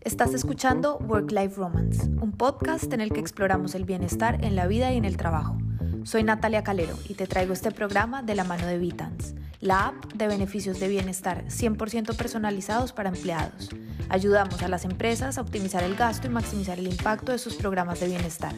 Estás 0.00 0.34
escuchando 0.34 0.96
Work 0.98 1.30
Life 1.30 1.54
Romance, 1.56 2.08
un 2.20 2.32
podcast 2.32 2.92
en 2.92 3.00
el 3.00 3.12
que 3.12 3.20
exploramos 3.20 3.74
el 3.74 3.84
bienestar 3.84 4.44
en 4.44 4.56
la 4.56 4.66
vida 4.66 4.92
y 4.92 4.96
en 4.96 5.04
el 5.04 5.16
trabajo. 5.16 5.56
Soy 6.02 6.24
Natalia 6.24 6.64
Calero 6.64 6.96
y 7.08 7.14
te 7.14 7.26
traigo 7.26 7.52
este 7.52 7.70
programa 7.70 8.22
de 8.22 8.34
la 8.34 8.42
mano 8.42 8.66
de 8.66 8.78
Vitans, 8.78 9.34
la 9.60 9.88
app 9.88 10.12
de 10.14 10.26
beneficios 10.26 10.80
de 10.80 10.88
bienestar 10.88 11.44
100% 11.44 12.16
personalizados 12.16 12.92
para 12.92 13.10
empleados. 13.10 13.68
Ayudamos 14.08 14.62
a 14.62 14.68
las 14.68 14.84
empresas 14.84 15.38
a 15.38 15.42
optimizar 15.42 15.84
el 15.84 15.94
gasto 15.94 16.26
y 16.26 16.30
maximizar 16.30 16.78
el 16.78 16.88
impacto 16.88 17.32
de 17.32 17.38
sus 17.38 17.54
programas 17.54 18.00
de 18.00 18.08
bienestar. 18.08 18.54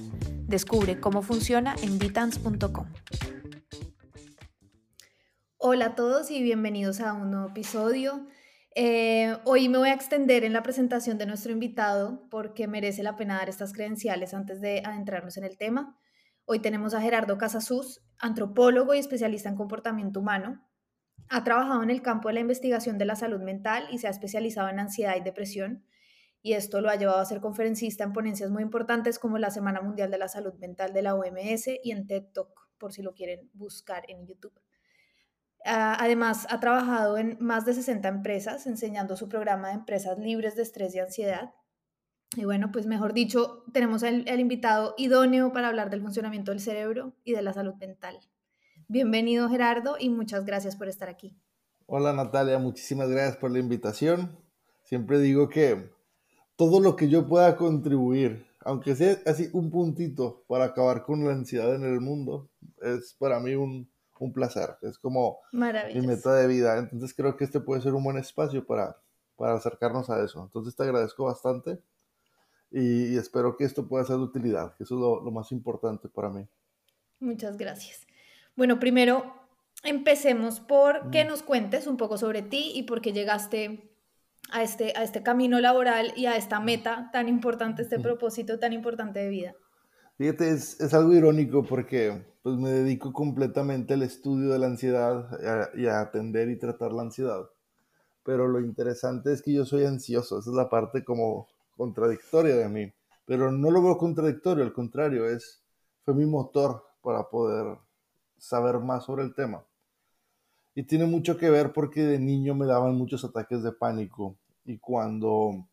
Descubre 0.46 0.98
cómo 0.98 1.23
funciona 1.23 1.75
en 1.82 1.98
vitans.com. 1.98 2.87
Hola 5.59 5.87
a 5.87 5.95
todos 5.95 6.30
y 6.30 6.43
bienvenidos 6.43 7.00
a 7.00 7.12
un 7.12 7.32
nuevo 7.32 7.48
episodio. 7.48 8.27
Eh, 8.77 9.37
hoy 9.45 9.68
me 9.68 9.79
voy 9.79 9.89
a 9.89 9.95
extender 9.95 10.45
en 10.45 10.52
la 10.52 10.62
presentación 10.62 11.19
de 11.19 11.27
nuestro 11.27 11.51
invitado 11.51 12.28
porque 12.30 12.69
merece 12.69 13.02
la 13.02 13.16
pena 13.16 13.38
dar 13.38 13.48
estas 13.48 13.73
credenciales 13.73 14.33
antes 14.33 14.61
de 14.61 14.83
adentrarnos 14.84 15.37
en 15.37 15.45
el 15.45 15.59
tema. 15.59 15.98
Hoy 16.45 16.61
tenemos 16.61 16.95
a 16.95 17.01
Gerardo 17.01 17.37
Casasus, 17.37 18.01
antropólogo 18.19 18.95
y 18.95 18.98
especialista 18.98 19.48
en 19.48 19.56
comportamiento 19.56 20.20
humano. 20.20 20.64
Ha 21.28 21.42
trabajado 21.42 21.83
en 21.83 21.91
el 21.91 22.01
campo 22.01 22.28
de 22.28 22.34
la 22.34 22.41
investigación 22.41 22.97
de 22.97 23.06
la 23.06 23.16
salud 23.16 23.41
mental 23.41 23.88
y 23.91 23.98
se 23.98 24.06
ha 24.06 24.11
especializado 24.11 24.69
en 24.69 24.78
ansiedad 24.78 25.16
y 25.16 25.20
depresión. 25.20 25.84
Y 26.41 26.52
esto 26.52 26.80
lo 26.80 26.91
ha 26.91 26.97
llevado 26.97 27.19
a 27.19 27.25
ser 27.25 27.41
conferencista 27.41 28.05
en 28.05 28.12
ponencias 28.12 28.50
muy 28.50 28.62
importantes 28.62 29.19
como 29.19 29.39
la 29.39 29.50
Semana 29.50 29.80
Mundial 29.80 30.12
de 30.12 30.19
la 30.19 30.28
Salud 30.28 30.55
Mental 30.55 30.92
de 30.92 31.02
la 31.02 31.16
OMS 31.16 31.66
y 31.83 31.91
en 31.91 32.06
TED 32.06 32.27
Talk, 32.33 32.69
por 32.78 32.92
si 32.92 33.02
lo 33.02 33.14
quieren 33.14 33.50
buscar 33.52 34.05
en 34.09 34.27
YouTube. 34.27 34.55
Ah, 35.64 35.96
además, 36.00 36.46
ha 36.50 36.59
trabajado 36.60 37.19
en 37.19 37.37
más 37.41 37.66
de 37.66 37.74
60 37.74 38.09
empresas 38.09 38.66
enseñando 38.66 39.16
su 39.16 39.28
programa 39.28 39.69
de 39.69 39.74
empresas 39.74 40.19
libres 40.19 40.56
de 40.56 40.62
estrés 40.62 40.95
y 40.95 41.00
ansiedad. 41.00 41.52
Y 42.36 42.45
bueno, 42.45 42.70
pues 42.72 42.86
mejor 42.86 43.12
dicho, 43.12 43.64
tenemos 43.72 44.03
el, 44.03 44.25
invitado 44.38 44.94
idóneo 44.97 45.53
para 45.53 45.69
hablar 45.69 45.91
del 45.91 46.00
funcionamiento 46.00 46.53
del 46.53 46.61
cerebro 46.61 47.12
y 47.25 47.33
de 47.33 47.42
la 47.42 47.53
salud 47.53 47.75
mental. 47.75 48.20
Bienvenido 48.88 49.48
Gerardo 49.48 49.97
y 49.98 50.11
muchas 50.11 50.44
gracias 50.44 50.77
por 50.77 50.88
estar 50.88 51.08
aquí. 51.08 51.36
Hola 51.86 52.12
Natalia, 52.12 52.58
muchísimas 52.58 53.08
gracias 53.11 53.36
por 53.36 53.50
la 53.50 53.58
invitación. 53.58 54.38
Siempre 54.84 55.19
digo 55.19 55.48
que 55.48 55.91
todo 56.55 56.81
lo 56.81 56.94
que 56.94 57.08
yo 57.08 57.27
pueda 57.27 57.56
contribuir, 57.56 58.47
aunque 58.61 58.94
sea 58.94 59.19
así 59.27 59.48
un 59.53 59.70
puntito 59.70 60.44
para 60.47 60.66
acabar 60.66 61.03
con 61.03 61.25
la 61.25 61.33
ansiedad 61.33 61.75
en 61.75 61.83
el 61.83 62.00
mundo, 62.00 62.48
es 62.81 63.16
para 63.19 63.41
mí 63.41 63.56
un, 63.56 63.89
un 64.20 64.32
placer. 64.32 64.76
Es 64.82 64.98
como 64.98 65.40
mi 65.52 66.06
meta 66.06 66.34
de 66.34 66.46
vida. 66.46 66.78
Entonces 66.78 67.12
creo 67.14 67.36
que 67.36 67.44
este 67.44 67.58
puede 67.58 67.80
ser 67.80 67.94
un 67.94 68.04
buen 68.04 68.18
espacio 68.18 68.64
para, 68.64 68.96
para 69.36 69.54
acercarnos 69.54 70.08
a 70.10 70.22
eso. 70.22 70.42
Entonces 70.42 70.76
te 70.76 70.84
agradezco 70.84 71.24
bastante 71.24 71.80
y, 72.70 73.16
espero 73.16 73.56
que 73.56 73.64
esto 73.64 73.88
pueda 73.88 74.04
ser 74.04 74.16
de 74.16 74.22
utilidad, 74.22 74.76
que 74.76 74.84
eso 74.84 74.94
es 74.94 75.24
lo, 75.24 75.30
más 75.32 75.50
importante 75.50 76.08
para 76.08 76.28
mí. 76.28 76.46
Muchas 77.18 77.56
gracias. 77.56 78.06
Bueno, 78.54 78.78
primero 78.78 79.34
empecemos 79.82 80.60
por 80.60 81.10
que 81.10 81.24
nos 81.24 81.42
cuentes 81.42 81.86
un 81.86 81.96
poco 81.96 82.18
sobre 82.18 82.42
ti 82.42 82.72
y 82.74 82.84
por 82.84 83.00
qué 83.00 83.12
llegaste 83.12 83.91
a 84.52 84.62
este, 84.62 84.92
a 84.96 85.02
este 85.02 85.22
camino 85.22 85.58
laboral 85.60 86.12
y 86.16 86.26
a 86.26 86.36
esta 86.36 86.60
meta 86.60 87.08
tan 87.12 87.28
importante, 87.28 87.82
este 87.82 87.98
propósito 87.98 88.58
tan 88.58 88.72
importante 88.72 89.20
de 89.20 89.28
vida. 89.30 89.54
Fíjate, 90.20 90.50
es, 90.50 90.92
algo 90.92 91.14
irónico 91.14 91.64
porque 91.64 92.22
pues 92.42 92.54
me 92.58 92.68
dedico 92.68 93.10
completamente 93.10 93.94
al 93.94 94.02
estudio 94.02 94.50
de 94.50 94.58
la 94.58 94.66
ansiedad 94.66 95.70
y 95.74 95.86
a 95.86 96.00
atender 96.02 96.50
y 96.50 96.58
tratar 96.58 96.92
la 96.92 97.00
ansiedad. 97.00 97.48
Pero 98.22 98.46
lo 98.46 98.60
interesante 98.60 99.32
es 99.32 99.41
que 99.41 99.54
yo 99.54 99.64
soy 99.64 99.86
ansioso, 99.86 100.38
esa 100.38 100.50
es 100.50 100.54
la 100.54 100.68
parte 100.68 101.04
como 101.04 101.48
contradictoria 101.74 102.54
de 102.54 102.68
mí. 102.68 102.92
Pero 103.24 103.50
no 103.50 103.70
lo 103.70 103.82
veo 103.82 103.96
contradictorio, 103.96 104.62
al 104.62 104.74
contrario, 104.74 105.24
es, 105.24 105.62
fue 106.04 106.12
mi 106.12 106.26
motor 106.26 106.84
para 107.00 107.30
poder 107.30 107.78
saber 108.36 108.78
más 108.78 109.06
sobre 109.06 109.22
el 109.22 109.34
tema. 109.34 109.64
Y 110.75 110.82
tiene 110.82 111.06
mucho 111.06 111.38
que 111.38 111.48
ver 111.48 111.72
porque 111.72 112.03
de 112.03 112.19
niño 112.19 112.54
me 112.54 112.66
daban 112.66 112.94
muchos 112.94 113.25
ataques 113.25 113.62
de 113.62 113.72
pánico 113.72 114.36
y 114.66 114.76
cuando, 114.80 115.66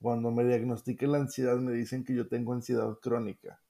cuando 0.00 0.30
me 0.30 0.44
diagnostiqué 0.44 1.06
la 1.06 1.18
ansiedad 1.18 1.58
me 1.58 1.72
dicen 1.72 2.04
que 2.04 2.14
yo 2.14 2.26
tengo 2.26 2.54
ansiedad 2.54 2.98
crónica. 3.02 3.60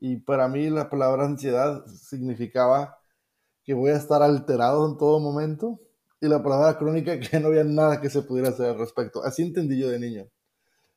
Y 0.00 0.16
para 0.16 0.48
mí 0.48 0.70
la 0.70 0.88
palabra 0.88 1.26
ansiedad 1.26 1.86
significaba 1.86 2.96
que 3.64 3.74
voy 3.74 3.90
a 3.90 3.96
estar 3.96 4.22
alterado 4.22 4.88
en 4.88 4.96
todo 4.96 5.20
momento. 5.20 5.78
Y 6.22 6.28
la 6.28 6.42
palabra 6.42 6.78
crónica 6.78 7.20
que 7.20 7.38
no 7.38 7.48
había 7.48 7.64
nada 7.64 8.00
que 8.00 8.10
se 8.10 8.22
pudiera 8.22 8.48
hacer 8.48 8.70
al 8.70 8.78
respecto. 8.78 9.22
Así 9.22 9.42
entendí 9.42 9.78
yo 9.78 9.88
de 9.90 10.00
niño. 10.00 10.26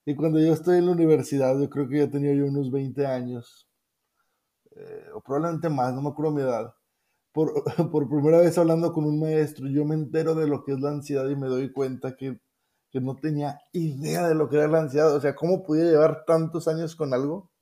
Y 0.06 0.16
cuando 0.16 0.40
yo 0.40 0.54
estoy 0.54 0.80
en 0.80 0.86
la 0.88 0.94
universidad, 0.94 1.58
yo 1.60 1.70
creo 1.70 1.88
que 1.88 2.00
ya 2.00 2.10
tenía 2.10 2.34
yo 2.34 2.46
unos 2.46 2.72
20 2.72 3.06
años, 3.06 3.70
eh, 4.76 5.06
o 5.16 5.22
probablemente 5.22 5.70
más, 5.70 5.94
no 5.94 6.02
me 6.02 6.10
acuerdo 6.10 6.32
mi 6.34 6.42
edad. 6.42 6.74
Por, 7.32 7.54
por, 7.92 8.10
primera 8.10 8.40
vez 8.40 8.58
hablando 8.58 8.92
con 8.94 9.06
un 9.06 9.20
maestro, 9.20 9.68
yo 9.70 9.86
me 9.86 9.96
entero 9.96 10.36
de 10.36 10.48
lo 10.48 10.64
que 10.64 10.74
es 10.74 10.80
la 10.82 10.90
ansiedad 10.90 11.30
y 11.30 11.36
me 11.38 11.48
doy 11.48 11.72
cuenta 11.72 12.16
que, 12.18 12.40
que 12.92 13.02
no 13.02 13.16
tenía 13.16 13.60
idea 13.72 14.28
de 14.28 14.36
lo 14.36 14.50
que 14.50 14.58
era 14.58 14.68
la 14.68 14.82
ansiedad. 14.82 15.16
O 15.16 15.22
sea, 15.22 15.36
¿cómo 15.36 15.64
podía 15.64 15.86
llevar 15.86 16.26
tantos 16.26 16.68
años 16.68 16.96
con 16.96 17.14
algo 17.14 17.53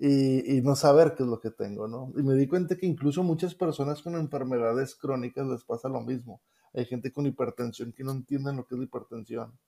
y, 0.00 0.60
no 0.62 0.76
saber 0.76 1.14
qué 1.16 1.24
es 1.24 1.28
lo 1.28 1.40
que 1.40 1.50
tengo, 1.50 1.88
¿no? 1.88 2.12
Y 2.16 2.22
me 2.22 2.34
di 2.34 2.46
cuenta 2.46 2.76
que 2.76 2.86
incluso 2.86 3.22
muchas 3.22 3.54
personas 3.54 4.02
con 4.02 4.14
enfermedades 4.14 4.94
crónicas 4.94 5.46
les 5.46 5.64
pasa 5.64 5.88
lo 5.88 6.00
mismo. 6.00 6.40
Hay 6.74 6.84
gente 6.84 7.10
con 7.12 7.26
hipertensión 7.26 7.92
que 7.92 8.04
no 8.04 8.12
entienden 8.12 8.56
lo 8.56 8.66
que 8.66 8.74
es 8.74 8.78
la 8.78 8.84
hipertensión. 8.84 9.58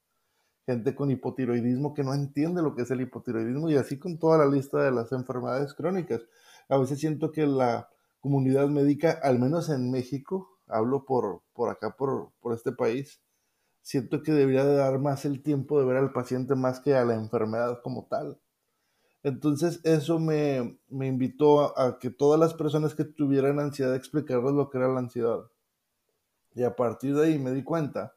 Gente 0.67 0.95
con 0.95 1.11
hipotiroidismo 1.11 1.95
que 1.95 2.05
no 2.05 2.15
entiende 2.15 2.63
lo 2.63 2.75
que 2.75 2.83
es 2.83 2.91
el 2.91 3.01
hipotiroidismo 3.01 3.71
y 3.71 3.77
así 3.77 3.99
con 3.99 4.19
toda 4.19 4.39
la 4.39 4.47
lista 4.47 4.83
de 4.83 4.93
las 4.93 5.11
enfermedades 5.13 5.75
crónicas. 5.75 6.21
A 6.69 6.79
veces 6.79 7.01
siento 7.01 7.33
que 7.33 7.47
la 7.47 7.89
comunidad 8.21 8.69
médica, 8.69 9.19
al 9.23 9.41
menos 9.41 9.69
en 9.69 9.91
México, 9.91 10.59
hablo 10.69 11.05
por, 11.07 11.43
por 11.55 11.71
acá, 11.71 11.97
por, 11.97 12.31
por 12.41 12.55
este 12.55 12.71
país, 12.71 13.21
siento 13.83 14.23
que 14.23 14.33
debería 14.33 14.65
de 14.65 14.77
dar 14.77 15.01
más 15.01 15.25
el 15.25 15.43
tiempo 15.43 15.81
de 15.81 15.87
ver 15.87 15.97
al 15.97 16.13
paciente 16.13 16.55
más 16.55 16.79
que 16.81 16.95
a 16.95 17.05
la 17.05 17.15
enfermedad 17.15 17.81
como 17.83 18.07
tal 18.09 18.39
entonces 19.23 19.81
eso 19.85 20.19
me, 20.19 20.79
invitó 20.91 21.79
a, 21.79 21.99
que 21.99 22.11
todas 22.11 22.41
las 22.41 22.55
personas 22.55 22.95
que 22.95 23.05
tuvieran 23.05 23.61
ansiedad 23.61 23.95
explicarles 23.95 24.55
lo 24.55 24.71
que 24.71 24.79
era 24.79 24.89
la 24.89 25.01
ansiedad. 25.01 25.51
Y 26.55 26.63
a 26.63 26.75
partir 26.75 27.15
de 27.15 27.27
ahí 27.27 27.39
me 27.39 27.53
di 27.53 27.63
cuenta 27.63 28.15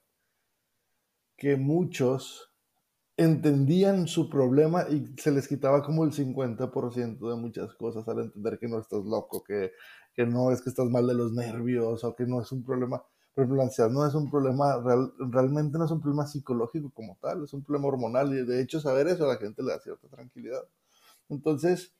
que 1.36 1.58
muchos 1.58 2.54
entendían 3.18 4.08
su 4.08 4.30
problema 4.30 4.88
y 4.90 5.06
se 5.18 5.32
les 5.32 5.48
quitaba 5.48 5.84
como 5.84 6.04
el 6.04 6.12
50% 6.12 7.30
de 7.30 7.36
muchas 7.36 7.76
cosas 7.76 8.08
al 8.08 8.20
entender 8.20 8.58
que 8.58 8.68
no 8.68 8.80
estás 8.80 9.04
loco, 9.04 9.44
que, 9.44 9.72
que, 10.16 10.26
no 10.26 10.52
es 10.52 10.62
que 10.62 10.70
estás 10.70 10.90
mal 10.90 11.06
de 11.06 11.14
los 11.14 11.34
nervios 11.34 12.04
o 12.04 12.16
que 12.16 12.26
no 12.26 12.42
es 12.42 12.52
un 12.52 12.64
problema. 12.64 13.04
Por 13.34 13.44
ejemplo, 13.44 13.58
la 13.58 13.64
ansiedad 13.64 13.90
no 13.90 14.06
es 14.08 14.16
un 14.16 14.30
problema, 14.32 14.82
realmente 15.20 15.78
no 15.78 15.86
es 15.86 15.92
un 15.92 16.02
problema 16.02 16.26
psicológico 16.26 16.92
como 16.92 17.18
tal, 17.22 17.44
es 17.44 17.54
un 17.54 17.64
problema 17.64 17.88
hormonal 17.88 18.34
y 18.34 18.46
de 18.46 18.62
hecho 18.62 18.80
saber 18.80 19.08
eso 19.08 19.26
a 19.26 19.34
la 19.34 19.38
gente 19.38 19.62
le 19.64 19.72
da 19.72 19.80
cierta 19.80 20.08
tranquilidad. 20.08 20.64
Entonces, 21.34 21.94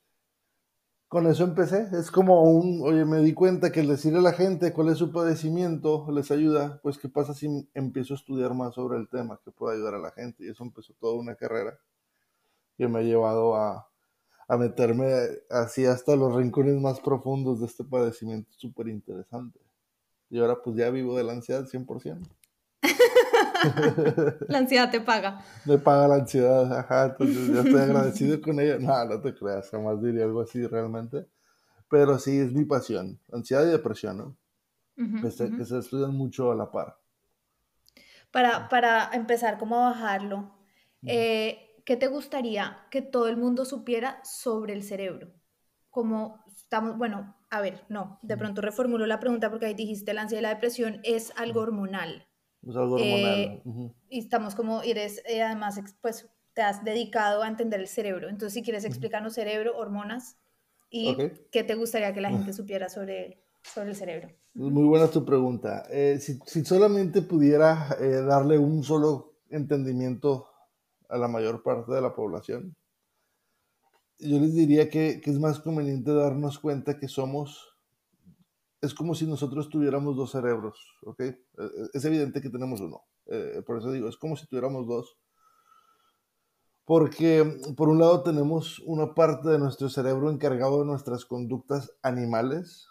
con 1.08 1.26
eso 1.26 1.44
empecé. 1.44 1.88
Es 1.92 2.10
como 2.10 2.42
un, 2.42 2.80
oye, 2.82 3.04
me 3.04 3.18
di 3.20 3.34
cuenta 3.34 3.70
que 3.70 3.80
el 3.80 3.88
decirle 3.88 4.18
a 4.18 4.22
la 4.22 4.32
gente 4.32 4.72
cuál 4.72 4.88
es 4.88 4.98
su 4.98 5.12
padecimiento 5.12 6.06
les 6.10 6.30
ayuda, 6.30 6.80
pues 6.82 6.98
qué 6.98 7.08
pasa 7.08 7.34
si 7.34 7.68
empiezo 7.74 8.14
a 8.14 8.16
estudiar 8.16 8.54
más 8.54 8.74
sobre 8.74 8.98
el 8.98 9.08
tema, 9.08 9.40
que 9.44 9.50
puede 9.50 9.76
ayudar 9.76 9.94
a 9.94 9.98
la 9.98 10.10
gente. 10.12 10.44
Y 10.44 10.48
eso 10.48 10.64
empezó 10.64 10.92
toda 10.94 11.14
una 11.14 11.36
carrera 11.36 11.78
que 12.76 12.88
me 12.88 13.00
ha 13.00 13.02
llevado 13.02 13.54
a, 13.54 13.88
a 14.48 14.56
meterme 14.56 15.12
así 15.50 15.86
hasta 15.86 16.16
los 16.16 16.34
rincones 16.34 16.80
más 16.80 17.00
profundos 17.00 17.60
de 17.60 17.66
este 17.66 17.84
padecimiento 17.84 18.50
súper 18.56 18.88
interesante. 18.88 19.60
Y 20.30 20.40
ahora 20.40 20.60
pues 20.62 20.76
ya 20.76 20.90
vivo 20.90 21.16
de 21.16 21.24
la 21.24 21.32
ansiedad 21.32 21.64
100%. 21.64 22.26
la 24.48 24.58
ansiedad 24.58 24.90
te 24.90 25.00
paga. 25.00 25.44
Me 25.64 25.78
paga 25.78 26.08
la 26.08 26.14
ansiedad, 26.16 26.78
ajá, 26.78 27.06
entonces 27.06 27.48
ya 27.48 27.60
estoy 27.60 27.80
agradecido 27.80 28.40
con 28.40 28.60
ella. 28.60 28.78
No, 28.78 29.04
no 29.04 29.20
te 29.20 29.34
creas, 29.34 29.70
jamás 29.70 30.02
diría 30.02 30.24
algo 30.24 30.40
así 30.40 30.66
realmente. 30.66 31.26
Pero 31.88 32.18
sí, 32.18 32.38
es 32.38 32.52
mi 32.52 32.64
pasión, 32.64 33.20
ansiedad 33.32 33.66
y 33.66 33.70
depresión, 33.70 34.18
¿no? 34.18 34.36
que, 34.96 35.30
se, 35.30 35.78
estudian 35.78 36.14
mucho 36.14 36.52
a 36.52 36.54
la 36.54 36.70
par. 36.70 36.98
Para, 38.30 38.68
para 38.68 39.10
empezar, 39.12 39.58
¿cómo 39.58 39.78
a 39.78 39.90
bajarlo? 39.90 40.54
Eh, 41.06 41.82
¿Qué 41.84 41.96
te 41.96 42.06
gustaría 42.06 42.86
que 42.90 43.02
todo 43.02 43.28
el 43.28 43.36
mundo 43.36 43.64
supiera 43.64 44.20
sobre 44.24 44.72
el 44.72 44.82
cerebro? 44.82 45.32
Como 45.90 46.42
estamos, 46.46 46.96
bueno, 46.96 47.36
a 47.50 47.60
ver, 47.60 47.84
no, 47.88 48.18
de 48.22 48.36
pronto 48.36 48.60
reformulo 48.60 49.06
la 49.06 49.20
pregunta 49.20 49.50
porque 49.50 49.66
ahí 49.66 49.74
dijiste 49.74 50.14
la 50.14 50.22
ansiedad 50.22 50.40
y 50.40 50.42
la 50.42 50.54
depresión 50.54 51.00
es 51.04 51.32
algo 51.36 51.60
hormonal. 51.60 52.26
Es 52.66 52.76
algo 52.76 52.94
hormonal. 52.94 53.40
Eh, 53.40 53.62
y 54.08 54.18
estamos 54.18 54.54
como, 54.54 54.82
eres, 54.82 55.22
eh, 55.26 55.42
además, 55.42 55.80
pues 56.00 56.28
te 56.54 56.62
has 56.62 56.84
dedicado 56.84 57.42
a 57.42 57.48
entender 57.48 57.80
el 57.80 57.88
cerebro. 57.88 58.28
Entonces, 58.28 58.54
si 58.54 58.62
quieres 58.62 58.84
explicarnos 58.84 59.34
cerebro, 59.34 59.76
hormonas 59.76 60.38
y 60.88 61.16
qué 61.50 61.64
te 61.64 61.74
gustaría 61.74 62.12
que 62.12 62.20
la 62.20 62.30
gente 62.30 62.52
supiera 62.52 62.88
sobre 62.88 63.42
sobre 63.64 63.90
el 63.90 63.96
cerebro. 63.96 64.28
Muy 64.52 64.84
buena 64.84 65.08
tu 65.08 65.24
pregunta. 65.24 65.86
Eh, 65.90 66.18
si, 66.20 66.38
si, 66.44 66.64
solamente 66.64 67.22
pudiera 67.22 67.96
darle 67.98 68.58
un 68.58 68.84
solo 68.84 69.38
entendimiento 69.48 70.46
a 71.08 71.16
la 71.16 71.28
mayor 71.28 71.62
parte 71.62 71.92
de 71.92 72.02
la 72.02 72.14
población, 72.14 72.76
yo 74.18 74.38
les 74.38 74.54
diría 74.54 74.88
que, 74.88 75.20
que, 75.20 75.30
es 75.30 75.38
más 75.38 75.60
conveniente 75.60 76.12
darnos 76.12 76.58
cuenta 76.58 76.98
que 76.98 77.08
somos, 77.08 77.73
es 78.84 78.94
como 78.94 79.14
si 79.14 79.26
nosotros 79.26 79.68
tuviéramos 79.68 80.16
dos 80.16 80.32
cerebros, 80.32 80.78
¿ok? 81.02 81.20
Eh, 81.20 81.36
es 81.92 82.04
evidente 82.04 82.40
que 82.40 82.50
tenemos 82.50 82.80
uno, 82.80 83.02
por 83.66 83.78
eso 83.78 83.90
digo, 83.90 84.08
es 84.08 84.16
como 84.16 84.36
si 84.36 84.46
tuviéramos 84.46 84.86
dos, 84.86 85.16
porque 86.84 87.60
por 87.76 87.88
un 87.88 87.98
lado 87.98 88.22
tenemos 88.22 88.80
una 88.80 89.14
parte 89.14 89.48
de 89.48 89.58
nuestro 89.58 89.88
cerebro 89.88 90.30
encargado 90.30 90.80
de 90.80 90.86
nuestras 90.86 91.24
conductas 91.24 91.90
animales, 92.02 92.88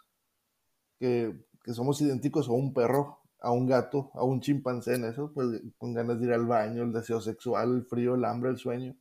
que, 0.99 1.45
que 1.63 1.73
somos 1.73 2.01
idénticos 2.01 2.49
a 2.49 2.53
un 2.53 2.73
perro, 2.73 3.19
a 3.43 3.51
un 3.51 3.67
gato, 3.67 4.09
a 4.13 4.23
un 4.23 4.39
chimpancé 4.39 4.95
en 4.95 5.05
eso, 5.05 5.31
pues 5.33 5.61
con 5.77 5.93
ganas 5.93 6.19
de 6.19 6.27
ir 6.27 6.33
al 6.33 6.47
baño, 6.47 6.83
el 6.83 6.93
deseo 6.93 7.21
sexual, 7.21 7.75
el 7.75 7.85
frío, 7.85 8.15
el 8.15 8.25
hambre, 8.25 8.49
el 8.49 8.57
sueño, 8.57 8.95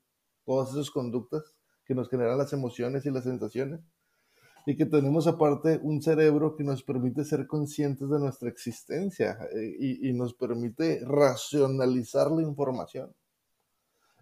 todas 0.45 0.73
esas 0.73 0.91
conductas 0.91 1.55
que 1.85 1.95
nos 1.95 2.11
generan 2.11 2.37
las 2.37 2.53
emociones 2.53 3.07
y 3.07 3.11
las 3.11 3.25
sensaciones. 3.25 3.81
Y 4.65 4.77
que 4.77 4.87
tenemos 4.87 5.27
aparte 5.27 5.81
un 5.83 6.01
cerebro 6.01 6.55
que 6.55 6.65
nos 6.65 6.83
permite 6.83 7.25
ser 7.25 7.47
conscientes 7.47 8.09
de 8.09 8.19
nuestra 8.19 8.49
existencia 8.49 9.37
eh, 9.53 9.77
y, 9.79 10.09
y 10.09 10.13
nos 10.13 10.35
permite 10.35 11.01
racionalizar 11.05 12.31
la 12.31 12.43
información. 12.43 13.13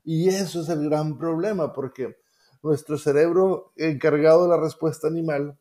Y 0.04 0.28
eso 0.28 0.62
es 0.62 0.68
el 0.70 0.88
gran 0.88 1.18
problema, 1.18 1.72
porque 1.72 2.16
nuestro 2.62 2.98
cerebro 2.98 3.72
encargado 3.76 4.44
de 4.44 4.48
la 4.48 4.60
respuesta 4.60 5.08
animal 5.08 5.58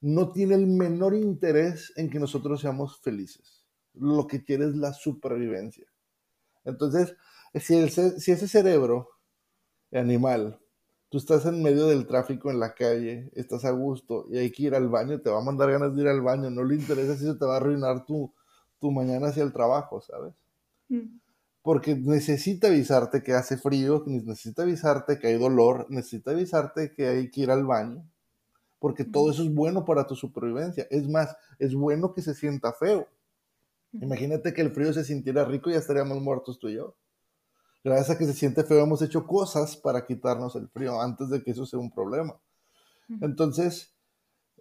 no 0.00 0.30
tiene 0.30 0.54
el 0.54 0.66
menor 0.66 1.14
interés 1.14 1.92
en 1.96 2.10
que 2.10 2.18
nosotros 2.18 2.60
seamos 2.60 3.00
felices. 3.00 3.64
Lo 3.94 4.26
que 4.26 4.44
quiere 4.44 4.66
es 4.66 4.76
la 4.76 4.92
supervivencia. 4.92 5.86
Entonces, 6.64 7.16
si, 7.54 7.88
si 7.88 8.32
ese 8.32 8.48
cerebro 8.48 9.08
animal, 9.92 10.60
tú 11.08 11.18
estás 11.18 11.46
en 11.46 11.62
medio 11.62 11.86
del 11.86 12.06
tráfico 12.06 12.50
en 12.50 12.60
la 12.60 12.74
calle, 12.74 13.30
estás 13.34 13.64
a 13.64 13.70
gusto 13.70 14.26
y 14.30 14.38
hay 14.38 14.50
que 14.50 14.64
ir 14.64 14.74
al 14.74 14.88
baño, 14.88 15.20
te 15.20 15.30
va 15.30 15.38
a 15.38 15.44
mandar 15.44 15.70
ganas 15.70 15.94
de 15.94 16.02
ir 16.02 16.08
al 16.08 16.20
baño, 16.20 16.50
no 16.50 16.64
le 16.64 16.74
interesa 16.74 17.16
si 17.16 17.24
eso 17.24 17.36
te 17.36 17.46
va 17.46 17.54
a 17.54 17.56
arruinar 17.58 18.04
tu, 18.04 18.32
tu 18.80 18.90
mañana 18.90 19.28
hacia 19.28 19.42
el 19.42 19.52
trabajo, 19.52 20.00
¿sabes? 20.00 20.34
Mm 20.88 21.18
porque 21.68 21.94
necesita 21.94 22.68
avisarte 22.68 23.22
que 23.22 23.34
hace 23.34 23.58
frío, 23.58 24.02
necesita 24.06 24.62
avisarte 24.62 25.18
que 25.18 25.26
hay 25.26 25.38
dolor, 25.38 25.84
necesita 25.90 26.30
avisarte 26.30 26.94
que 26.94 27.06
hay 27.06 27.30
que 27.30 27.42
ir 27.42 27.50
al 27.50 27.66
baño, 27.66 28.02
porque 28.78 29.04
todo 29.04 29.30
eso 29.30 29.42
es 29.42 29.52
bueno 29.52 29.84
para 29.84 30.06
tu 30.06 30.16
supervivencia. 30.16 30.86
Es 30.90 31.06
más, 31.06 31.36
es 31.58 31.74
bueno 31.74 32.14
que 32.14 32.22
se 32.22 32.34
sienta 32.34 32.72
feo. 32.72 33.06
Imagínate 33.92 34.54
que 34.54 34.62
el 34.62 34.70
frío 34.70 34.94
se 34.94 35.04
sintiera 35.04 35.44
rico 35.44 35.68
y 35.68 35.74
ya 35.74 35.78
estaríamos 35.78 36.22
muertos 36.22 36.58
tú 36.58 36.68
y 36.68 36.76
yo. 36.76 36.94
Gracias 37.88 38.10
a 38.10 38.18
que 38.18 38.26
se 38.26 38.34
siente 38.34 38.64
feo 38.64 38.82
hemos 38.84 39.00
hecho 39.00 39.26
cosas 39.26 39.74
para 39.74 40.04
quitarnos 40.04 40.54
el 40.56 40.68
frío 40.68 41.00
antes 41.00 41.30
de 41.30 41.42
que 41.42 41.52
eso 41.52 41.64
sea 41.64 41.78
un 41.78 41.90
problema. 41.90 42.38
Entonces, 43.22 43.94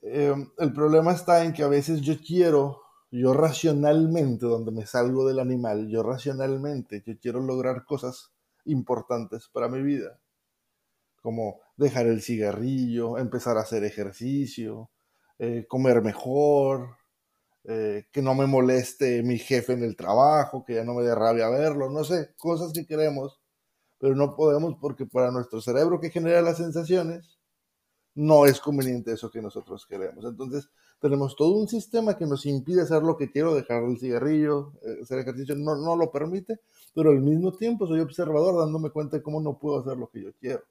eh, 0.02 0.34
el 0.58 0.72
problema 0.72 1.12
está 1.12 1.44
en 1.44 1.52
que 1.52 1.62
a 1.62 1.68
veces 1.68 2.00
yo 2.00 2.14
quiero 2.26 2.84
yo 3.12 3.34
racionalmente, 3.34 4.46
donde 4.46 4.72
me 4.72 4.86
salgo 4.86 5.28
del 5.28 5.40
animal, 5.40 5.90
yo 5.90 6.04
racionalmente, 6.04 7.04
yo 7.06 7.20
quiero 7.20 7.42
lograr 7.42 7.84
cosas 7.84 8.32
importantes 8.64 9.50
para 9.52 9.68
mi 9.68 9.82
vida, 9.82 10.22
como 11.22 11.60
dejar 11.76 12.08
el 12.08 12.22
cigarrillo, 12.22 13.18
empezar 13.18 13.58
a 13.58 13.62
hacer 13.62 13.84
ejercicio, 13.84 14.90
eh, 15.38 15.66
comer 15.68 16.02
mejor, 16.02 16.96
eh, 17.70 18.06
que 18.12 18.22
no 18.22 18.34
me 18.34 18.48
moleste 18.48 19.22
mi 19.24 19.38
jefe 19.38 19.74
en 19.74 19.84
el 19.84 19.98
trabajo, 19.98 20.64
que 20.64 20.76
ya 20.76 20.86
no 20.86 20.94
me 20.94 21.04
dé 21.04 21.14
rabia 21.14 21.50
verlo, 21.50 21.90
no 21.90 22.06
sé, 22.06 22.34
cosas 22.38 22.72
que 22.74 22.86
queremos, 22.86 23.42
pero 24.00 24.16
no 24.16 24.36
podemos 24.36 24.76
porque 24.80 25.06
para 25.06 25.32
nuestro 25.32 25.60
cerebro 25.60 26.00
que 26.00 26.10
genera 26.10 26.42
las 26.42 26.58
sensaciones, 26.58 27.38
no 28.16 28.46
es 28.46 28.60
conveniente 28.60 29.12
eso 29.12 29.30
que 29.30 29.42
nosotros 29.42 29.86
queremos. 29.86 30.26
Entonces, 30.26 30.70
tenemos 31.00 31.36
todo 31.36 31.52
un 31.52 31.68
sistema 31.68 32.18
que 32.18 32.26
nos 32.26 32.46
impide 32.46 32.82
hacer 32.82 33.04
lo 33.04 33.18
que 33.18 33.30
quiero, 33.30 33.54
dejar 33.54 33.84
el 33.84 34.00
cigarrillo, 34.00 34.74
eh, 34.82 35.00
hacer 35.04 35.20
ejercicio, 35.20 35.56
no, 35.56 35.76
no 35.76 35.96
lo 35.96 36.12
permite, 36.12 36.62
pero 36.96 37.12
al 37.12 37.20
mismo 37.20 37.52
tiempo 37.52 37.86
soy 37.86 38.00
observador 38.00 38.58
dándome 38.58 38.90
cuenta 38.92 39.18
de 39.18 39.24
cómo 39.24 39.42
no 39.42 39.60
puedo 39.60 39.80
hacer 39.80 39.98
lo 39.98 40.10
que 40.10 40.24
yo 40.24 40.34
quiero. 40.40 40.64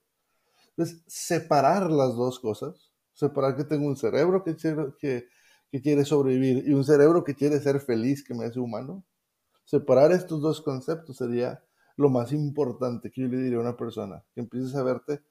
Entonces, 0.71 1.03
separar 1.07 1.91
las 1.91 2.17
dos 2.17 2.41
cosas, 2.41 2.91
separar 3.13 3.55
que 3.57 3.65
tengo 3.65 3.87
un 3.87 3.97
cerebro 3.97 4.43
que, 4.43 4.57
que, 4.99 5.27
que 5.71 5.81
quiere 5.81 6.05
sobrevivir 6.05 6.65
y 6.67 6.73
un 6.73 6.85
cerebro 6.85 7.25
que 7.25 7.35
quiere 7.35 7.61
ser 7.61 7.81
feliz, 7.81 8.25
que 8.25 8.35
me 8.35 8.45
hace 8.45 8.61
humano, 8.61 9.05
separar 9.65 10.13
estos 10.13 10.41
dos 10.41 10.61
conceptos 10.63 11.17
sería 11.17 11.63
lo 11.97 12.11
más 12.11 12.33
importante 12.33 13.11
que 13.11 13.23
yo 13.23 13.29
le 13.29 13.39
diría 13.39 13.59
a 13.59 13.63
una 13.63 13.77
persona, 13.77 14.23
que 14.35 14.41
empieces 14.41 14.75
a 14.75 14.83
verte 14.83 15.23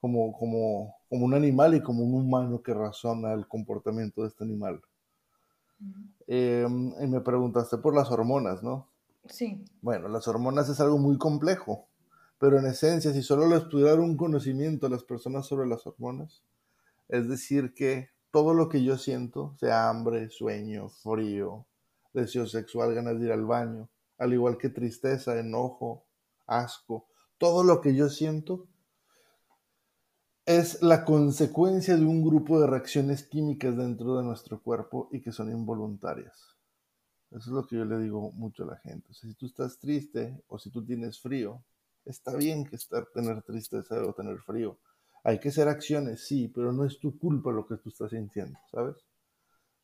como, 0.00 0.32
como, 0.32 0.96
como 1.08 1.26
un 1.26 1.34
animal 1.34 1.74
y 1.74 1.82
como 1.82 2.04
un 2.04 2.14
humano 2.14 2.62
que 2.62 2.74
razona 2.74 3.32
el 3.32 3.46
comportamiento 3.46 4.22
de 4.22 4.28
este 4.28 4.44
animal. 4.44 4.80
Em, 6.26 6.92
y 7.00 7.06
me 7.06 7.20
preguntaste 7.20 7.78
por 7.78 7.94
las 7.94 8.10
hormonas, 8.10 8.62
¿no? 8.62 8.88
Sí. 9.26 9.64
Bueno, 9.82 10.08
las 10.08 10.26
hormonas 10.28 10.68
es 10.68 10.80
algo 10.80 10.98
muy 10.98 11.18
complejo, 11.18 11.88
pero 12.38 12.58
en 12.58 12.66
esencia, 12.66 13.12
si 13.12 13.22
solo 13.22 13.46
les 13.46 13.64
pudiera 13.64 13.94
un 13.94 14.16
conocimiento 14.16 14.86
a 14.86 14.90
las 14.90 15.04
personas 15.04 15.46
sobre 15.46 15.68
las 15.68 15.86
hormonas, 15.86 16.42
es 17.08 17.28
decir, 17.28 17.74
que 17.74 18.10
todo 18.30 18.54
lo 18.54 18.68
que 18.68 18.82
yo 18.82 18.96
siento, 18.96 19.54
sea 19.58 19.88
hambre, 19.88 20.30
sueño, 20.30 20.88
frío, 20.88 21.66
deseo 22.12 22.46
sexual, 22.46 22.94
ganas 22.94 23.18
de 23.18 23.26
ir 23.26 23.32
al 23.32 23.44
baño, 23.44 23.88
al 24.18 24.32
igual 24.32 24.58
que 24.58 24.68
tristeza, 24.68 25.38
enojo, 25.38 26.04
asco, 26.46 27.06
todo 27.38 27.64
lo 27.64 27.80
que 27.80 27.94
yo 27.94 28.08
siento 28.08 28.68
es 30.44 30.82
la 30.82 31.04
consecuencia 31.04 31.96
de 31.96 32.04
un 32.04 32.24
grupo 32.24 32.60
de 32.60 32.66
reacciones 32.66 33.22
químicas 33.22 33.76
dentro 33.76 34.16
de 34.16 34.24
nuestro 34.24 34.60
cuerpo 34.60 35.08
y 35.12 35.20
que 35.20 35.32
son 35.32 35.50
involuntarias. 35.50 36.56
Eso 37.30 37.38
es 37.38 37.46
lo 37.48 37.66
que 37.66 37.76
yo 37.76 37.84
le 37.84 37.98
digo 37.98 38.32
mucho 38.32 38.64
a 38.64 38.66
la 38.66 38.76
gente. 38.78 39.14
si 39.14 39.32
tú 39.34 39.46
estás 39.46 39.78
triste 39.78 40.42
o 40.48 40.58
si 40.58 40.70
tú 40.70 40.84
tienes 40.84 41.20
frío, 41.20 41.62
está 42.04 42.34
bien 42.34 42.64
que 42.64 42.76
estar, 42.76 43.06
tener 43.14 43.42
tristeza 43.42 43.94
o 44.04 44.12
tener 44.12 44.38
frío. 44.40 44.78
Hay 45.22 45.38
que 45.38 45.50
hacer 45.50 45.68
acciones, 45.68 46.26
sí, 46.26 46.48
pero 46.48 46.72
no 46.72 46.84
es 46.84 46.98
tu 46.98 47.18
culpa 47.18 47.52
lo 47.52 47.66
que 47.66 47.76
tú 47.76 47.90
estás 47.90 48.10
sintiendo, 48.10 48.58
¿sabes? 48.70 48.96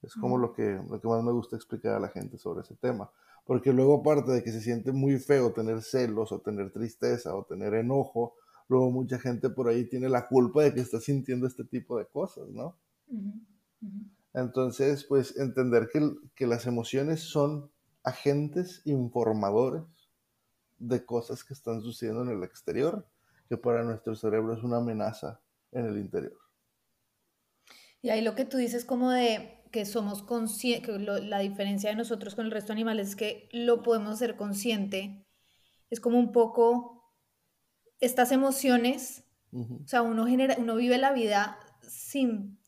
Es 0.03 0.15
como 0.15 0.39
lo 0.39 0.53
que, 0.53 0.81
lo 0.89 1.01
que 1.01 1.09
más 1.09 1.23
me 1.23 1.33
gusta 1.33 1.57
explicar 1.57 1.95
a 1.95 2.01
la 2.01 2.09
gente 2.09 2.39
sobre 2.39 2.63
ese 2.63 2.77
tema. 2.77 3.11
Porque 3.45 3.73
luego 3.73 4.01
aparte 4.01 4.33
de 4.33 4.43
que 4.43 4.53
se 4.53 4.61
siente 4.61 4.93
muy 4.93 5.19
feo 5.19 5.53
tener 5.53 5.83
celos 5.83 6.33
o 6.33 6.41
tener 6.41 6.71
tristeza 6.73 7.35
o 7.35 7.45
tener 7.45 7.75
enojo, 7.75 8.35
luego 8.69 8.91
mucha 8.91 9.19
gente 9.19 9.51
por 9.51 9.69
ahí 9.69 9.89
tiene 9.89 10.09
la 10.09 10.27
culpa 10.27 10.63
de 10.63 10.75
que 10.75 10.81
está 10.81 11.01
sintiendo 11.01 11.47
este 11.47 11.65
tipo 11.65 11.99
de 11.99 12.07
cosas, 12.07 12.49
¿no? 12.49 12.77
Entonces, 14.35 15.05
pues 15.05 15.37
entender 15.39 15.89
que, 15.93 16.13
que, 16.35 16.47
las 16.47 16.67
emociones 16.67 17.21
son 17.21 17.71
agentes 18.03 18.83
informadores 18.85 19.85
de 20.79 21.05
cosas 21.05 21.45
que 21.45 21.55
están 21.55 21.81
sucediendo 21.81 22.23
en 22.23 22.31
el 22.31 22.43
exterior, 22.43 23.07
que 23.49 23.57
para 23.57 23.83
nuestro 23.83 24.15
cerebro 24.15 24.55
es 24.55 24.63
una 24.63 24.79
amenaza 24.79 25.41
en 25.73 25.87
el 25.87 25.99
interior. 25.99 26.39
Y 28.03 28.11
ahí 28.11 28.21
lo 28.23 28.35
que 28.35 28.45
tú 28.45 28.57
dices 28.57 28.85
como 28.85 29.11
de 29.11 29.65
que 29.73 29.85
somos 29.85 30.23
conscientes, 30.23 31.01
la 31.01 31.41
diferencia 31.41 31.91
de 31.91 31.97
nosotros 31.97 32.35
con 32.35 32.47
el 32.47 32.53
resto 32.53 32.69
de 32.69 32.75
animales 32.75 33.09
es 33.11 33.17
que 33.17 33.49
lo 33.53 33.83
podemos 33.83 34.13
hacer 34.13 34.37
consciente, 34.37 35.27
es 35.91 36.01
como 36.01 36.19
un 36.19 36.33
poco 36.33 37.13
estas 38.01 38.33
emociones, 38.33 39.25
o 39.53 39.87
sea, 39.87 40.03
uno, 40.03 40.27
genera, 40.27 40.57
uno 40.59 40.77
vive 40.77 40.99
la 40.99 41.13
vida 41.13 41.59
sin, 41.81 42.59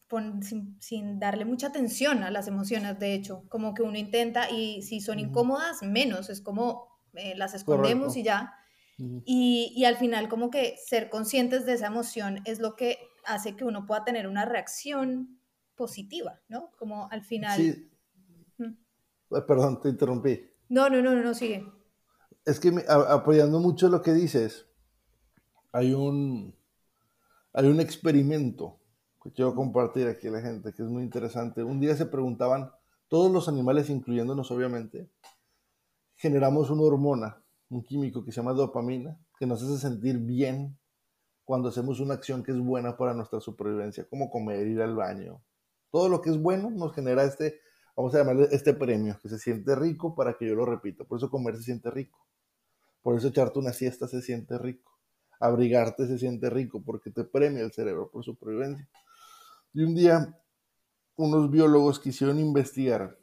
sin, 0.80 1.20
darle 1.20 1.44
mucha 1.44 1.66
atención 1.66 2.22
a 2.22 2.30
las 2.30 2.48
emociones, 2.48 2.98
de 2.98 3.14
hecho, 3.14 3.44
como 3.48 3.74
que 3.74 3.82
uno 3.82 3.98
intenta 3.98 4.50
y 4.50 4.82
si 4.82 5.00
son 5.00 5.18
incómodas, 5.18 5.82
menos, 5.82 6.30
es 6.30 6.40
como 6.40 6.98
eh, 7.14 7.34
las 7.36 7.54
escondemos 7.54 8.16
y 8.16 8.22
ya. 8.22 8.54
Y, 8.98 9.72
y, 9.76 9.84
al 9.84 9.96
final 9.96 10.28
como 10.28 10.50
que 10.50 10.76
ser 10.84 11.08
conscientes 11.08 11.64
de 11.64 11.74
esa 11.74 11.86
emoción 11.86 12.40
es 12.44 12.58
lo 12.58 12.74
que 12.74 12.98
hace 13.24 13.54
que 13.54 13.64
uno 13.64 13.86
pueda 13.86 14.04
tener 14.04 14.26
una 14.26 14.44
reacción 14.44 15.38
positiva, 15.76 16.40
¿no? 16.48 16.70
Como 16.78 17.08
al 17.10 17.22
final... 17.22 17.56
Sí. 17.56 17.90
Perdón, 19.46 19.80
te 19.80 19.90
interrumpí. 19.90 20.50
No, 20.68 20.88
no, 20.90 21.02
no, 21.02 21.14
no, 21.14 21.34
sigue. 21.34 21.66
Es 22.44 22.58
que 22.58 22.72
apoyando 22.88 23.60
mucho 23.60 23.88
lo 23.88 24.00
que 24.02 24.12
dices, 24.12 24.66
hay 25.72 25.92
un, 25.92 26.54
hay 27.52 27.66
un 27.66 27.80
experimento 27.80 28.80
que 29.22 29.32
quiero 29.32 29.54
compartir 29.54 30.06
aquí 30.08 30.28
a 30.28 30.30
la 30.30 30.40
gente, 30.40 30.72
que 30.72 30.82
es 30.82 30.88
muy 30.88 31.02
interesante. 31.02 31.62
Un 31.62 31.78
día 31.78 31.94
se 31.94 32.06
preguntaban, 32.06 32.72
todos 33.08 33.30
los 33.30 33.48
animales, 33.48 33.90
incluyéndonos 33.90 34.50
obviamente, 34.50 35.10
generamos 36.16 36.70
una 36.70 36.82
hormona, 36.82 37.42
un 37.70 37.82
químico 37.82 38.24
que 38.24 38.32
se 38.32 38.36
llama 38.40 38.52
dopamina, 38.52 39.18
que 39.38 39.46
nos 39.46 39.62
hace 39.62 39.78
sentir 39.78 40.18
bien 40.18 40.78
cuando 41.44 41.68
hacemos 41.70 42.00
una 42.00 42.14
acción 42.14 42.42
que 42.42 42.52
es 42.52 42.58
buena 42.58 42.96
para 42.96 43.14
nuestra 43.14 43.40
supervivencia, 43.40 44.06
como 44.08 44.30
comer, 44.30 44.66
ir 44.66 44.82
al 44.82 44.94
baño, 44.94 45.42
Todo 45.90 46.08
lo 46.08 46.20
que 46.20 46.30
es 46.30 46.38
bueno 46.40 46.70
nos 46.70 46.94
genera 46.94 47.24
este, 47.24 47.60
vamos 47.96 48.14
a 48.14 48.18
llamarle 48.18 48.48
este 48.50 48.74
premio, 48.74 49.18
que 49.22 49.28
se 49.28 49.38
siente 49.38 49.74
rico 49.74 50.14
para 50.14 50.36
que 50.36 50.46
yo 50.46 50.54
lo 50.54 50.66
repita. 50.66 51.04
Por 51.04 51.18
eso 51.18 51.30
comer 51.30 51.56
se 51.56 51.62
siente 51.62 51.90
rico. 51.90 52.18
Por 53.02 53.16
eso 53.16 53.28
echarte 53.28 53.58
una 53.58 53.72
siesta 53.72 54.06
se 54.06 54.20
siente 54.20 54.58
rico. 54.58 54.98
Abrigarte 55.40 56.06
se 56.06 56.18
siente 56.18 56.50
rico 56.50 56.82
porque 56.84 57.10
te 57.10 57.24
premia 57.24 57.62
el 57.62 57.72
cerebro 57.72 58.10
por 58.10 58.24
supervivencia. 58.24 58.86
Y 59.72 59.82
un 59.82 59.94
día 59.94 60.38
unos 61.16 61.50
biólogos 61.50 61.98
quisieron 61.98 62.38
investigar 62.38 63.18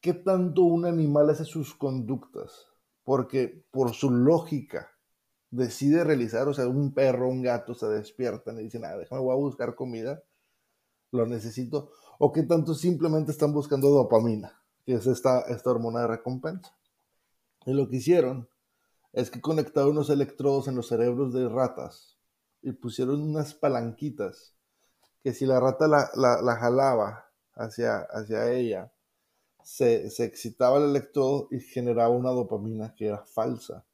qué 0.00 0.12
tanto 0.12 0.62
un 0.62 0.86
animal 0.86 1.30
hace 1.30 1.44
sus 1.44 1.74
conductas, 1.74 2.66
porque 3.04 3.64
por 3.70 3.92
su 3.94 4.10
lógica 4.10 4.90
decide 5.50 6.02
realizar, 6.02 6.48
o 6.48 6.54
sea, 6.54 6.66
un 6.66 6.92
perro, 6.92 7.28
un 7.28 7.42
gato 7.42 7.74
se 7.74 7.86
despiertan 7.86 8.58
y 8.58 8.64
dicen, 8.64 8.84
ah, 8.84 8.96
déjame, 8.96 9.20
voy 9.20 9.32
a 9.32 9.38
buscar 9.38 9.74
comida, 9.74 10.22
lo 11.12 11.26
necesito, 11.26 11.92
o 12.18 12.32
qué 12.32 12.42
tanto 12.42 12.74
simplemente 12.74 13.30
están 13.30 13.52
buscando 13.52 13.88
dopamina, 13.90 14.60
que 14.84 14.94
es 14.94 15.06
esta, 15.06 15.42
esta 15.42 15.70
hormona 15.70 16.00
de 16.00 16.08
recompensa. 16.08 16.76
Y 17.66 17.72
lo 17.72 17.88
que 17.88 17.96
hicieron 17.96 18.48
es 19.12 19.30
que 19.30 19.40
conectaron 19.40 19.92
unos 19.92 20.10
electrodos 20.10 20.66
en 20.66 20.74
los 20.74 20.88
cerebros 20.88 21.32
de 21.32 21.48
ratas 21.48 22.18
y 22.62 22.72
pusieron 22.72 23.20
unas 23.20 23.54
palanquitas 23.54 24.56
que 25.22 25.32
si 25.32 25.46
la 25.46 25.60
rata 25.60 25.86
la, 25.86 26.56
jalaba 26.56 27.30
hacia, 27.54 27.98
hacia 28.10 28.50
ella, 28.52 28.92
se, 29.64 30.10
se, 30.10 30.24
excitaba 30.24 30.78
el 30.78 30.90
electrodo 30.90 31.48
y 31.50 31.60
generaba 31.60 32.10
una 32.10 32.30
dopamina 32.30 32.94
que 32.94 33.06
era 33.06 33.24
falsa. 33.24 33.84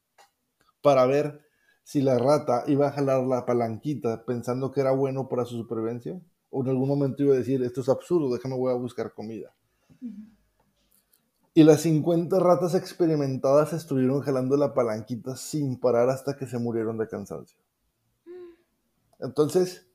Para 0.81 1.05
ver 1.05 1.41
si 1.83 2.01
la 2.01 2.17
rata 2.17 2.63
iba 2.67 2.87
a 2.87 2.91
jalar 2.91 3.23
la 3.23 3.45
palanquita 3.45 4.23
pensando 4.25 4.71
que 4.71 4.81
era 4.81 4.91
bueno 4.91 5.27
para 5.27 5.45
su 5.45 5.57
supervivencia, 5.57 6.21
o 6.49 6.61
en 6.61 6.69
algún 6.69 6.89
momento 6.89 7.23
iba 7.23 7.33
a 7.33 7.37
decir, 7.37 7.63
esto 7.63 7.81
es 7.81 7.89
absurdo, 7.89 8.31
déjame 8.33 8.55
voy 8.55 8.71
a 8.71 8.75
buscar 8.75 9.13
comida. 9.13 9.53
Y 11.53 11.63
las 11.63 11.81
50 11.81 12.39
ratas 12.39 12.75
experimentadas 12.75 13.73
estuvieron 13.73 14.21
jalando 14.21 14.55
la 14.55 14.73
palanquita 14.73 15.35
sin 15.35 15.79
parar 15.79 16.09
hasta 16.09 16.37
que 16.37 16.47
se 16.47 16.59
murieron 16.59 16.97
de 16.97 17.07
cansancio. 17.07 17.57
Entonces, 19.19 19.85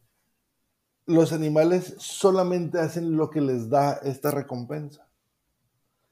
los 1.07 1.33
animales 1.33 1.95
solamente 1.99 2.79
hacen 2.79 3.17
lo 3.17 3.31
que 3.31 3.41
les 3.41 3.71
da 3.71 3.95
esta 3.95 4.31
recompensa. 4.31 5.06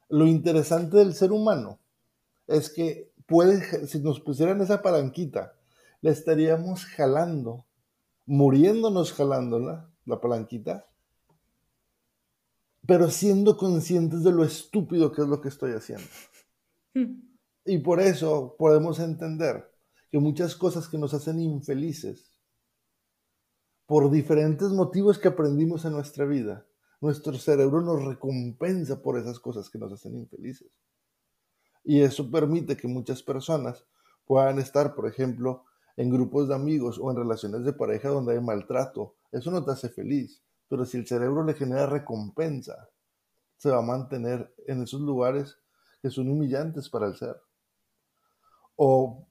Lo 0.08 0.26
interesante 0.26 0.98
del 0.98 1.14
ser 1.14 1.32
humano 1.32 1.78
es 2.46 2.70
que 2.70 3.12
puede, 3.26 3.86
si 3.86 4.00
nos 4.00 4.20
pusieran 4.20 4.60
esa 4.60 4.82
palanquita, 4.82 5.54
la 6.00 6.10
estaríamos 6.10 6.84
jalando, 6.84 7.64
muriéndonos 8.26 9.12
jalándola, 9.12 9.90
la 10.04 10.20
palanquita, 10.20 10.86
pero 12.86 13.10
siendo 13.10 13.56
conscientes 13.56 14.22
de 14.22 14.32
lo 14.32 14.44
estúpido 14.44 15.12
que 15.12 15.22
es 15.22 15.28
lo 15.28 15.40
que 15.40 15.48
estoy 15.48 15.72
haciendo. 15.72 16.06
Hmm. 16.92 17.22
Y 17.64 17.78
por 17.78 18.00
eso 18.00 18.56
podemos 18.58 19.00
entender 19.00 19.72
que 20.10 20.18
muchas 20.18 20.54
cosas 20.54 20.86
que 20.88 20.98
nos 20.98 21.14
hacen 21.14 21.40
infelices, 21.40 22.30
por 23.86 24.10
diferentes 24.10 24.68
motivos 24.68 25.18
que 25.18 25.28
aprendimos 25.28 25.84
en 25.84 25.92
nuestra 25.92 26.24
vida, 26.24 26.66
nuestro 27.00 27.34
cerebro 27.34 27.80
nos 27.80 28.04
recompensa 28.04 29.02
por 29.02 29.18
esas 29.18 29.38
cosas 29.40 29.68
que 29.70 29.78
nos 29.78 29.92
hacen 29.92 30.16
infelices. 30.16 30.70
Y 31.84 32.00
eso 32.00 32.30
permite 32.30 32.76
que 32.76 32.88
muchas 32.88 33.22
personas 33.22 33.84
puedan 34.24 34.58
estar, 34.58 34.94
por 34.94 35.06
ejemplo, 35.06 35.64
en 35.96 36.10
grupos 36.10 36.48
de 36.48 36.54
amigos 36.54 36.98
o 37.00 37.10
en 37.10 37.16
relaciones 37.16 37.64
de 37.64 37.72
pareja 37.72 38.08
donde 38.08 38.32
hay 38.32 38.40
maltrato. 38.40 39.14
Eso 39.30 39.50
no 39.50 39.64
te 39.64 39.72
hace 39.72 39.88
feliz, 39.88 40.42
pero 40.68 40.84
si 40.84 40.96
el 40.96 41.06
cerebro 41.06 41.44
le 41.44 41.54
genera 41.54 41.86
recompensa, 41.86 42.88
se 43.56 43.70
va 43.70 43.78
a 43.78 43.82
mantener 43.82 44.54
en 44.66 44.82
esos 44.82 45.00
lugares 45.00 45.58
que 46.02 46.10
son 46.10 46.28
humillantes 46.28 46.88
para 46.88 47.06
el 47.06 47.16
ser. 47.16 47.36
O 48.76 49.26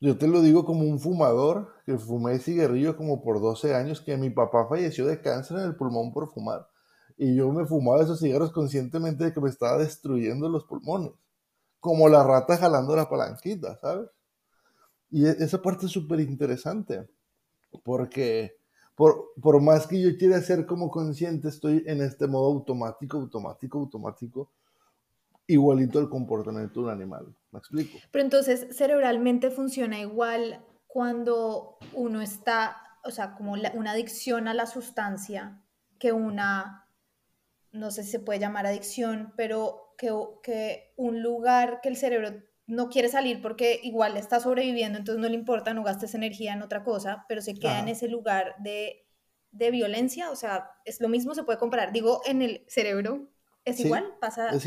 yo 0.00 0.18
te 0.18 0.28
lo 0.28 0.40
digo 0.42 0.64
como 0.64 0.84
un 0.84 0.98
fumador, 0.98 1.72
que 1.84 1.98
fumé 1.98 2.38
cigarrillo 2.38 2.96
como 2.96 3.22
por 3.22 3.40
12 3.40 3.74
años, 3.74 4.00
que 4.00 4.16
mi 4.16 4.30
papá 4.30 4.66
falleció 4.68 5.06
de 5.06 5.20
cáncer 5.20 5.58
en 5.58 5.64
el 5.64 5.76
pulmón 5.76 6.12
por 6.12 6.30
fumar. 6.30 6.68
Y 7.16 7.34
yo 7.34 7.50
me 7.50 7.64
fumaba 7.64 8.02
esos 8.02 8.20
cigarros 8.20 8.52
conscientemente 8.52 9.24
de 9.24 9.32
que 9.32 9.40
me 9.40 9.48
estaba 9.48 9.78
destruyendo 9.78 10.48
los 10.48 10.64
pulmones. 10.64 11.12
Como 11.80 12.08
la 12.08 12.22
rata 12.22 12.56
jalando 12.56 12.94
la 12.94 13.08
palanquita, 13.08 13.78
¿sabes? 13.78 14.10
Y 15.10 15.26
e, 15.26 15.30
esa 15.30 15.62
parte 15.62 15.86
es 15.86 15.92
súper 15.92 16.20
interesante, 16.20 17.08
porque 17.84 18.56
por, 18.94 19.32
por, 19.40 19.60
más 19.60 19.86
que 19.86 20.00
yo 20.00 20.16
quiera 20.16 20.40
ser 20.40 20.66
como 20.66 20.90
consciente, 20.90 21.48
estoy 21.48 21.82
en 21.86 22.02
este 22.02 22.26
modo 22.26 22.46
automático, 22.46 23.18
automático, 23.18 23.78
automático, 23.78 24.52
igualito 25.46 25.98
al 25.98 26.08
comportamiento 26.08 26.80
de 26.80 26.86
un 26.86 26.92
animal. 26.92 27.36
¿Me 27.50 27.58
explico? 27.58 27.98
Pero 28.10 28.24
entonces, 28.24 28.76
cerebralmente 28.76 29.50
funciona 29.50 30.00
igual 30.00 30.64
cuando 30.86 31.78
uno 31.92 32.20
está, 32.20 32.76
o 33.04 33.10
sea, 33.10 33.34
como 33.34 33.52
una 33.52 33.90
adicción 33.90 34.48
a 34.48 34.54
la 34.54 34.66
sustancia, 34.66 35.62
que 35.98 36.12
una, 36.12 36.85
no 37.76 37.90
sé 37.90 38.02
si 38.02 38.10
se 38.10 38.20
puede 38.20 38.38
llamar 38.38 38.66
adicción, 38.66 39.32
pero 39.36 39.94
que, 39.98 40.12
que 40.42 40.92
un 40.96 41.22
lugar 41.22 41.80
que 41.82 41.88
el 41.88 41.96
cerebro 41.96 42.30
no 42.66 42.88
quiere 42.88 43.08
salir 43.08 43.40
porque 43.40 43.80
igual 43.82 44.16
está 44.16 44.40
sobreviviendo, 44.40 44.98
entonces 44.98 45.20
no 45.20 45.28
le 45.28 45.34
importa, 45.34 45.72
no 45.72 45.84
gastes 45.84 46.14
energía 46.14 46.52
en 46.52 46.62
otra 46.62 46.82
cosa, 46.82 47.24
pero 47.28 47.40
se 47.40 47.54
queda 47.54 47.78
en 47.78 47.88
ese 47.88 48.08
lugar 48.08 48.56
de, 48.58 49.06
de, 49.52 49.70
violencia, 49.70 50.30
o 50.30 50.36
sea, 50.36 50.70
es 50.84 51.00
lo 51.00 51.08
mismo, 51.08 51.34
se 51.34 51.44
puede 51.44 51.58
comparar, 51.58 51.92
digo, 51.92 52.22
en 52.26 52.42
el 52.42 52.64
cerebro, 52.66 53.28
¿es 53.64 53.78
igual? 53.80 54.14
Pasa... 54.20 54.50
Es, 54.50 54.66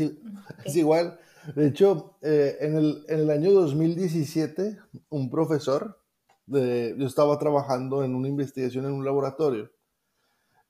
es 0.64 0.76
igual. 0.76 1.18
De 1.54 1.68
hecho, 1.68 2.18
eh, 2.22 2.56
en, 2.60 2.76
el, 2.76 3.04
en, 3.08 3.20
el, 3.20 3.30
año 3.30 3.50
2017, 3.52 4.78
un 5.10 5.30
profesor, 5.30 6.02
de, 6.46 6.94
yo 6.98 7.06
estaba 7.06 7.38
trabajando 7.38 8.02
en 8.02 8.14
una 8.14 8.28
investigación 8.28 8.86
en 8.86 8.92
un 8.92 9.04
laboratorio 9.04 9.70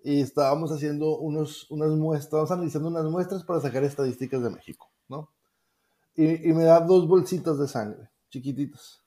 y 0.03 0.21
estábamos 0.21 0.73
haciendo 0.73 1.19
unos, 1.19 1.71
unas 1.71 1.91
muestras, 1.91 2.25
estábamos 2.25 2.51
analizando 2.51 2.89
unas 2.89 3.05
muestras 3.05 3.45
para 3.45 3.61
sacar 3.61 3.85
estadísticas 3.85 4.43
de 4.43 4.51
México, 4.51 4.91
¿no? 5.09 5.31
y, 6.15 6.53
me 6.53 6.65
da 6.65 6.81
dos 6.81 7.09
bolsitas 7.09 7.59
de 7.59 7.69
sangre, 7.69 8.11
chiquititas, 8.31 9.03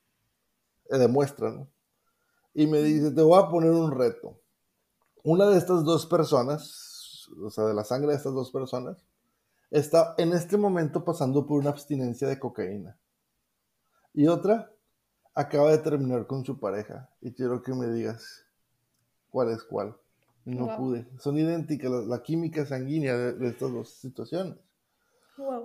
eh, 0.89 0.97
de 0.97 1.07
muestra, 1.07 1.51
¿no? 1.51 1.67
Y 2.53 2.67
me 2.67 2.81
dice, 2.81 3.11
te 3.11 3.21
voy 3.21 3.39
a 3.41 3.49
poner 3.49 3.71
un 3.71 3.91
reto. 3.91 4.39
Una 5.23 5.47
de 5.47 5.57
estas 5.57 5.83
dos 5.83 6.05
personas, 6.05 7.27
o 7.41 7.49
sea, 7.49 7.65
de 7.65 7.73
la 7.73 7.83
sangre 7.83 8.11
de 8.11 8.17
estas 8.17 8.33
dos 8.33 8.51
personas, 8.51 8.97
está 9.71 10.13
en 10.17 10.33
este 10.33 10.57
momento 10.57 11.03
pasando 11.03 11.45
por 11.45 11.59
una 11.59 11.71
abstinencia 11.71 12.27
de 12.27 12.39
cocaína. 12.39 12.97
Y 14.13 14.27
otra 14.27 14.71
acaba 15.33 15.71
de 15.71 15.79
terminar 15.79 16.27
con 16.27 16.45
su 16.45 16.59
pareja. 16.59 17.09
Y 17.21 17.33
quiero 17.33 17.63
que 17.63 17.73
me 17.73 17.87
digas 17.87 18.45
cuál 19.29 19.49
es 19.49 19.63
cuál. 19.63 19.95
No 20.45 20.75
pude. 20.77 21.07
Son 21.19 21.37
idénticas 21.37 21.89
la, 22.05 22.21
química 22.21 22.65
sanguínea 22.65 23.15
de, 23.15 23.47
estas 23.47 23.71
dos 23.71 23.89
situaciones. 23.89 24.55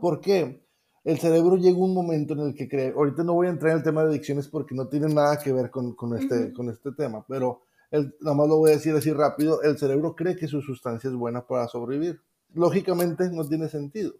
¿Por 0.01 0.21
qué? 0.21 0.63
el 1.05 1.19
cerebro 1.19 1.57
llega 1.57 1.79
un 1.79 1.95
momento 1.95 2.35
en 2.35 2.41
el 2.41 2.55
que 2.55 2.69
cree, 2.69 2.93
ahorita 2.95 3.25
no 3.25 3.33
voy 3.33 3.47
a 3.47 3.51
entrar 3.51 3.73
en 3.73 3.79
el 3.79 3.83
tema 3.83 4.03
de 4.03 4.11
adicciones 4.11 4.47
porque 4.47 4.75
no 4.75 4.89
tiene 4.89 5.09
nada 5.09 5.39
que 5.39 5.53
ver 5.55 5.71
con, 5.71 5.95
este, 6.19 6.53
con 6.53 6.69
este 6.69 6.93
tema, 6.93 7.25
pero 7.27 7.63
el, 7.91 8.15
nada 8.21 8.37
más 8.37 8.47
lo 8.47 8.59
voy 8.59 8.73
a 8.73 8.75
decir 8.75 8.95
así 8.95 9.11
rápido, 9.11 9.63
el 9.63 9.79
cerebro 9.79 10.15
cree 10.15 10.37
que 10.37 10.47
su 10.47 10.61
sustancia 10.61 11.09
es 11.09 11.17
buena 11.17 11.47
para 11.47 11.67
sobrevivir. 11.67 12.21
Lógicamente 12.53 13.31
no 13.31 13.49
tiene 13.49 13.69
sentido, 13.69 14.13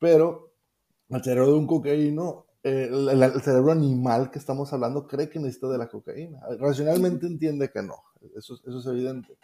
pero 0.00 0.52
el 1.08 1.22
cerebro 1.22 1.52
de 1.52 1.58
un 1.58 1.68
cocaíno, 1.68 2.46
el, 2.62 3.42
cerebro 3.42 3.72
animal 3.72 4.30
que 4.30 4.38
estamos 4.38 4.72
hablando 4.72 5.06
cree 5.06 5.28
que 5.28 5.38
necesita 5.38 5.68
de 5.68 5.78
la 5.78 5.88
cocaína. 5.88 6.40
Racionalmente 6.58 7.26
entiende 7.26 7.70
que 7.70 7.82
no, 7.82 7.96
eso, 8.36 8.54
eso 8.64 8.78
es 8.78 8.86
evidente 8.86 9.36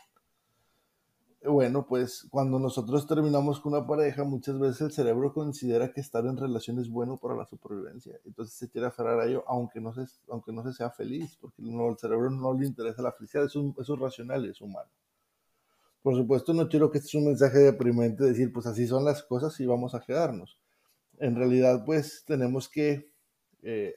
bueno, 1.47 1.87
pues 1.87 2.27
cuando 2.31 2.59
nosotros 2.59 3.07
terminamos 3.07 3.61
con 3.61 3.73
una 3.73 3.87
pareja, 3.87 4.25
muchas 4.25 4.59
veces 4.59 4.81
el 4.81 4.93
cerebro 4.93 5.33
considera 5.33 5.93
que 5.93 6.01
estar 6.01 6.27
en 6.27 6.37
relación 6.37 6.79
es 6.79 6.91
bueno 6.91 7.17
para 7.17 7.37
la 7.37 7.47
supervivencia. 7.47 8.19
Entonces 8.25 8.55
se 8.55 8.69
quiere 8.69 8.89
aferrar 8.89 9.21
a 9.21 9.27
ello, 9.27 9.45
aunque 9.47 9.81
no 9.81 9.93
se, 9.93 10.05
aunque 10.29 10.53
no 10.53 10.63
se 10.65 10.73
sea 10.73 10.91
feliz, 10.91 11.37
porque 11.41 11.63
no, 11.63 11.91
el 11.91 11.99
cerebro 11.99 12.31
no 12.31 12.53
le 12.55 12.67
interesa 12.67 13.03
la 13.03 13.13
felicidad, 13.13 13.45
eso, 13.45 13.75
es 13.79 13.89
racional 14.01 14.47
y 14.47 14.51
es 14.51 14.61
humano. 14.61 14.91
Por 16.03 16.17
supuesto, 16.17 16.55
no 16.55 16.69
quiero 16.69 16.91
que 16.91 16.99
este 16.99 17.11
sea 17.11 17.21
un 17.21 17.27
mensaje 17.29 17.59
deprimente 17.59 18.25
decir, 18.25 18.53
pues 18.53 18.67
así 18.67 18.87
son 18.87 19.05
las 19.05 19.23
cosas 19.23 19.59
y 19.61 19.67
vamos 19.67 19.95
a 19.95 20.01
quedarnos. 20.01 20.59
En 21.21 21.37
realidad, 21.37 21.85
pues 21.85 22.25
tenemos 22.27 22.69
que... 22.69 23.11
Eh, 23.63 23.97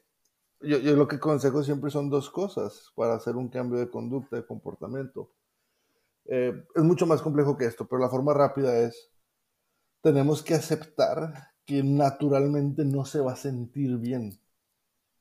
yo, 0.61 0.77
yo 0.79 0.95
lo 0.95 1.07
que 1.07 1.15
aconsejo 1.17 1.63
siempre 1.63 1.91
son 1.91 2.09
dos 2.09 2.29
cosas 2.29 2.91
para 2.95 3.15
hacer 3.15 3.35
un 3.35 3.49
cambio 3.49 3.79
de 3.79 3.89
conducta, 3.89 4.35
de 4.35 4.45
comportamiento 4.45 5.31
eh, 6.25 6.65
es 6.75 6.83
mucho 6.83 7.05
más 7.05 7.21
complejo 7.21 7.57
que 7.57 7.65
esto, 7.65 7.87
pero 7.87 8.01
la 8.01 8.09
forma 8.09 8.33
rápida 8.33 8.77
es, 8.79 9.09
tenemos 10.01 10.43
que 10.43 10.55
aceptar 10.55 11.51
que 11.65 11.83
naturalmente 11.83 12.85
no 12.85 13.05
se 13.05 13.19
va 13.19 13.33
a 13.33 13.35
sentir 13.35 13.97
bien 13.97 14.39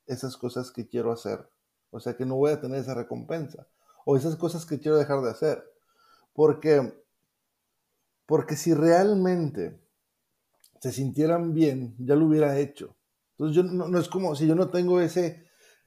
esas 0.07 0.37
cosas 0.37 0.71
que 0.71 0.89
quiero 0.89 1.13
hacer. 1.13 1.49
O 1.91 2.01
sea, 2.01 2.17
que 2.17 2.27
no 2.27 2.37
voy 2.37 2.53
a 2.53 2.61
tener 2.61 2.81
esa 2.81 2.95
recompensa. 2.95 3.67
O 4.05 4.17
esas 4.17 4.37
cosas 4.37 4.67
que 4.67 4.81
quiero 4.81 4.97
dejar 4.99 5.21
de 5.23 5.31
hacer. 5.31 5.65
Porque 6.33 6.93
Porque 8.27 8.57
si 8.57 8.75
realmente 8.75 9.80
se 10.81 10.93
sintieran 10.93 11.53
bien, 11.53 11.95
ya 11.99 12.17
lo 12.17 12.27
hubiera 12.27 12.59
hecho. 12.59 12.97
Entonces 13.33 13.57
yo 13.57 13.63
no, 13.63 13.99
es 13.99 14.09
como 14.09 14.35
si 14.35 14.47
yo 14.47 14.55
no 14.55 14.71
tengo 14.71 15.01
ese, 15.01 15.45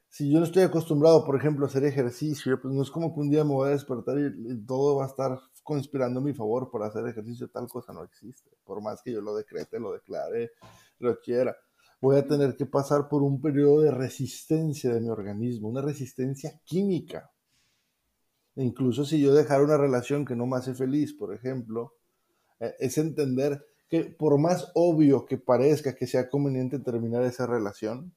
si 0.07 0.31
yo 0.31 0.39
no 0.39 0.45
estoy 0.45 0.63
acostumbrado, 0.63 1.25
por 1.25 1.35
ejemplo, 1.35 1.65
a 1.65 1.69
hacer 1.69 1.83
ejercicio, 1.83 2.61
pues 2.61 2.73
no 2.73 2.83
es 2.83 2.91
como 2.91 3.13
que 3.13 3.19
un 3.19 3.29
día 3.29 3.43
me 3.43 3.51
voy 3.51 3.69
a 3.69 3.71
despertar 3.71 4.17
y, 4.19 4.65
todo 4.65 4.97
va 4.97 5.05
a 5.05 5.07
estar 5.07 5.39
conspirando 5.63 6.19
a 6.19 6.23
mi 6.23 6.33
favor 6.33 6.69
para 6.71 6.87
hacer 6.87 7.07
ejercicio, 7.07 7.49
tal 7.49 7.67
cosa 7.67 7.91
no 7.91 8.03
existe. 8.03 8.51
Por 8.63 8.81
más 8.81 9.01
que 9.01 9.11
yo 9.11 9.21
lo 9.21 9.35
decrete, 9.35 9.79
lo 9.79 9.93
declare, 9.93 10.51
lo 10.99 11.19
quiera, 11.19 11.55
voy 11.99 12.17
a 12.17 12.27
tener 12.27 12.55
que 12.55 12.67
pasar 12.67 13.09
por 13.09 13.23
un 13.23 13.41
periodo 13.41 13.81
de 13.81 13.91
resistencia 13.91 14.93
de 14.93 15.01
mi 15.01 15.09
organismo, 15.09 15.69
una 15.69 15.81
resistencia 15.81 16.61
química. 16.63 17.31
E 18.55 18.63
incluso 18.63 19.05
si 19.05 19.19
yo 19.19 19.33
dejara 19.33 19.63
una 19.63 19.77
relación 19.77 20.23
que 20.23 20.35
no 20.35 20.45
me 20.45 20.57
hace 20.57 20.75
feliz, 20.75 21.13
por 21.13 21.33
ejemplo, 21.33 21.95
eh, 22.59 22.75
es 22.77 22.97
entender 22.99 23.65
que 23.93 24.05
por 24.05 24.39
más 24.39 24.71
obvio 24.73 25.27
que 25.27 25.37
parezca 25.37 25.93
que 25.93 26.07
sea 26.07 26.27
conveniente 26.27 26.79
terminar 26.79 27.21
esa 27.25 27.45
relación, 27.45 28.11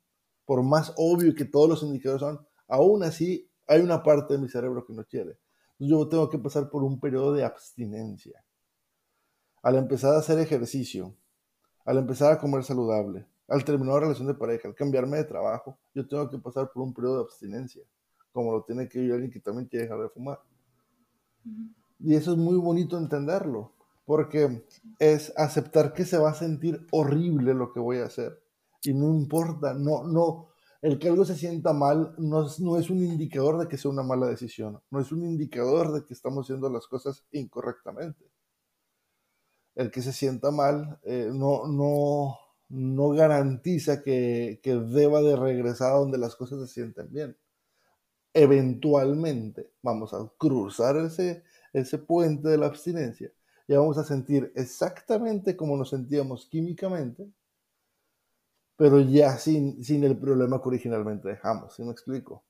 por 0.46 0.62
más 0.62 0.94
obvio 0.96 1.34
que 1.34 1.44
todos 1.44 1.68
los 1.68 1.82
indicadores 1.82 2.20
son, 2.20 2.46
aún 2.66 3.02
así 3.02 3.50
hay 3.66 3.82
una 3.82 4.02
parte 4.02 4.32
de 4.32 4.40
mi 4.40 4.48
cerebro 4.48 4.86
que 4.86 4.94
no 4.94 5.04
quiere. 5.04 5.38
Yo 5.78 6.08
tengo 6.08 6.30
que 6.30 6.38
pasar 6.38 6.70
por 6.70 6.82
un 6.82 6.98
periodo 6.98 7.34
de 7.34 7.44
abstinencia. 7.44 8.42
Al 9.60 9.76
empezar 9.76 10.14
a 10.14 10.20
hacer 10.20 10.38
ejercicio, 10.38 11.14
al 11.84 11.98
empezar 11.98 12.32
a 12.32 12.38
comer 12.38 12.64
saludable, 12.64 13.26
al 13.46 13.62
terminar 13.62 13.96
una 13.96 14.00
relación 14.00 14.28
de 14.28 14.34
pareja, 14.34 14.68
al 14.68 14.74
cambiarme 14.74 15.18
de 15.18 15.24
trabajo, 15.24 15.78
yo 15.94 16.08
tengo 16.08 16.30
que 16.30 16.38
pasar 16.38 16.70
por 16.72 16.84
un 16.84 16.94
periodo 16.94 17.16
de 17.16 17.24
abstinencia, 17.24 17.82
como 18.32 18.50
lo 18.50 18.62
tiene 18.62 18.88
que 18.88 18.98
vivir 18.98 19.12
alguien 19.12 19.30
que 19.30 19.40
también 19.40 19.68
quiere 19.68 19.84
dejar 19.84 20.00
de 20.00 20.08
fumar. 20.08 20.40
Y 21.98 22.14
eso 22.14 22.32
es 22.32 22.38
muy 22.38 22.56
bonito 22.56 22.96
entenderlo, 22.96 23.75
porque 24.06 24.64
es 25.00 25.32
aceptar 25.36 25.92
que 25.92 26.06
se 26.06 26.16
va 26.16 26.30
a 26.30 26.34
sentir 26.34 26.86
horrible 26.92 27.52
lo 27.52 27.72
que 27.72 27.80
voy 27.80 27.98
a 27.98 28.06
hacer. 28.06 28.40
Y 28.82 28.94
no 28.94 29.12
importa, 29.12 29.74
no, 29.74 30.04
no, 30.04 30.50
el 30.80 30.98
que 30.98 31.08
algo 31.08 31.24
se 31.24 31.34
sienta 31.34 31.72
mal 31.72 32.14
no 32.16 32.46
es, 32.46 32.60
no 32.60 32.78
es 32.78 32.88
un 32.88 33.02
indicador 33.02 33.58
de 33.58 33.66
que 33.66 33.76
sea 33.76 33.90
una 33.90 34.04
mala 34.04 34.28
decisión, 34.28 34.80
no 34.90 35.00
es 35.00 35.10
un 35.10 35.24
indicador 35.24 35.92
de 35.92 36.04
que 36.04 36.14
estamos 36.14 36.46
haciendo 36.46 36.70
las 36.70 36.86
cosas 36.86 37.24
incorrectamente. 37.32 38.24
El 39.74 39.90
que 39.90 40.00
se 40.02 40.12
sienta 40.12 40.52
mal 40.52 41.00
eh, 41.02 41.28
no, 41.34 41.66
no, 41.66 42.38
no 42.68 43.08
garantiza 43.10 44.02
que, 44.02 44.60
que 44.62 44.76
deba 44.76 45.20
de 45.20 45.34
regresar 45.34 45.92
a 45.92 45.96
donde 45.96 46.16
las 46.16 46.36
cosas 46.36 46.60
se 46.60 46.74
sienten 46.74 47.12
bien. 47.12 47.36
Eventualmente 48.32 49.72
vamos 49.82 50.14
a 50.14 50.18
cruzar 50.38 50.96
ese, 50.98 51.42
ese 51.72 51.98
puente 51.98 52.48
de 52.48 52.58
la 52.58 52.66
abstinencia 52.66 53.32
y 53.68 53.74
vamos 53.74 53.98
a 53.98 54.04
sentir 54.04 54.52
exactamente 54.54 55.56
como 55.56 55.76
nos 55.76 55.90
sentíamos 55.90 56.46
químicamente, 56.46 57.28
pero 58.76 59.00
ya 59.00 59.36
sin, 59.38 59.82
sin 59.82 60.04
el 60.04 60.18
problema 60.18 60.60
que 60.62 60.68
originalmente 60.68 61.28
dejamos, 61.28 61.74
¿sí 61.74 61.82
me 61.82 61.92
explico? 61.92 62.44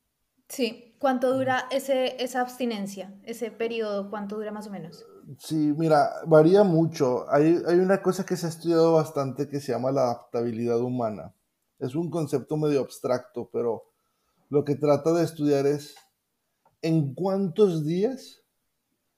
Sí, 0.49 0.95
¿cuánto 0.99 1.33
dura 1.33 1.67
ese, 1.71 2.21
esa 2.23 2.41
abstinencia, 2.41 3.13
ese 3.23 3.51
periodo? 3.51 4.09
¿Cuánto 4.09 4.37
dura 4.37 4.51
más 4.51 4.67
o 4.67 4.71
menos? 4.71 5.05
Sí, 5.39 5.73
mira, 5.77 6.09
varía 6.25 6.63
mucho. 6.63 7.29
Hay, 7.29 7.61
hay 7.67 7.79
una 7.79 8.01
cosa 8.01 8.25
que 8.25 8.37
se 8.37 8.45
ha 8.45 8.49
estudiado 8.49 8.93
bastante 8.93 9.49
que 9.49 9.59
se 9.59 9.73
llama 9.73 9.91
la 9.91 10.03
adaptabilidad 10.03 10.79
humana. 10.79 11.33
Es 11.79 11.95
un 11.95 12.09
concepto 12.09 12.55
medio 12.55 12.79
abstracto, 12.79 13.49
pero 13.51 13.83
lo 14.49 14.63
que 14.63 14.75
trata 14.75 15.11
de 15.13 15.25
estudiar 15.25 15.67
es 15.67 15.95
en 16.81 17.13
cuántos 17.13 17.85
días 17.85 18.36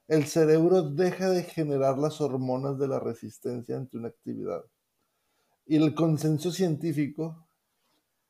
el 0.10 0.26
cerebro 0.26 0.82
deja 0.82 1.30
de 1.30 1.44
generar 1.44 2.00
las 2.00 2.20
hormonas 2.20 2.80
de 2.80 2.88
la 2.88 3.00
resistencia 3.00 3.78
ante 3.78 3.96
una 3.96 4.08
actividad. 4.08 4.66
Y 5.68 5.76
el 5.76 5.94
consenso 5.94 6.52
científico, 6.52 7.48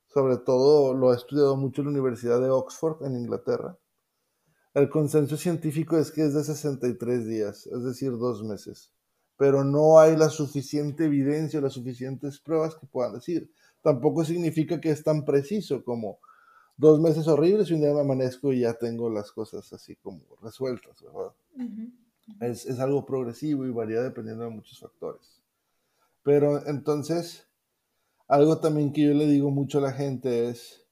sobre 0.08 0.38
todo 0.40 0.94
lo 0.94 1.12
ha 1.12 1.16
estudiado 1.16 1.56
mucho 1.56 1.82
la 1.82 1.92
Universidad 1.92 2.42
de 2.42 2.50
Oxford 2.50 3.06
en 3.06 3.16
Inglaterra, 3.16 3.78
el 4.74 4.90
consenso 4.90 5.38
científico 5.38 5.98
es 5.98 6.12
que 6.12 6.26
es 6.26 6.34
de 6.34 6.44
63 6.44 7.26
días, 7.26 7.66
es 7.68 7.84
decir, 7.86 8.12
dos 8.12 8.44
meses. 8.44 8.92
Pero 9.38 9.64
no 9.64 10.00
hay 10.00 10.18
la 10.18 10.30
suficiente 10.30 11.06
evidencia, 11.06 11.62
las 11.62 11.74
suficientes 11.74 12.42
pruebas 12.42 12.76
que 12.76 12.88
puedan 12.88 13.14
decir. 13.14 13.54
Tampoco 13.82 14.26
significa 14.26 14.82
que 14.82 14.92
es 14.92 15.02
tan 15.02 15.24
preciso 15.24 15.86
como 15.86 16.20
dos 16.80 17.02
meses 17.02 17.28
horribles 17.28 17.70
y 17.70 17.74
un 17.74 17.82
día 17.82 17.94
me 17.94 18.00
amanezco 18.00 18.54
y 18.54 18.62
ya 18.62 18.74
tengo 18.74 19.10
las 19.10 19.34
cosas 19.34 19.72
así 19.74 19.98
como 19.98 20.22
resueltas, 20.42 20.96
¿verdad? 21.02 21.34
es, 22.40 22.66
es, 22.66 22.80
algo 22.80 23.06
progresivo 23.06 23.66
y 23.66 23.72
varía 23.72 24.02
dependiendo 24.02 24.46
de 24.46 24.50
muchos 24.50 24.80
factores. 24.80 25.42
Pero 26.24 26.66
entonces, 26.68 27.46
algo 28.30 28.60
también 28.60 28.94
que 28.94 29.02
yo 29.02 29.14
le 29.14 29.28
digo 29.28 29.52
mucho 29.52 29.80
a 29.80 29.82
la 29.82 29.92
gente 29.92 30.48
es, 30.48 30.88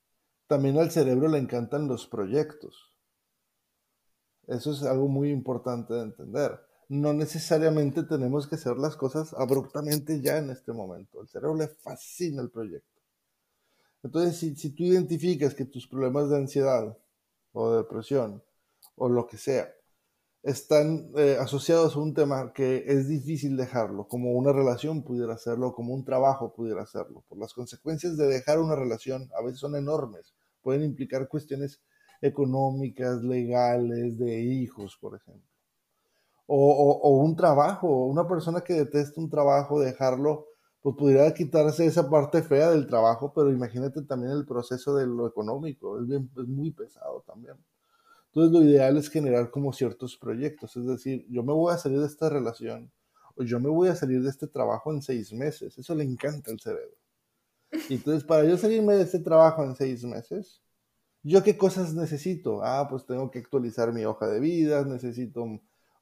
también 0.48 0.78
al 0.78 0.92
cerebro 0.92 1.30
le 1.30 1.38
encantan 1.38 1.88
los 1.88 2.06
proyectos. 2.06 2.94
Eso 4.48 4.74
es 4.74 4.84
algo 4.84 5.08
muy 5.08 5.30
importante 5.30 5.94
de 5.94 6.02
entender. 6.02 6.60
No 6.90 7.14
necesariamente 7.14 8.04
tenemos 8.04 8.46
que 8.46 8.56
hacer 8.56 8.78
las 8.78 8.98
cosas 8.98 9.34
abruptamente 9.34 10.20
ya 10.22 10.38
en 10.38 10.50
este 10.50 10.74
momento. 10.74 11.22
Al 11.22 11.30
cerebro 11.30 11.56
le 11.56 11.70
fascina 11.70 12.42
el 12.42 12.50
proyecto. 12.50 12.97
Entonces, 14.04 14.38
si, 14.38 14.70
tú 14.72 14.84
identificas 14.84 15.54
que 15.56 15.66
tus 15.66 15.88
problemas 15.88 16.30
de 16.30 16.38
ansiedad 16.38 16.98
o 17.52 17.72
de 17.72 17.78
depresión 17.78 18.44
o 18.96 19.10
lo 19.10 19.28
que 19.28 19.38
sea 19.38 19.74
están 20.44 21.12
eh, 21.18 21.38
asociados 21.40 21.96
a 21.96 22.00
un 22.00 22.14
tema 22.14 22.54
que 22.54 22.86
es 22.88 23.08
difícil 23.08 23.58
dejarlo, 23.58 24.08
como 24.08 24.32
una 24.34 24.54
relación 24.54 25.04
pudiera 25.04 25.34
hacerlo, 25.34 25.74
como 25.74 25.94
un 25.94 26.06
trabajo 26.06 26.54
pudiera 26.54 26.84
hacerlo, 26.84 27.24
por 27.28 27.38
las 27.38 27.54
consecuencias 27.54 28.16
de 28.18 28.28
dejar 28.28 28.60
una 28.60 28.76
relación 28.76 29.30
a 29.38 29.44
veces 29.44 29.60
son 29.60 29.76
enormes, 29.76 30.34
pueden 30.62 30.84
implicar 30.84 31.28
cuestiones 31.28 31.82
económicas, 32.22 33.24
legales, 33.24 34.18
de 34.18 34.42
hijos, 34.42 34.98
por 35.02 35.16
ejemplo. 35.16 35.50
O, 36.46 36.92
o 37.04 37.18
un 37.18 37.36
trabajo, 37.36 38.06
una 38.06 38.26
persona 38.28 38.62
que 38.62 38.74
detesta 38.74 39.20
un 39.20 39.30
trabajo, 39.30 39.82
dejarlo 39.82 40.48
pues 40.88 40.96
pudiera 40.96 41.34
quitarse 41.34 41.86
esa 41.86 42.10
parte 42.10 42.42
fea 42.42 42.72
del 42.72 42.88
trabajo, 42.88 43.34
pero 43.36 43.52
imagínate 43.52 44.04
también 44.04 44.32
el 44.32 44.46
proceso 44.46 44.96
de 44.96 45.06
lo 45.06 45.28
económico, 45.28 46.00
es, 46.00 46.08
muy 46.48 46.72
pesado 46.72 47.26
también. 47.28 47.58
Entonces 48.28 48.54
lo 48.54 48.64
ideal 48.64 48.96
es 48.96 49.10
generar 49.10 49.52
como 49.52 49.74
ciertos 49.74 50.16
proyectos, 50.16 50.78
es 50.78 50.86
decir, 50.86 51.26
yo 51.30 51.44
me 51.44 51.52
voy 51.52 51.74
a 51.74 51.78
salir 51.78 52.00
de 52.00 52.06
esta 52.06 52.30
relación 52.30 52.90
o 53.36 53.44
yo 53.44 53.60
me 53.60 53.68
voy 53.68 53.90
a 53.90 53.98
salir 53.98 54.24
de 54.24 54.30
este 54.30 54.48
trabajo 54.48 54.94
en 54.94 55.02
seis 55.02 55.34
meses, 55.34 55.78
eso 55.78 55.94
le 55.94 56.06
encanta 56.06 56.52
al 56.52 56.60
cerebro. 56.62 56.96
Y 57.90 57.96
entonces 57.96 58.24
para 58.24 58.46
yo 58.46 58.58
salirme 58.58 58.96
de 58.96 59.04
este 59.04 59.20
trabajo 59.20 59.66
en 59.66 59.76
seis 59.76 60.06
meses, 60.06 60.62
¿yo 61.22 61.44
qué 61.44 61.58
cosas 61.58 61.96
necesito? 61.96 62.64
Ah, 62.64 62.88
pues 62.90 63.06
tengo 63.06 63.30
que 63.30 63.40
actualizar 63.40 63.92
mi 63.92 64.06
hoja 64.06 64.28
de 64.28 64.40
vida, 64.40 64.86
necesito 64.86 65.46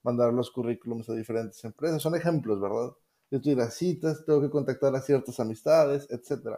mandar 0.04 0.32
los 0.32 0.52
currículums 0.52 1.10
a 1.10 1.16
diferentes 1.16 1.64
empresas, 1.64 2.04
son 2.04 2.14
ejemplos, 2.14 2.62
¿verdad? 2.62 2.92
Yo 3.32 3.42
tengo 3.42 3.66
que 3.66 3.72
citas, 3.72 4.24
tengo 4.26 4.42
que 4.42 4.50
contactar 4.50 4.96
a 4.96 5.02
ciertas 5.02 5.40
amistades, 5.40 6.08
etc. 6.10 6.58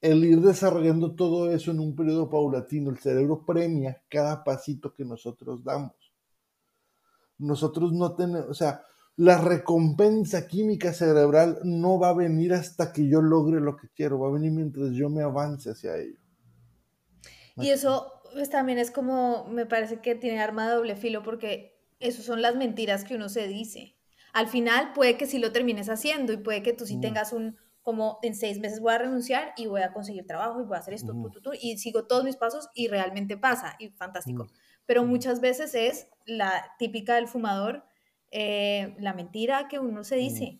El 0.00 0.24
ir 0.24 0.40
desarrollando 0.40 1.14
todo 1.14 1.50
eso 1.50 1.70
en 1.70 1.80
un 1.80 1.94
periodo 1.94 2.28
paulatino, 2.28 2.90
el 2.90 2.98
cerebro 2.98 3.44
premia 3.46 4.02
cada 4.08 4.42
pasito 4.44 4.92
que 4.92 5.04
nosotros 5.04 5.62
damos. 5.62 5.94
Nosotros 7.38 7.92
no 7.92 8.14
tenemos, 8.14 8.48
o 8.48 8.54
sea, 8.54 8.84
la 9.16 9.38
recompensa 9.38 10.46
química 10.46 10.92
cerebral 10.92 11.58
no 11.62 11.98
va 11.98 12.10
a 12.10 12.14
venir 12.14 12.52
hasta 12.52 12.92
que 12.92 13.08
yo 13.08 13.22
logre 13.22 13.60
lo 13.60 13.76
que 13.76 13.88
quiero, 13.94 14.18
va 14.18 14.28
a 14.28 14.32
venir 14.32 14.50
mientras 14.50 14.90
yo 14.90 15.08
me 15.08 15.22
avance 15.22 15.70
hacia 15.70 15.96
ello. 15.96 16.18
Y 17.56 17.70
eso 17.70 18.12
pues, 18.32 18.50
también 18.50 18.78
es 18.78 18.90
como, 18.90 19.46
me 19.46 19.66
parece 19.66 20.00
que 20.00 20.16
tiene 20.16 20.40
arma 20.40 20.68
de 20.68 20.74
doble 20.74 20.96
filo 20.96 21.22
porque 21.22 21.80
eso 22.00 22.22
son 22.22 22.42
las 22.42 22.56
mentiras 22.56 23.04
que 23.04 23.14
uno 23.14 23.28
se 23.28 23.46
dice 23.46 23.96
al 24.34 24.48
final 24.48 24.92
puede 24.92 25.16
que 25.16 25.26
sí 25.26 25.38
lo 25.38 25.52
termines 25.52 25.88
haciendo 25.88 26.32
y 26.32 26.36
puede 26.36 26.62
que 26.62 26.72
tú 26.72 26.86
sí 26.86 27.00
tengas 27.00 27.32
un, 27.32 27.56
como 27.82 28.18
en 28.22 28.34
seis 28.34 28.58
meses 28.58 28.80
voy 28.80 28.92
a 28.92 28.98
renunciar 28.98 29.54
y 29.56 29.66
voy 29.66 29.82
a 29.82 29.92
conseguir 29.92 30.26
trabajo 30.26 30.60
y 30.60 30.64
voy 30.64 30.76
a 30.76 30.80
hacer 30.80 30.92
esto, 30.92 31.14
y 31.60 31.78
sigo 31.78 32.06
todos 32.06 32.24
mis 32.24 32.36
pasos 32.36 32.68
y 32.74 32.88
realmente 32.88 33.36
pasa, 33.36 33.76
y 33.78 33.90
fantástico. 33.90 34.48
Pero 34.86 35.04
muchas 35.04 35.40
veces 35.40 35.74
es 35.76 36.08
la 36.26 36.74
típica 36.80 37.14
del 37.14 37.28
fumador, 37.28 37.84
eh, 38.32 38.96
la 38.98 39.14
mentira 39.14 39.68
que 39.68 39.78
uno 39.78 40.02
se 40.02 40.16
dice. 40.16 40.58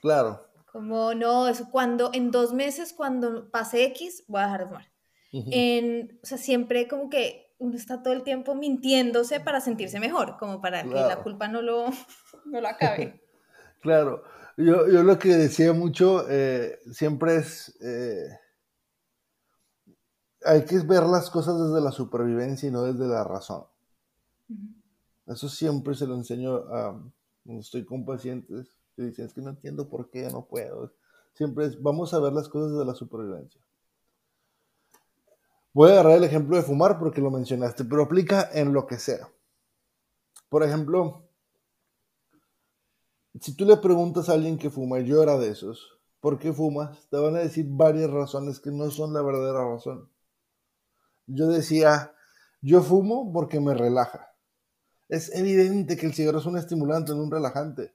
Claro. 0.00 0.48
Como 0.72 1.14
no, 1.14 1.46
eso 1.46 1.68
cuando 1.70 2.10
en 2.12 2.32
dos 2.32 2.52
meses, 2.52 2.92
cuando 2.92 3.52
pase 3.52 3.84
X, 3.84 4.24
voy 4.26 4.40
a 4.40 4.44
dejar 4.46 4.60
de 4.60 4.66
fumar. 4.66 4.92
en, 5.32 6.18
o 6.24 6.26
sea, 6.26 6.38
siempre 6.38 6.88
como 6.88 7.08
que 7.08 7.54
uno 7.58 7.76
está 7.76 8.02
todo 8.02 8.14
el 8.14 8.24
tiempo 8.24 8.56
mintiéndose 8.56 9.38
para 9.38 9.60
sentirse 9.60 10.00
mejor, 10.00 10.36
como 10.38 10.60
para 10.60 10.82
que 10.82 10.94
la 10.94 11.22
culpa 11.22 11.46
no 11.46 11.62
lo, 11.62 11.86
no 12.44 12.60
lo 12.60 12.68
acabe. 12.68 13.20
claro, 13.80 14.24
yo, 14.56 14.88
yo, 14.88 15.02
lo 15.02 15.18
que 15.18 15.28
decía 15.28 15.72
mucho 15.72 16.26
eh, 16.28 16.78
siempre 16.92 17.36
es, 17.36 17.76
eh, 17.80 18.38
hay 20.44 20.64
que 20.64 20.78
ver 20.80 21.04
las 21.04 21.30
cosas 21.30 21.58
desde 21.58 21.80
la 21.80 21.92
supervivencia 21.92 22.68
y 22.68 22.72
no 22.72 22.82
desde 22.82 23.06
la 23.06 23.24
razón. 23.24 23.64
Eso 25.26 25.48
siempre 25.48 25.94
se 25.94 26.06
lo 26.06 26.14
enseño 26.14 26.56
a, 26.56 27.00
cuando 27.44 27.60
estoy 27.60 27.84
con 27.84 28.04
pacientes, 28.04 28.76
Y 28.96 29.04
dicen, 29.04 29.26
es 29.26 29.32
que 29.32 29.40
no 29.40 29.50
entiendo 29.50 29.88
por 29.88 30.10
qué, 30.10 30.28
no 30.30 30.44
puedo. 30.44 30.92
Siempre 31.34 31.66
es, 31.66 31.80
vamos 31.80 32.12
a 32.12 32.20
ver 32.20 32.32
las 32.32 32.48
cosas 32.48 32.76
de 32.78 32.84
la 32.84 32.94
supervivencia. 32.94 33.60
Voy 35.72 35.88
a 35.88 35.92
agarrar 35.94 36.18
el 36.18 36.24
ejemplo 36.24 36.56
de 36.56 36.62
fumar 36.62 36.98
porque 36.98 37.22
lo 37.22 37.30
mencionaste, 37.30 37.84
pero 37.84 38.02
aplica 38.02 38.50
en 38.52 38.74
lo 38.74 38.86
que 38.86 38.98
sea. 38.98 39.28
Por 40.50 40.62
ejemplo, 40.62 41.24
si 43.40 43.54
tú 43.54 43.64
le 43.64 43.76
preguntas 43.78 44.28
a 44.28 44.34
alguien 44.34 44.58
que 44.58 44.70
fuma, 44.70 45.00
y 45.00 45.10
era 45.10 45.38
de 45.38 45.50
esos, 45.50 45.98
¿por 46.20 46.38
qué 46.38 46.52
fumas? 46.52 47.08
Te 47.08 47.16
van 47.16 47.36
a 47.36 47.40
decir 47.40 47.66
varias 47.68 48.10
razones 48.10 48.60
que 48.60 48.70
no 48.70 48.90
son 48.90 49.12
la 49.12 49.22
verdadera 49.22 49.64
razón. 49.64 50.08
Yo 51.26 51.48
decía, 51.48 52.14
yo 52.60 52.82
fumo 52.82 53.32
porque 53.32 53.60
me 53.60 53.74
relaja. 53.74 54.28
Es 55.08 55.34
evidente 55.34 55.96
que 55.96 56.06
el 56.06 56.14
cigarro 56.14 56.38
es 56.38 56.46
un 56.46 56.58
estimulante, 56.58 57.12
no 57.12 57.22
un 57.22 57.30
relajante. 57.30 57.94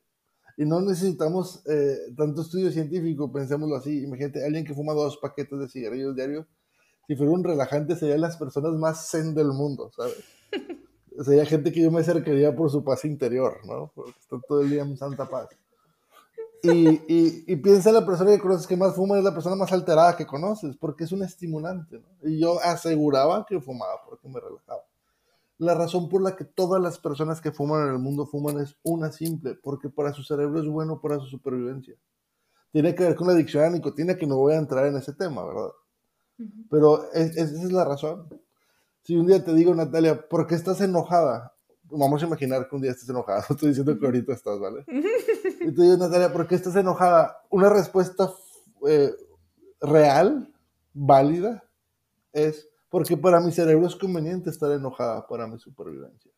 Y 0.57 0.65
no 0.65 0.81
necesitamos 0.81 1.61
eh, 1.67 1.97
tanto 2.15 2.41
estudio 2.41 2.71
científico, 2.71 3.31
pensémoslo 3.31 3.75
así. 3.75 4.03
Imagínate, 4.03 4.43
alguien 4.43 4.65
que 4.65 4.73
fuma 4.73 4.93
dos 4.93 5.17
paquetes 5.17 5.59
de 5.59 5.69
cigarrillos 5.69 6.15
diarios, 6.15 6.47
si 7.07 7.15
fuera 7.15 7.31
un 7.31 7.43
relajante, 7.43 7.95
serían 7.95 8.21
las 8.21 8.37
personas 8.37 8.73
más 8.73 9.09
zen 9.09 9.33
del 9.35 9.47
mundo, 9.47 9.91
¿sabes? 9.95 10.17
Sería 11.23 11.45
gente 11.45 11.71
que 11.71 11.81
yo 11.81 11.91
me 11.91 12.01
acercaría 12.01 12.55
por 12.55 12.69
su 12.69 12.83
paz 12.83 13.05
interior, 13.05 13.59
¿no? 13.65 13.91
Porque 13.95 14.19
está 14.19 14.37
todo 14.47 14.61
el 14.61 14.69
día 14.69 14.83
en 14.83 14.97
santa 14.97 15.27
paz. 15.27 15.49
Y, 16.63 16.89
y, 17.07 17.43
y, 17.47 17.55
piensa 17.57 17.89
en 17.89 17.95
la 17.95 18.05
persona 18.05 18.31
que 18.31 18.39
conoces 18.39 18.65
que 18.65 18.75
más 18.75 18.95
fuma 18.95 19.17
es 19.17 19.23
la 19.23 19.33
persona 19.33 19.55
más 19.55 19.71
alterada 19.71 20.17
que 20.17 20.25
conoces, 20.25 20.75
porque 20.75 21.03
es 21.03 21.11
un 21.11 21.23
estimulante, 21.23 21.99
¿no? 21.99 22.29
Y 22.29 22.39
yo 22.39 22.59
aseguraba 22.59 23.45
que 23.45 23.61
fumaba 23.61 24.01
porque 24.07 24.27
me 24.27 24.39
relajaba. 24.39 24.81
La 25.59 25.73
razón 25.73 26.09
por 26.09 26.21
la 26.21 26.35
que 26.35 26.45
todas 26.45 26.81
las 26.81 26.99
personas 26.99 27.41
que 27.41 27.51
fuman 27.51 27.87
en 27.87 27.93
el 27.93 27.99
mundo 27.99 28.25
fuman 28.25 28.59
es 28.59 28.75
una 28.83 29.11
simple, 29.11 29.55
porque 29.55 29.89
para 29.89 30.13
su 30.13 30.23
cerebro 30.23 30.59
es 30.59 30.67
bueno 30.67 30.99
para 30.99 31.19
su 31.19 31.27
supervivencia. 31.27 31.95
Tiene 32.71 32.93
que 32.93 33.03
ver 33.03 33.15
con 33.15 33.27
la 33.27 33.33
adicción 33.33 33.63
a 33.63 33.67
la 33.67 33.73
nicotina, 33.73 34.15
que 34.15 34.27
no 34.27 34.37
voy 34.37 34.53
a 34.53 34.57
entrar 34.57 34.85
en 34.85 34.97
ese 34.97 35.13
tema, 35.13 35.45
¿verdad? 35.45 35.71
Pero 36.69 37.11
esa 37.13 37.41
es 37.41 37.71
la 37.71 37.85
razón. 37.85 38.27
Si 39.07 39.15
un 39.15 39.25
día 39.25 39.41
te 39.41 39.53
digo, 39.53 39.73
Natalia, 39.73 40.27
¿por 40.27 40.47
qué 40.47 40.55
estás 40.55 40.81
enojada? 40.81 41.55
Vamos 41.83 42.21
a 42.21 42.25
imaginar 42.25 42.67
que 42.67 42.75
un 42.75 42.81
día 42.81 42.91
estés 42.91 43.07
enojada. 43.07 43.39
No 43.49 43.53
estoy 43.55 43.69
diciendo 43.69 43.97
que 43.97 44.05
ahorita 44.05 44.33
estás, 44.33 44.59
¿vale? 44.59 44.83
Y 45.61 45.71
te 45.73 45.81
digo, 45.81 45.95
Natalia, 45.95 46.33
¿por 46.33 46.45
qué 46.45 46.55
estás 46.55 46.75
enojada? 46.75 47.41
Una 47.49 47.69
respuesta 47.69 48.29
eh, 48.85 49.13
real, 49.79 50.53
válida, 50.93 51.63
es 52.33 52.67
porque 52.89 53.15
para 53.15 53.39
mi 53.39 53.53
cerebro 53.53 53.87
es 53.87 53.95
conveniente 53.95 54.49
estar 54.49 54.69
enojada 54.73 55.25
para 55.25 55.47
mi 55.47 55.57
supervivencia. 55.57 56.33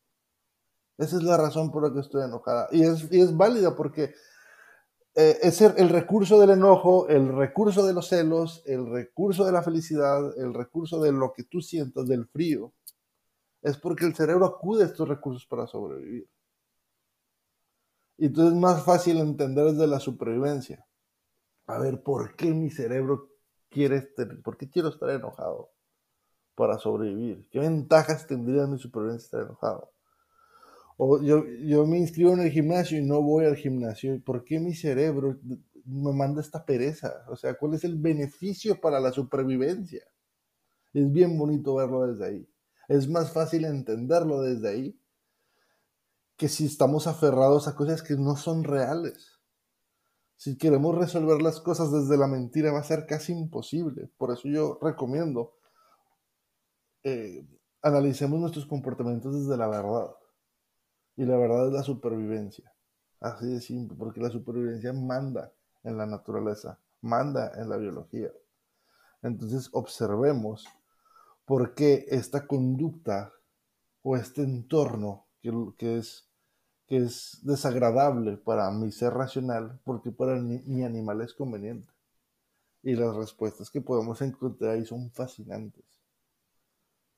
Esa 0.99 1.15
es 1.17 1.23
la 1.23 1.37
razón 1.37 1.71
por 1.71 1.81
la 1.81 1.91
que 1.91 2.01
estoy 2.01 2.23
enojada. 2.23 2.67
Y 2.71 2.83
es, 2.83 3.11
y 3.11 3.19
es 3.19 3.35
válida 3.35 3.75
porque 3.75 4.13
eh, 5.15 5.37
es 5.41 5.61
el, 5.61 5.89
recurso 5.89 6.39
del 6.39 6.51
enojo, 6.51 7.07
el 7.09 7.35
recurso 7.35 7.85
de 7.85 7.93
los 7.93 8.07
celos, 8.07 8.63
el 8.65 8.89
recurso 8.89 9.45
de 9.45 9.51
la 9.51 9.63
felicidad, 9.63 10.37
el 10.37 10.53
recurso 10.53 11.01
de 11.01 11.11
lo 11.11 11.33
que 11.33 11.43
tú 11.43 11.61
sientas, 11.61 12.07
del 12.07 12.27
frío. 12.27 12.73
Es 13.61 13.77
porque 13.77 14.05
el 14.05 14.15
cerebro 14.15 14.45
acude 14.45 14.83
a 14.83 14.87
estos 14.87 15.07
recursos 15.07 15.45
para 15.45 15.67
sobrevivir. 15.67 16.29
Y 18.17 18.27
entonces 18.27 18.53
es 18.53 18.59
más 18.59 18.83
fácil 18.83 19.17
entender 19.17 19.65
desde 19.65 19.87
la 19.87 19.99
supervivencia. 19.99 20.85
A 21.67 21.79
ver, 21.79 22.03
¿por 22.03 22.35
qué 22.35 22.51
mi 22.51 22.69
cerebro 22.69 23.29
quiere, 23.69 23.97
este, 23.97 24.25
por 24.25 24.57
qué 24.57 24.69
quiero 24.69 24.89
estar 24.89 25.09
enojado? 25.09 25.71
para 26.59 26.77
sobrevivir? 26.77 27.47
¿Qué 27.49 27.59
ventajas 27.59 28.27
tendría 28.27 28.67
mi 28.67 28.77
supervivencia 28.77 29.25
estar 29.27 29.41
enojado? 29.43 29.93
O 31.01 31.21
yo, 31.21 31.45
yo 31.45 31.87
me 31.87 31.97
inscribo 31.97 32.33
en 32.33 32.41
el 32.41 32.51
gimnasio 32.51 32.97
y 32.97 33.01
no 33.01 33.21
voy 33.21 33.45
al 33.45 33.55
gimnasio. 33.55 34.21
¿Por 34.21 34.43
qué 34.43 34.59
mi 34.59 34.73
cerebro 34.75 35.39
me 35.85 36.11
manda 36.11 36.41
esta 36.41 36.65
pereza? 36.65 37.23
O 37.29 37.37
sea, 37.37 37.53
¿cuál 37.53 37.75
es 37.75 37.85
el 37.85 37.95
beneficio 37.95 38.81
para 38.81 38.99
la 38.99 39.13
supervivencia? 39.13 40.03
Es 40.93 41.09
bien 41.09 41.37
bonito 41.37 41.75
verlo 41.75 42.05
desde 42.05 42.25
ahí. 42.25 42.49
Es 42.89 43.07
más 43.07 43.31
fácil 43.31 43.63
entenderlo 43.63 44.41
desde 44.41 44.67
ahí 44.67 44.99
que 46.35 46.49
si 46.49 46.65
estamos 46.65 47.07
aferrados 47.07 47.69
a 47.69 47.75
cosas 47.75 48.03
que 48.03 48.15
no 48.15 48.35
son 48.35 48.65
reales. 48.65 49.39
Si 50.35 50.57
queremos 50.57 50.97
resolver 50.97 51.41
las 51.41 51.61
cosas 51.61 51.93
desde 51.93 52.17
la 52.17 52.27
mentira 52.27 52.73
va 52.73 52.79
a 52.79 52.83
ser 52.83 53.05
casi 53.05 53.31
imposible. 53.31 54.09
Por 54.17 54.31
eso 54.31 54.49
yo 54.49 54.77
recomiendo 54.81 55.53
eh, 57.03 57.47
analicemos 57.81 58.37
nuestros 58.37 58.65
comportamientos 58.65 59.33
desde 59.33 59.55
la 59.55 59.69
verdad. 59.69 60.18
Y 61.19 61.25
la 61.25 61.35
verdad 61.35 61.67
es 61.67 61.73
la 61.73 61.83
supervivencia. 61.83 62.71
Así 63.19 63.45
de 63.45 63.59
simple, 63.59 63.97
porque 63.99 64.21
la 64.21 64.29
supervivencia 64.29 64.93
manda 64.93 65.51
en 65.83 65.97
la 65.97 66.05
naturaleza, 66.05 66.79
manda 67.01 67.51
en 67.57 67.67
la 67.67 67.75
biología. 67.75 68.31
Entonces 69.21 69.67
observemos 69.73 70.65
por 71.43 71.75
qué 71.75 72.05
esta 72.07 72.47
conducta 72.47 73.33
o 74.01 74.15
este 74.15 74.43
entorno 74.43 75.25
que, 75.41 75.51
que, 75.77 75.97
es, 75.97 76.29
que 76.87 76.95
es 76.95 77.39
desagradable 77.43 78.37
para 78.37 78.71
mi 78.71 78.89
ser 78.89 79.11
racional, 79.13 79.77
porque 79.83 80.11
para 80.11 80.39
mi 80.39 80.85
animal 80.85 81.19
es 81.19 81.33
conveniente. 81.33 81.89
Y 82.81 82.95
las 82.95 83.13
respuestas 83.13 83.69
que 83.69 83.81
podemos 83.81 84.21
encontrar 84.21 84.71
ahí 84.71 84.85
son 84.85 85.11
fascinantes. 85.11 85.83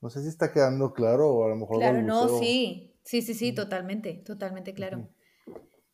No 0.01 0.09
sé 0.09 0.23
si 0.23 0.29
está 0.29 0.51
quedando 0.51 0.91
claro 0.91 1.29
o 1.29 1.45
a 1.45 1.49
lo 1.49 1.55
mejor... 1.55 1.77
Claro, 1.77 2.01
no, 2.01 2.39
sí, 2.39 2.90
sí, 3.03 3.21
sí, 3.21 3.33
sí, 3.33 3.53
totalmente, 3.53 4.13
totalmente 4.25 4.73
claro. 4.73 5.09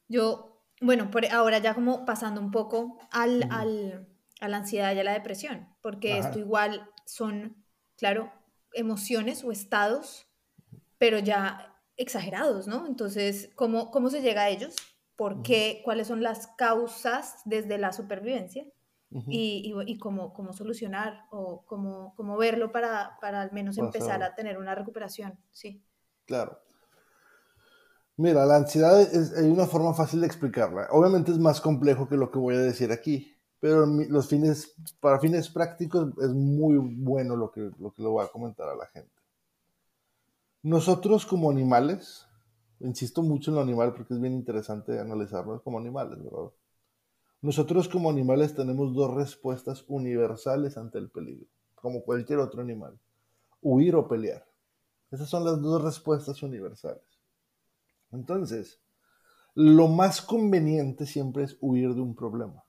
Yo, 0.08 0.64
bueno, 0.82 1.12
por 1.12 1.26
ahora 1.26 1.60
ya 1.60 1.74
como 1.74 2.06
pasando 2.06 2.40
un 2.42 2.52
poco 2.52 2.98
al, 3.12 3.48
al, 3.52 4.08
a 4.40 4.48
la 4.48 4.58
ansiedad 4.58 4.96
y 4.96 5.00
a 5.00 5.04
la 5.04 5.14
depresión, 5.14 5.68
porque 5.82 6.18
esto 6.18 6.40
igual 6.40 6.90
son, 7.06 7.64
claro, 7.98 8.32
emociones 8.74 9.44
o 9.44 9.52
estados, 9.52 10.28
pero 10.98 11.20
ya 11.20 11.76
exagerados, 11.98 12.68
¿no? 12.68 12.86
Entonces, 12.86 13.50
¿cómo, 13.56 13.92
cómo 13.92 14.10
se 14.10 14.22
llega 14.22 14.44
a 14.44 14.50
ellos? 14.50 14.76
¿Por 15.16 15.42
qué? 15.42 15.82
¿Cuáles 15.84 16.08
son 16.08 16.22
las 16.22 16.48
causas 16.58 17.42
desde 17.46 17.78
la 17.78 17.92
supervivencia? 17.92 18.66
y, 19.10 19.74
y, 19.86 19.98
cómo, 19.98 20.34
cómo, 20.34 20.52
solucionar 20.52 21.28
o 21.32 21.64
cómo, 21.66 22.14
cómo 22.16 22.38
verlo 22.38 22.72
para, 22.74 23.18
para, 23.22 23.42
al 23.42 23.52
menos 23.54 23.78
empezar 23.78 24.22
a 24.22 24.36
tener 24.36 24.58
una 24.58 24.76
recuperación. 24.76 25.40
Sí. 25.52 25.82
Claro. 26.26 26.60
Mira, 28.18 28.46
la 28.48 28.56
ansiedad 28.56 29.00
es, 29.00 29.34
hay 29.38 29.48
una 29.48 29.68
forma 29.68 29.94
fácil 29.94 30.22
de 30.22 30.28
explicarla. 30.28 30.88
Obviamente 30.92 31.32
es 31.32 31.38
más 31.38 31.62
complejo 31.62 32.10
que 32.10 32.18
lo 32.18 32.32
que 32.32 32.40
voy 32.40 32.56
a 32.56 32.60
decir 32.60 32.92
aquí, 32.92 33.32
pero 33.60 33.86
los 33.86 34.28
fines, 34.28 34.74
para 35.00 35.20
fines 35.20 35.50
prácticos 35.50 36.10
es 36.22 36.30
muy 36.30 36.78
bueno 36.78 37.36
lo 37.36 37.52
que, 37.52 37.70
lo 37.80 37.92
que 37.92 38.02
le 38.02 38.08
voy 38.08 38.26
a 38.26 38.30
comentar 38.30 38.68
a 38.70 38.76
la 38.76 38.88
gente. 38.88 39.14
Nosotros 40.64 41.26
como 41.28 41.52
animales, 41.52 42.28
insisto 42.80 43.22
mucho 43.22 43.52
en 43.52 43.56
lo 43.56 43.62
animal 43.62 43.94
porque 43.94 44.16
es 44.16 44.20
bien 44.20 44.34
interesante 44.34 45.00
analizarnos 45.00 45.62
como 45.62 45.78
animales, 45.78 46.18
¿verdad? 46.24 46.52
Nosotros 47.42 47.88
como 47.88 48.10
animales 48.10 48.56
tenemos 48.56 48.96
dos 48.96 49.14
respuestas 49.14 49.86
universales 49.88 50.76
ante 50.76 50.98
el 50.98 51.10
peligro, 51.10 51.48
como 51.76 52.04
cualquier 52.04 52.40
otro 52.40 52.62
animal. 52.62 53.00
Huir 53.62 53.96
o 53.96 54.08
pelear. 54.08 54.44
Esas 55.12 55.30
son 55.30 55.46
las 55.46 55.62
dos 55.62 55.84
respuestas 55.84 56.42
universales. 56.42 57.17
Entonces, 58.12 58.80
lo 59.54 59.88
más 59.88 60.22
conveniente 60.22 61.06
siempre 61.06 61.44
es 61.44 61.58
huir 61.62 61.94
de 61.94 62.02
un 62.02 62.16
problema. 62.16 62.64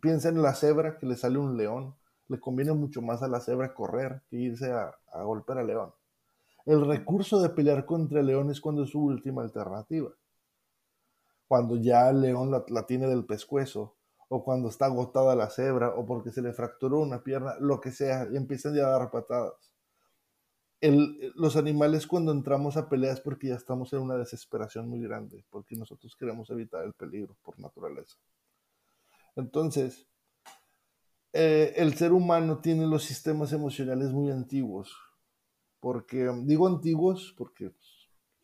Piensa 0.00 0.28
en 0.28 0.42
la 0.42 0.54
cebra 0.54 0.98
que 0.98 1.06
le 1.06 1.16
sale 1.16 1.38
un 1.38 1.56
león. 1.56 1.94
Le 2.28 2.38
conviene 2.38 2.72
mucho 2.72 3.02
más 3.02 3.22
a 3.22 3.28
la 3.28 3.40
cebra 3.40 3.74
correr 3.74 4.22
que 4.30 4.36
irse 4.36 4.72
a, 4.72 4.94
golpear 5.24 5.58
al 5.58 5.66
león. 5.66 5.92
El 6.66 6.86
recurso 6.86 7.40
de 7.40 7.50
pelear 7.50 7.84
contra 7.86 8.20
el 8.20 8.26
león 8.26 8.50
es 8.50 8.60
cuando 8.60 8.84
es 8.84 8.90
su 8.90 9.02
última 9.02 9.42
alternativa 9.42 10.10
cuando 11.50 11.74
ya 11.74 12.08
el 12.10 12.20
león 12.20 12.52
la, 12.52 12.86
tiene 12.86 13.08
del 13.08 13.26
pescuezo, 13.26 13.96
o 14.28 14.44
cuando 14.44 14.68
está 14.68 14.84
agotada 14.84 15.34
la 15.34 15.50
cebra, 15.50 15.88
o 15.96 16.06
porque 16.06 16.30
se 16.30 16.42
le 16.42 16.52
fracturó 16.52 17.00
una 17.00 17.24
pierna, 17.24 17.56
lo 17.58 17.80
que 17.80 17.90
sea, 17.90 18.28
y 18.32 18.36
empiezan 18.36 18.76
ya 18.76 18.86
a 18.86 18.90
dar 18.90 19.10
patadas. 19.10 19.69
Los 20.80 21.56
animales 21.56 22.06
cuando 22.06 22.32
entramos 22.32 22.76
a 22.76 22.88
peleas 22.88 23.20
porque 23.20 23.48
ya 23.48 23.54
estamos 23.54 23.92
en 23.92 24.00
una 24.00 24.16
desesperación 24.16 24.88
muy 24.88 25.02
grande, 25.02 25.44
porque 25.50 25.76
nosotros 25.76 26.16
queremos 26.16 26.48
evitar 26.50 26.84
el 26.84 26.94
peligro 26.94 27.36
por 27.42 27.58
naturaleza. 27.58 28.16
Entonces, 29.36 30.06
eh, 31.32 31.74
el 31.76 31.94
ser 31.94 32.12
humano 32.12 32.60
tiene 32.60 32.86
los 32.86 33.04
sistemas 33.04 33.52
emocionales 33.52 34.10
muy 34.10 34.30
antiguos, 34.30 34.96
porque 35.80 36.30
digo 36.44 36.66
antiguos 36.66 37.34
porque 37.36 37.72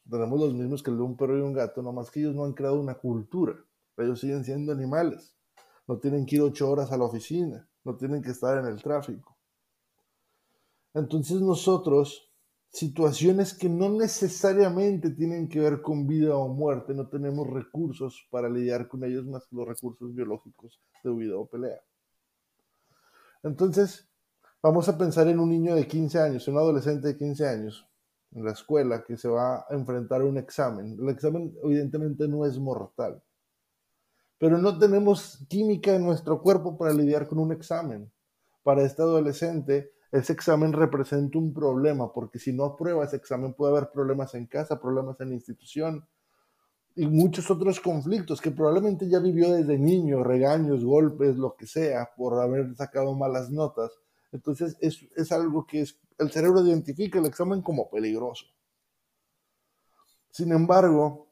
tenemos 0.09 0.39
los 0.39 0.55
mismos 0.55 0.83
que 0.83 0.91
el 0.91 0.99
de 0.99 1.03
un 1.03 1.17
perro 1.17 1.39
y 1.39 1.43
un 1.43 1.53
gato, 1.53 1.83
nomás 1.83 2.11
que 2.11 2.21
ellos 2.21 2.35
no 2.35 2.45
han 2.45 2.53
creado 2.53 2.81
una 2.81 2.95
cultura. 2.95 3.55
Ellos 3.97 4.21
siguen 4.21 4.45
siendo 4.45 4.73
animales. 4.73 5.35
No 5.89 5.99
tienen 5.99 6.27
que 6.27 6.37
ir 6.37 6.43
ocho 6.43 6.71
horas 6.71 6.93
a 6.93 6.97
la 6.97 7.05
oficina, 7.05 7.69
no 7.85 7.97
tienen 7.97 8.23
que 8.23 8.31
estar 8.31 8.59
en 8.59 8.67
el 8.67 8.83
tráfico. 8.83 9.37
Entonces 10.95 11.41
nosotros 11.41 12.26
situaciones 12.77 13.55
que 13.55 13.71
no 13.71 13.89
necesariamente 13.89 15.11
tienen 15.11 15.49
que 15.49 15.61
ver 15.61 15.81
con 15.81 16.07
vida 16.07 16.37
o 16.37 16.49
muerte, 16.49 16.93
no 16.93 17.09
tenemos 17.09 17.47
recursos 17.49 18.27
para 18.31 18.51
lidiar 18.51 18.87
con 18.87 19.03
ellos 19.03 19.25
más 19.25 19.47
que 19.47 19.57
los 19.57 19.67
recursos 19.67 20.15
biológicos 20.15 20.79
de 21.03 21.11
vida 21.15 21.39
o 21.39 21.47
pelea. 21.47 21.81
Entonces, 23.43 24.07
vamos 24.63 24.91
a 24.91 24.99
pensar 24.99 25.27
en 25.29 25.41
un 25.41 25.49
niño 25.49 25.75
de 25.75 25.87
15 25.87 26.21
años, 26.21 26.49
un 26.49 26.59
adolescente 26.59 27.09
de 27.09 27.17
15 27.17 27.49
años 27.49 27.89
en 28.33 28.45
la 28.45 28.53
escuela 28.53 29.03
que 29.03 29.17
se 29.17 29.29
va 29.29 29.61
a 29.61 29.67
enfrentar 29.71 30.21
a 30.21 30.27
un 30.27 30.37
examen. 30.37 30.99
El 31.01 31.09
examen 31.09 31.57
evidentemente 31.65 32.29
no 32.29 32.45
es 32.45 32.59
mortal, 32.59 33.23
pero 34.37 34.59
no 34.59 34.79
tenemos 34.79 35.47
química 35.49 35.95
en 35.95 36.05
nuestro 36.05 36.43
cuerpo 36.43 36.77
para 36.77 36.93
lidiar 36.93 37.27
con 37.27 37.39
un 37.39 37.53
examen. 37.53 38.13
Para 38.63 38.83
este 38.83 39.01
adolescente, 39.01 39.96
ese 40.17 40.33
examen 40.33 40.73
representa 40.73 41.39
un 41.39 41.53
problema, 41.53 42.13
porque 42.13 42.39
si 42.39 42.53
no 42.53 42.65
aprueba 42.65 43.05
ese 43.05 43.17
examen 43.17 43.55
puede 43.55 43.77
haber 43.77 43.91
problemas 43.91 44.35
en 44.35 44.47
casa, 44.47 44.81
problemas 44.81 45.21
en 45.21 45.31
la 45.31 45.35
institución 45.35 46.07
y 46.95 47.07
muchos 47.07 47.51
otros 47.51 47.81
conflictos 47.81 48.41
que 48.41 48.51
probablemente 48.51 49.09
ya 49.09 49.19
vivió 49.19 49.53
desde 49.53 49.79
niño, 49.79 50.25
regaños, 50.25 50.85
golpes, 50.85 51.37
lo 51.37 51.55
que 51.55 51.67
sea, 51.67 52.11
por 52.17 52.41
haber 52.41 52.75
sacado 52.75 53.15
malas 53.15 53.51
notas. 53.51 53.93
Entonces 54.33 54.77
es, 54.81 55.07
es 55.15 55.33
algo 55.33 55.67
que 55.67 55.85
el 56.19 56.31
cerebro 56.31 56.65
identifica 56.65 57.19
el 57.19 57.27
examen 57.27 57.61
como 57.61 57.91
peligroso. 57.91 58.47
Sin 60.31 60.53
embargo, 60.53 61.29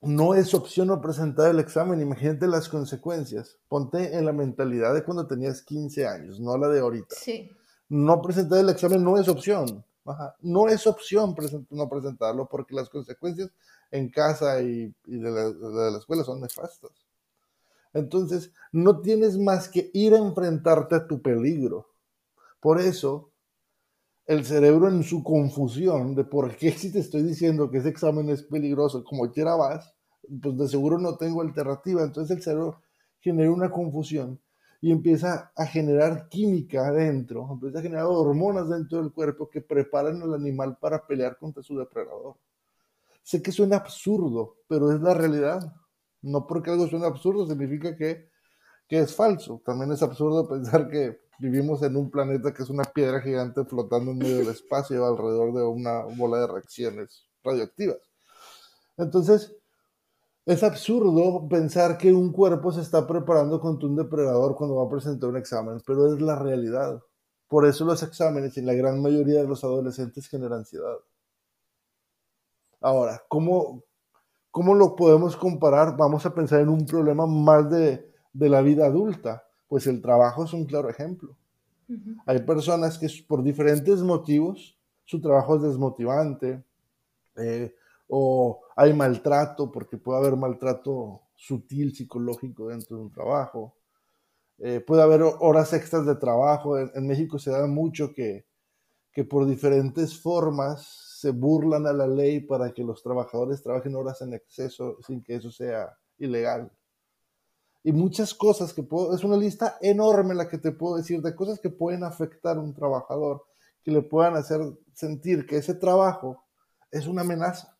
no 0.00 0.34
es 0.34 0.54
opción 0.54 0.88
no 0.88 1.00
presentar 1.00 1.50
el 1.50 1.60
examen. 1.60 2.00
Imagínate 2.00 2.46
las 2.46 2.68
consecuencias. 2.68 3.58
Ponte 3.68 4.16
en 4.16 4.24
la 4.24 4.32
mentalidad 4.32 4.94
de 4.94 5.02
cuando 5.02 5.26
tenías 5.26 5.62
15 5.62 6.06
años, 6.06 6.40
no 6.40 6.56
la 6.56 6.68
de 6.68 6.80
ahorita. 6.80 7.14
Sí 7.16 7.50
no 7.88 8.22
presentar 8.22 8.58
el 8.58 8.70
examen 8.70 9.02
no 9.02 9.18
es 9.18 9.28
opción. 9.28 9.84
No 10.42 10.68
es 10.68 10.86
opción 10.86 11.34
no 11.70 11.88
presentarlo 11.88 12.46
porque 12.46 12.74
las 12.74 12.90
consecuencias 12.90 13.50
en 13.90 14.10
casa 14.10 14.60
y, 14.60 14.94
de, 15.06 15.30
la, 15.30 15.98
escuela 15.98 16.24
son 16.24 16.40
nefastas. 16.40 16.90
Entonces, 17.94 18.52
no 18.72 19.00
tienes 19.00 19.38
más 19.38 19.68
que 19.68 19.90
ir 19.94 20.14
a 20.14 20.18
enfrentarte 20.18 20.96
a 20.96 21.06
tu 21.06 21.22
peligro. 21.22 21.88
Por 22.60 22.80
eso, 22.80 23.30
el 24.26 24.44
cerebro 24.44 24.88
en 24.88 25.04
su 25.04 25.22
confusión 25.22 26.14
de 26.14 26.24
por 26.24 26.54
qué 26.56 26.72
si 26.72 26.92
te 26.92 26.98
estoy 26.98 27.22
diciendo 27.22 27.70
que 27.70 27.78
ese 27.78 27.90
examen 27.90 28.28
es 28.28 28.42
peligroso, 28.42 29.04
como 29.04 29.30
quiera 29.30 29.54
vas, 29.54 29.94
pues 30.42 30.56
de 30.58 30.68
seguro 30.68 30.98
no 30.98 31.16
tengo 31.16 31.40
alternativa. 31.40 32.02
Entonces 32.02 32.36
el 32.36 32.42
cerebro 32.42 32.82
genera 33.20 33.50
una 33.50 33.70
confusión 33.70 34.40
y 34.84 34.92
empieza 34.92 35.50
a 35.56 35.64
generar 35.64 36.28
química 36.28 36.88
adentro, 36.88 37.48
empieza 37.50 37.78
a 37.78 37.82
generar 37.82 38.04
hormonas 38.04 38.68
dentro 38.68 38.98
del 38.98 39.14
cuerpo 39.14 39.48
que 39.48 39.62
preparan 39.62 40.20
al 40.20 40.34
animal 40.34 40.76
para 40.78 41.06
pelear 41.06 41.38
contra 41.38 41.62
su 41.62 41.78
depredador. 41.78 42.36
Sé 43.22 43.40
que 43.40 43.50
suena 43.50 43.76
absurdo, 43.76 44.58
pero 44.68 44.92
es 44.92 45.00
la 45.00 45.14
realidad. 45.14 45.72
No 46.20 46.46
porque 46.46 46.70
algo 46.70 46.86
suene 46.86 47.06
absurdo 47.06 47.46
significa 47.46 47.96
que, 47.96 48.28
que 48.86 48.98
es 48.98 49.14
falso. 49.16 49.62
También 49.64 49.90
es 49.90 50.02
absurdo 50.02 50.46
pensar 50.46 50.86
que 50.90 51.18
vivimos 51.38 51.82
en 51.82 51.96
un 51.96 52.10
planeta 52.10 52.52
que 52.52 52.62
es 52.62 52.68
una 52.68 52.84
piedra 52.84 53.22
gigante 53.22 53.64
flotando 53.64 54.10
en 54.10 54.18
medio 54.18 54.36
del 54.36 54.48
espacio 54.48 55.06
alrededor 55.06 55.54
de 55.54 55.62
una 55.62 56.02
bola 56.14 56.40
de 56.40 56.46
reacciones 56.46 57.26
radioactivas. 57.42 58.02
Entonces, 58.98 59.56
es 60.46 60.62
absurdo 60.62 61.48
pensar 61.48 61.96
que 61.96 62.12
un 62.12 62.30
cuerpo 62.30 62.70
se 62.70 62.82
está 62.82 63.06
preparando 63.06 63.60
contra 63.60 63.88
un 63.88 63.96
depredador 63.96 64.54
cuando 64.54 64.76
va 64.76 64.84
a 64.84 64.88
presentar 64.88 65.30
un 65.30 65.38
examen, 65.38 65.80
pero 65.86 66.12
es 66.12 66.20
la 66.20 66.38
realidad. 66.38 67.02
Por 67.48 67.66
eso 67.66 67.84
los 67.84 68.02
exámenes 68.02 68.56
en 68.58 68.66
la 68.66 68.74
gran 68.74 69.00
mayoría 69.00 69.40
de 69.40 69.48
los 69.48 69.64
adolescentes 69.64 70.28
generan 70.28 70.58
ansiedad. 70.58 70.96
Ahora, 72.80 73.22
¿cómo, 73.28 73.82
cómo 74.50 74.74
lo 74.74 74.94
podemos 74.94 75.36
comparar? 75.36 75.96
Vamos 75.96 76.26
a 76.26 76.34
pensar 76.34 76.60
en 76.60 76.68
un 76.68 76.84
problema 76.84 77.26
más 77.26 77.70
de, 77.70 78.10
la 78.34 78.60
vida 78.60 78.86
adulta. 78.86 79.44
Pues 79.66 79.86
el 79.86 80.02
trabajo 80.02 80.44
es 80.44 80.52
un 80.52 80.66
claro 80.66 80.90
ejemplo. 80.90 81.34
Hay 82.26 82.40
personas 82.40 82.98
que 82.98 83.08
por 83.26 83.42
diferentes 83.42 84.00
motivos 84.00 84.78
su 85.06 85.20
trabajo 85.20 85.56
es 85.56 85.62
desmotivante, 85.62 86.62
eh, 87.36 87.74
o 88.08 88.60
hay 88.76 88.92
maltrato, 88.92 89.70
porque 89.70 89.96
puede 89.96 90.18
haber 90.18 90.36
maltrato 90.36 91.22
sutil 91.36 91.94
psicológico 91.94 92.68
dentro 92.68 92.96
de 92.96 93.02
un 93.02 93.12
trabajo. 93.12 93.76
Eh, 94.58 94.80
puede 94.80 95.02
haber 95.02 95.22
horas 95.22 95.72
extras 95.72 96.06
de 96.06 96.16
trabajo. 96.16 96.78
En, 96.78 97.06
México 97.06 97.38
se 97.38 97.50
da 97.50 97.66
mucho 97.66 98.12
que, 98.12 98.46
que, 99.12 99.24
por 99.24 99.46
diferentes 99.46 100.20
formas 100.20 100.86
se 101.20 101.30
burlan 101.30 101.86
a 101.86 101.92
la 101.92 102.06
ley 102.06 102.40
para 102.40 102.72
que 102.72 102.84
los 102.84 103.02
trabajadores 103.02 103.62
trabajen 103.62 103.96
horas 103.96 104.20
en 104.22 104.34
exceso 104.34 104.98
sin 105.06 105.22
que 105.22 105.36
eso 105.36 105.50
sea 105.50 105.96
ilegal. 106.18 106.70
Y 107.82 107.92
muchas 107.92 108.32
cosas 108.34 108.72
que 108.72 108.82
puedo, 108.82 109.14
es 109.14 109.24
una 109.24 109.36
lista 109.36 109.78
enorme 109.80 110.34
la 110.34 110.48
que 110.48 110.58
te 110.58 110.72
puedo 110.72 110.96
decir 110.96 111.20
de 111.20 111.34
cosas 111.34 111.60
que 111.60 111.70
pueden 111.70 112.02
afectar 112.04 112.56
a 112.56 112.60
un 112.60 112.74
trabajador, 112.74 113.44
que 113.82 113.90
le 113.90 114.02
puedan 114.02 114.36
hacer 114.36 114.60
sentir 114.94 115.46
que 115.46 115.58
ese 115.58 115.74
trabajo 115.74 116.44
es 116.90 117.06
una 117.06 117.22
amenaza 117.22 117.73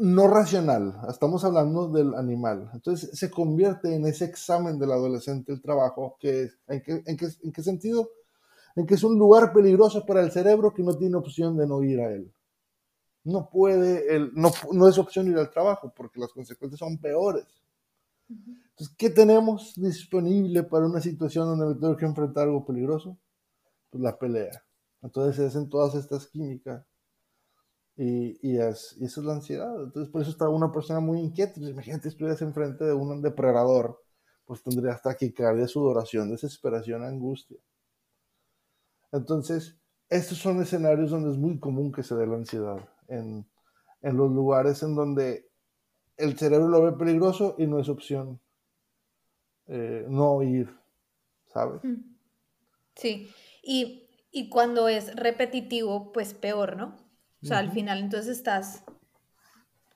no 0.00 0.28
racional, 0.28 0.98
estamos 1.10 1.44
hablando 1.44 1.88
del 1.88 2.14
animal. 2.14 2.70
Entonces 2.72 3.10
se 3.18 3.30
convierte 3.30 3.94
en 3.94 4.06
ese 4.06 4.24
examen 4.24 4.78
del 4.78 4.92
adolescente 4.92 5.52
el 5.52 5.60
trabajo, 5.60 6.16
que 6.18 6.48
¿en 6.68 6.82
qué, 6.82 7.02
en 7.06 7.52
qué, 7.52 7.62
sentido? 7.62 8.08
En 8.76 8.86
que 8.86 8.94
es 8.94 9.04
un 9.04 9.18
lugar 9.18 9.52
peligroso 9.52 10.06
para 10.06 10.22
el 10.22 10.32
cerebro 10.32 10.72
que 10.72 10.82
no 10.82 10.96
tiene 10.96 11.16
opción 11.16 11.56
de 11.56 11.66
no 11.66 11.82
ir 11.82 12.00
a 12.00 12.10
él. 12.12 12.32
No 13.24 13.50
puede, 13.50 14.16
el, 14.16 14.32
no, 14.34 14.50
no 14.72 14.88
es 14.88 14.96
opción 14.96 15.28
ir 15.28 15.36
al 15.36 15.50
trabajo 15.50 15.92
porque 15.94 16.18
las 16.18 16.32
consecuencias 16.32 16.78
son 16.78 16.96
peores. 16.96 17.46
Entonces, 18.30 18.96
¿qué 18.96 19.10
tenemos 19.10 19.74
disponible 19.76 20.62
para 20.62 20.86
una 20.86 21.02
situación 21.02 21.46
donde 21.46 21.74
me 21.74 21.80
tengo 21.80 21.96
que 21.96 22.06
enfrentar 22.06 22.44
algo 22.44 22.64
peligroso? 22.64 23.18
Pues 23.90 24.02
la 24.02 24.18
pelea. 24.18 24.64
Entonces 25.02 25.36
se 25.36 25.46
hacen 25.46 25.68
todas 25.68 25.94
estas 25.94 26.26
químicas 26.26 26.86
y, 28.00 28.38
y, 28.40 28.58
es, 28.58 28.96
y, 28.98 29.04
eso 29.04 29.20
es 29.20 29.26
la 29.26 29.34
ansiedad. 29.34 29.82
Entonces, 29.82 30.10
por 30.10 30.22
eso 30.22 30.30
está 30.30 30.48
una 30.48 30.72
persona 30.72 31.00
muy 31.00 31.20
inquieta. 31.20 31.54
Pues, 31.56 31.68
imagínate, 31.70 32.08
estuvieras 32.08 32.40
enfrente 32.40 32.84
de 32.84 32.94
un 32.94 33.20
depredador, 33.20 34.02
pues 34.46 34.62
tendrías 34.62 35.02
taquicardia, 35.02 35.68
sudoración, 35.68 36.30
desesperación, 36.30 37.04
angustia. 37.04 37.58
Entonces, 39.12 39.76
estos 40.08 40.38
son 40.38 40.62
escenarios 40.62 41.10
donde 41.10 41.30
es 41.30 41.36
muy 41.36 41.60
común 41.60 41.92
que 41.92 42.02
se 42.02 42.14
dé 42.14 42.26
la 42.26 42.36
ansiedad. 42.36 42.88
En, 43.06 43.46
en 44.00 44.16
los 44.16 44.30
lugares 44.30 44.82
en 44.82 44.94
donde 44.94 45.50
el 46.16 46.38
cerebro 46.38 46.68
lo 46.68 46.82
ve 46.82 46.92
peligroso 46.92 47.54
y 47.58 47.66
no 47.66 47.80
es 47.80 47.90
opción 47.90 48.40
eh, 49.66 50.06
no 50.08 50.42
ir, 50.42 50.68
¿sabes? 51.46 51.80
Sí, 52.96 53.30
y, 53.62 54.08
y 54.32 54.48
cuando 54.48 54.88
es 54.88 55.14
repetitivo, 55.14 56.12
pues 56.12 56.34
peor, 56.34 56.76
¿no? 56.76 57.09
O 57.42 57.46
sea, 57.46 57.58
al 57.58 57.70
final 57.70 58.00
entonces 58.00 58.36
estás 58.36 58.84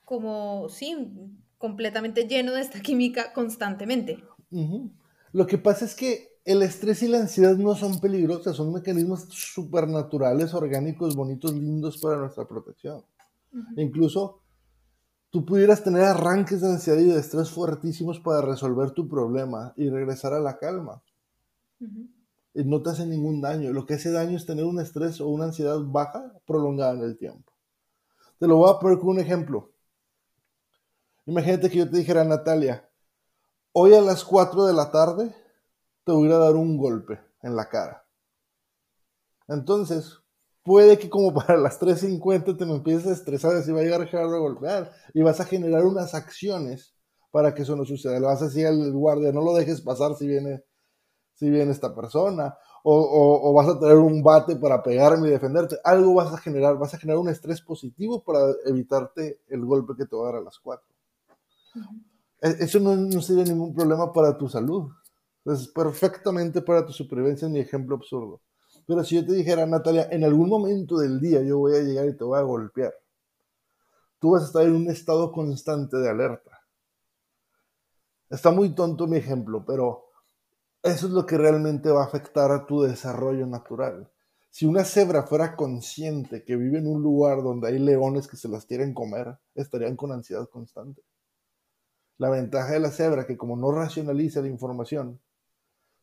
como, 0.03 0.67
sí, 0.69 0.95
completamente 1.57 2.27
lleno 2.27 2.53
de 2.53 2.61
esta 2.61 2.79
química 2.79 3.33
constantemente. 3.33 4.23
Lo 5.31 5.45
que 5.45 5.57
pasa 5.57 5.85
es 5.85 5.95
que 5.95 6.39
el 6.45 6.61
estrés 6.61 7.03
y 7.03 7.07
la 7.07 7.19
ansiedad 7.19 7.55
no 7.55 7.75
son 7.75 7.99
peligrosos, 7.99 8.55
son 8.55 8.71
mecanismos 8.71 9.27
supernaturales, 9.29 10.53
orgánicos, 10.53 11.15
bonitos, 11.15 11.53
lindos 11.53 11.97
para 11.97 12.17
nuestra 12.17 12.47
protección. 12.47 13.03
Incluso 13.75 14.41
tú 15.29 15.45
pudieras 15.45 15.83
tener 15.83 16.03
arranques 16.03 16.61
de 16.61 16.69
ansiedad 16.69 16.99
y 16.99 17.05
de 17.05 17.19
estrés 17.19 17.49
fuertísimos 17.49 18.19
para 18.19 18.41
resolver 18.41 18.91
tu 18.91 19.07
problema 19.07 19.73
y 19.75 19.89
regresar 19.89 20.33
a 20.33 20.39
la 20.39 20.57
calma 20.57 21.01
no 22.63 22.81
te 22.81 22.91
hace 22.91 23.05
ningún 23.05 23.41
daño. 23.41 23.73
Lo 23.73 23.85
que 23.85 23.95
hace 23.95 24.11
daño 24.11 24.37
es 24.37 24.45
tener 24.45 24.65
un 24.65 24.79
estrés 24.79 25.19
o 25.19 25.27
una 25.27 25.45
ansiedad 25.45 25.79
baja 25.81 26.33
prolongada 26.45 26.93
en 26.93 27.01
el 27.01 27.17
tiempo. 27.17 27.51
Te 28.39 28.47
lo 28.47 28.57
voy 28.57 28.69
a 28.69 28.79
poner 28.79 28.97
con 28.97 29.09
un 29.09 29.19
ejemplo. 29.19 29.71
Imagínate 31.25 31.69
que 31.69 31.79
yo 31.79 31.89
te 31.89 31.97
dijera, 31.97 32.23
Natalia, 32.23 32.89
hoy 33.73 33.93
a 33.93 34.01
las 34.01 34.23
4 34.23 34.65
de 34.65 34.73
la 34.73 34.91
tarde 34.91 35.35
te 36.05 36.11
voy 36.11 36.31
a 36.31 36.37
dar 36.37 36.55
un 36.55 36.77
golpe 36.77 37.19
en 37.41 37.55
la 37.55 37.67
cara. 37.67 38.05
Entonces, 39.47 40.19
puede 40.63 40.97
que 40.97 41.09
como 41.09 41.33
para 41.45 41.57
las 41.57 41.79
3.50 41.79 42.57
te 42.57 42.65
me 42.65 42.75
empieces 42.75 43.07
a 43.07 43.13
estresar 43.13 43.51
y 43.67 43.71
va 43.71 43.81
a 43.81 43.83
llegar 43.83 44.01
a 44.01 44.37
golpear 44.37 44.91
y 45.13 45.21
vas 45.21 45.39
a 45.39 45.45
generar 45.45 45.83
unas 45.85 46.13
acciones 46.13 46.93
para 47.31 47.53
que 47.53 47.63
eso 47.63 47.75
no 47.75 47.85
suceda. 47.85 48.19
Le 48.19 48.25
vas 48.25 48.41
a 48.41 48.45
decir 48.45 48.65
al 48.65 48.91
guardia, 48.93 49.31
no 49.31 49.41
lo 49.41 49.53
dejes 49.53 49.81
pasar 49.81 50.15
si 50.15 50.27
viene 50.27 50.63
si 51.35 51.49
viene 51.49 51.71
esta 51.71 51.93
persona, 51.93 52.57
o, 52.87 53.53
vas 53.53 53.67
a 53.67 53.79
tener 53.79 53.97
un 53.97 54.21
bate 54.21 54.55
para 54.57 54.81
pegarme 54.83 55.27
y 55.27 55.31
defenderte, 55.31 55.77
algo 55.83 56.13
vas 56.13 56.33
a 56.33 56.37
generar, 56.37 56.77
vas 56.77 56.93
a 56.93 56.97
generar 56.97 57.19
un 57.19 57.29
estrés 57.29 57.61
positivo 57.61 58.23
para 58.23 58.39
evitarte 58.65 59.41
el 59.47 59.65
golpe 59.65 59.93
que 59.97 60.05
te 60.05 60.15
va 60.15 60.23
a 60.23 60.25
dar 60.31 60.35
a 60.41 60.43
las 60.43 60.59
cuatro. 60.59 60.87
E, 62.41 62.49
eso 62.59 62.79
no, 62.79 62.95
no 62.95 63.21
sería 63.21 63.43
ningún 63.43 63.73
problema 63.73 64.13
para 64.13 64.37
tu 64.37 64.47
salud. 64.47 64.91
Es 65.45 65.67
perfectamente 65.67 66.61
para 66.61 66.85
tu 66.85 66.93
supervivencia, 66.93 67.47
ni 67.49 67.59
ejemplo 67.59 67.95
absurdo. 67.95 68.41
Pero 68.85 69.03
si 69.03 69.15
yo 69.15 69.25
te 69.25 69.33
dijera, 69.33 69.65
Natalia, 69.65 70.07
en 70.11 70.23
algún 70.23 70.49
momento 70.49 70.97
del 70.97 71.19
día 71.19 71.41
yo 71.41 71.57
voy 71.57 71.75
a 71.75 71.81
llegar 71.81 72.05
y 72.07 72.15
te 72.15 72.23
voy 72.23 72.37
a 72.37 72.43
golpear, 72.43 72.93
tú 74.19 74.31
vas 74.31 74.43
a 74.43 74.45
estar 74.45 74.63
en 74.63 74.75
un 74.75 74.89
estado 74.89 75.31
constante 75.31 75.97
de 75.97 76.09
alerta. 76.09 76.51
Está 78.29 78.51
muy 78.51 78.75
tonto 78.75 79.07
mi 79.07 79.17
ejemplo, 79.17 79.63
pero 79.65 80.04
eso 80.85 81.07
es 81.07 81.13
lo 81.13 81.25
que 81.25 81.37
realmente 81.37 81.89
va 81.89 82.03
a 82.03 82.05
afectar 82.05 82.51
a 82.51 82.67
tu 82.67 82.83
desarrollo 82.83 83.47
natural. 83.47 84.11
Si 84.51 84.67
una 84.67 84.85
cebra 84.85 85.23
fuera 85.23 85.55
consciente 85.55 86.45
que 86.45 86.55
vive 86.55 86.77
en 86.77 86.87
un 86.87 87.01
lugar 87.01 87.41
donde 87.41 87.67
hay 87.67 87.79
leones 87.79 88.27
que 88.27 88.37
se 88.37 88.47
las 88.47 88.67
quieren 88.67 88.93
comer, 88.93 89.37
estarían 89.55 89.95
con 89.95 90.11
ansiedad 90.11 90.47
constante. 90.47 91.01
La 92.17 92.29
ventaja 92.29 92.71
de 92.73 92.79
la 92.79 92.91
cebra 92.91 93.25
que 93.25 93.35
como 93.35 93.57
no 93.57 93.71
racionaliza 93.71 94.41
la 94.41 94.47
información, 94.47 95.19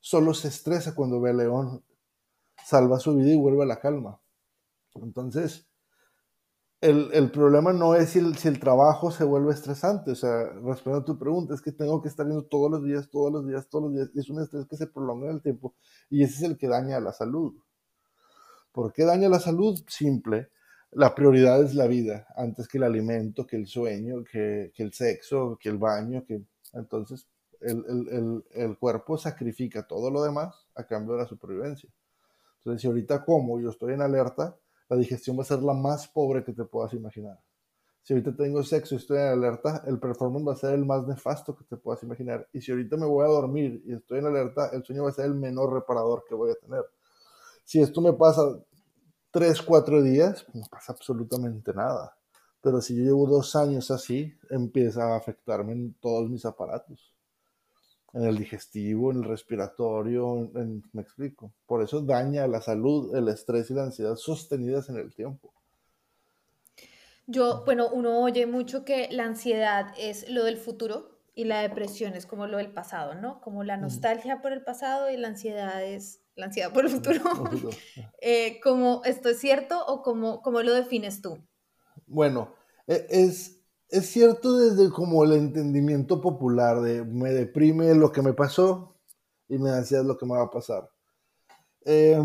solo 0.01 0.35
se 0.35 0.49
estresa 0.49 0.95
cuando 0.97 1.21
ve 1.21 1.31
al 1.31 1.39
león, 1.39 1.85
salva 2.67 2.99
su 2.99 3.15
vida 3.15 3.31
y 3.31 3.37
vuelve 3.37 3.63
a 3.63 3.67
la 3.67 3.81
calma. 3.81 4.21
Entonces, 4.97 5.72
el, 6.83 7.31
problema 7.31 7.73
no 7.73 7.95
es 7.95 8.11
si 8.11 8.19
el, 8.19 8.37
si 8.37 8.49
el, 8.49 8.59
trabajo 8.59 9.13
se 9.13 9.23
vuelve 9.23 9.53
estresante. 9.53 10.11
O 10.11 10.15
sea, 10.17 10.47
respondiendo 10.65 10.99
a 10.99 11.05
tu 11.05 11.17
pregunta, 11.17 11.55
es 11.55 11.63
que 11.63 11.71
tengo 11.71 12.03
que 12.03 12.09
estar 12.09 12.27
yendo 12.27 12.45
todos 12.45 12.71
los 12.71 12.85
días, 12.85 13.09
todos 13.09 13.33
los 13.33 13.47
días, 13.47 13.69
todos 13.69 13.85
los 13.85 13.95
días. 13.95 14.11
Y 14.15 14.21
es 14.21 14.29
un 14.29 14.43
estrés 14.43 14.67
que 14.67 14.77
se 14.77 14.89
prolonga 14.89 15.29
en 15.29 15.37
el 15.37 15.43
tiempo 15.43 15.75
y 16.11 16.25
ese 16.25 16.35
es 16.35 16.43
el 16.43 16.59
que 16.59 16.67
daña 16.67 16.97
a 16.97 17.01
la 17.01 17.13
salud. 17.13 17.55
¿Por 18.73 18.93
qué 18.93 19.05
daña 19.05 19.29
la 19.29 19.39
salud? 19.39 19.79
Simple. 19.87 20.51
La 20.91 21.15
prioridad 21.15 21.63
es 21.63 21.75
la 21.75 21.87
vida, 21.87 22.27
antes 22.37 22.69
que 22.69 22.79
el 22.79 22.85
alimento, 22.85 23.47
que 23.47 23.57
el 23.57 23.67
sueño, 23.67 24.25
que, 24.25 24.73
que 24.75 24.83
el 24.83 24.93
sexo, 24.93 25.57
que 25.61 25.69
el 25.69 25.79
baño. 25.79 26.25
Que... 26.27 26.43
Entonces, 26.73 27.29
el, 27.61 27.85
el, 28.11 28.45
el, 28.51 28.77
cuerpo 28.77 29.17
sacrifica 29.17 29.87
todo 29.87 30.11
lo 30.11 30.23
demás 30.23 30.67
a 30.75 30.85
cambio 30.85 31.15
de 31.15 31.23
la 31.23 31.29
supervivencia. 31.29 31.89
Entonces, 32.59 32.83
si 32.83 32.89
ahorita 32.89 33.25
como 33.25 33.61
yo 33.61 33.71
estoy 33.71 33.95
en 33.95 34.03
alerta, 34.03 34.57
la 34.93 34.99
digestión 34.99 35.39
va 35.39 35.43
a 35.43 35.47
ser 35.47 35.63
la 35.63 35.73
más 35.73 36.07
pobre 36.07 36.45
que 36.45 36.53
te 36.53 36.65
puedas 36.67 36.93
imaginar. 36.93 37.41
Si 38.03 38.13
ahorita 38.13 38.37
tengo 38.37 38.63
sexo 38.63 38.95
y 38.95 38.99
estoy 38.99 39.17
en 39.17 39.29
alerta, 39.29 39.83
el 39.87 39.99
performance 39.99 40.47
va 40.47 40.53
a 40.53 40.57
ser 40.57 40.75
el 40.75 40.85
más 40.85 41.07
nefasto 41.07 41.57
que 41.57 41.65
te 41.65 41.79
puedas 41.79 42.03
imaginar. 42.03 42.47
Y 42.53 42.61
si 42.61 42.73
ahorita 42.73 42.99
me 42.99 43.07
voy 43.07 43.25
a 43.25 43.29
dormir 43.29 43.83
y 43.87 43.95
estoy 43.95 44.19
en 44.19 44.27
alerta, 44.27 44.69
el 44.75 44.85
sueño 44.85 45.05
va 45.05 45.09
a 45.09 45.13
ser 45.13 45.25
el 45.25 45.35
menor 45.35 45.73
reparador 45.73 46.25
que 46.29 46.35
voy 46.35 46.51
a 46.51 46.57
tener. 46.57 46.85
Si 47.65 47.81
esto 47.81 48.03
me 48.03 48.13
pasa 48.13 48.43
tres, 49.31 49.63
cuatro 49.63 50.03
días, 50.03 50.45
no 50.53 50.63
pasa 50.71 50.93
absolutamente 50.93 51.73
nada. 51.73 52.15
Pero 52.61 52.83
si 52.83 52.95
yo 52.95 53.05
llevo 53.05 53.27
dos 53.27 53.57
años 53.57 53.91
así, 53.91 54.37
empieza 54.51 55.05
a 55.05 55.17
afectarme 55.17 55.73
en 55.73 55.95
todos 55.95 56.29
mis 56.29 56.45
aparatos 56.45 57.15
en 58.13 58.25
el 58.25 58.37
digestivo, 58.37 59.11
en 59.11 59.19
el 59.19 59.25
respiratorio, 59.25 60.51
me 60.93 61.03
explico. 61.03 61.53
Por 61.67 61.83
eso 61.83 62.03
daña 62.03 62.47
la 62.47 62.61
salud, 62.61 63.15
el 63.17 63.29
estrés 63.29 63.71
y 63.71 63.75
la 63.75 63.85
ansiedad 63.85 64.17
sostenidas 64.17 64.89
en 64.89 64.97
el 64.97 65.15
tiempo. 65.15 65.53
Yo, 67.27 67.63
bueno, 67.65 67.89
uno 67.91 68.21
oye 68.21 68.47
mucho 68.47 68.85
que 68.85 69.09
la 69.11 69.25
ansiedad 69.25 69.95
es 69.97 70.29
lo 70.29 70.45
del 70.45 70.57
futuro 70.59 71.21
y 71.35 71.45
la 71.45 71.61
depresión 71.63 72.15
es 72.15 72.27
como 72.27 72.47
lo 72.47 72.59
del 72.59 72.73
pasado, 72.73 73.15
¿no? 73.15 73.41
Como 73.41 73.65
la 73.65 73.77
nostalgia 73.77 74.43
por 74.43 74.53
el 74.53 74.63
pasado 74.63 75.11
y 75.11 75.17
la 75.17 75.29
ansiedad 75.29 75.83
es 75.83 76.21
la 76.35 76.47
ansiedad 76.47 76.73
por 76.73 76.85
el 76.85 76.91
futuro. 76.91 77.23
eh, 78.21 78.61
¿Cómo 78.63 79.03
esto 79.05 79.31
es 79.31 79.39
cierto 79.39 79.85
o 79.87 80.03
cómo, 80.03 80.43
cómo 80.43 80.63
lo 80.63 80.75
defines 80.75 81.23
tú? 81.23 81.39
Bueno, 82.07 82.55
e, 82.87 83.07
es, 83.09 83.62
es 83.93 84.07
cierto 84.11 84.57
desde 84.57 84.91
como 84.91 85.23
el 85.23 85.33
entendimiento 85.33 86.19
popular 86.21 86.81
de 86.81 87.05
me 87.05 87.31
deprime 87.31 87.95
lo 87.95 88.11
que 88.11 88.23
me 88.23 88.33
pasó 88.33 88.97
y 89.49 89.59
me 89.59 89.69
da 89.69 89.79
ansiedad 89.79 90.03
lo 90.03 90.17
que 90.17 90.25
me 90.25 90.33
va 90.33 90.45
a 90.45 90.51
pasar. 90.51 90.89
Eh, 91.85 92.19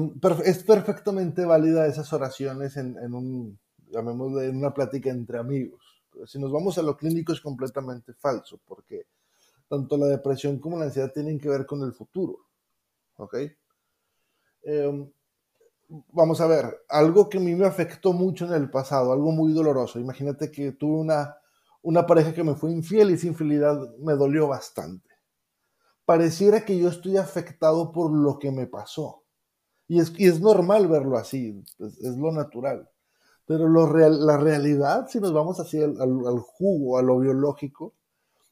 es 0.46 0.64
perfectamente 0.64 1.44
válida 1.44 1.86
esas 1.86 2.12
oraciones 2.14 2.78
en, 2.78 2.98
en 3.00 3.14
un, 3.14 3.60
llamémosle, 3.90 4.48
en 4.48 4.58
una 4.58 4.74
plática 4.74 5.10
entre 5.10 5.40
amigos. 5.40 5.84
Si 6.26 6.40
nos 6.40 6.54
vamos 6.54 6.78
a 6.78 6.84
lo 6.84 6.96
clínico 6.96 7.34
es 7.34 7.42
completamente 7.42 8.14
falso, 8.14 8.62
porque 8.66 9.08
tanto 9.68 9.98
la 9.98 10.08
depresión 10.08 10.60
como 10.60 10.80
la 10.80 10.86
ansiedad 10.86 11.12
tienen 11.12 11.38
que 11.38 11.50
ver 11.50 11.66
con 11.66 11.84
el 11.84 11.92
futuro. 11.92 12.46
¿Ok? 13.18 13.36
Eh, 14.64 15.12
vamos 15.90 16.40
a 16.40 16.48
ver, 16.48 16.86
algo 16.88 17.28
que 17.28 17.40
a 17.40 17.42
mí 17.42 17.56
me 17.56 17.66
afectó 17.66 18.14
mucho 18.14 18.46
en 18.46 18.54
el 18.54 18.70
pasado, 18.70 19.12
algo 19.12 19.34
muy 19.34 19.52
doloroso. 19.52 20.00
Imagínate 20.00 20.50
que 20.50 20.72
tuve 20.72 21.00
una 21.02 21.36
una 21.88 22.06
pareja 22.06 22.34
que 22.34 22.44
me 22.44 22.54
fue 22.54 22.74
infiel 22.74 23.12
y 23.12 23.14
esa 23.14 23.28
infidelidad 23.28 23.80
me 24.00 24.12
dolió 24.16 24.50
bastante. 24.50 25.10
Pareciera 26.04 26.66
que 26.66 26.78
yo 26.78 26.90
estoy 26.90 27.16
afectado 27.16 27.94
por 27.94 28.12
lo 28.12 28.40
que 28.40 28.52
me 28.52 28.68
pasó. 28.68 29.24
Y 29.88 30.02
es, 30.02 30.12
es 30.18 30.42
normal 30.42 30.90
verlo 30.90 31.18
así, 31.18 31.64
es, 31.80 32.18
lo 32.18 32.34
natural. 32.34 32.90
Pero 33.46 33.70
lo 33.70 33.86
real, 33.86 34.26
la 34.26 34.36
realidad, 34.36 35.08
si 35.08 35.22
nos 35.22 35.32
vamos 35.32 35.62
así 35.62 35.82
al, 35.82 35.96
al, 36.02 36.40
jugo, 36.40 36.98
a 36.98 37.02
lo 37.02 37.20
biológico, 37.20 37.96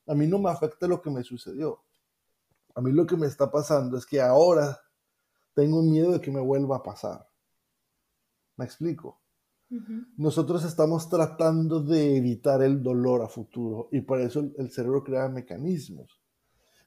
a 0.08 0.16
mí 0.16 0.28
no 0.28 0.40
me 0.40 0.50
afecta 0.50 0.88
lo 0.88 1.02
que 1.02 1.10
me 1.10 1.22
sucedió. 1.22 1.84
A 2.74 2.80
mí 2.80 2.94
lo 2.94 3.06
que 3.06 3.18
me 3.18 3.28
está 3.28 3.52
pasando 3.52 3.98
es 3.98 4.06
que 4.06 4.22
ahora 4.22 4.80
tengo 5.54 5.82
miedo 5.82 6.14
de 6.14 6.22
que 6.22 6.32
me 6.32 6.40
vuelva 6.40 6.78
a 6.78 6.84
pasar. 6.84 7.28
¿Me 8.56 8.64
explico? 8.64 9.20
Nosotros 10.18 10.64
estamos 10.64 11.10
tratando 11.10 11.82
de 11.82 12.18
evitar 12.18 12.62
el 12.62 12.84
dolor 12.84 13.24
a 13.24 13.28
futuro 13.28 13.90
y 13.92 14.02
por 14.02 14.22
eso 14.22 14.52
el 14.58 14.72
cerebro 14.72 15.04
crea 15.04 15.28
mecanismos. 15.28 16.22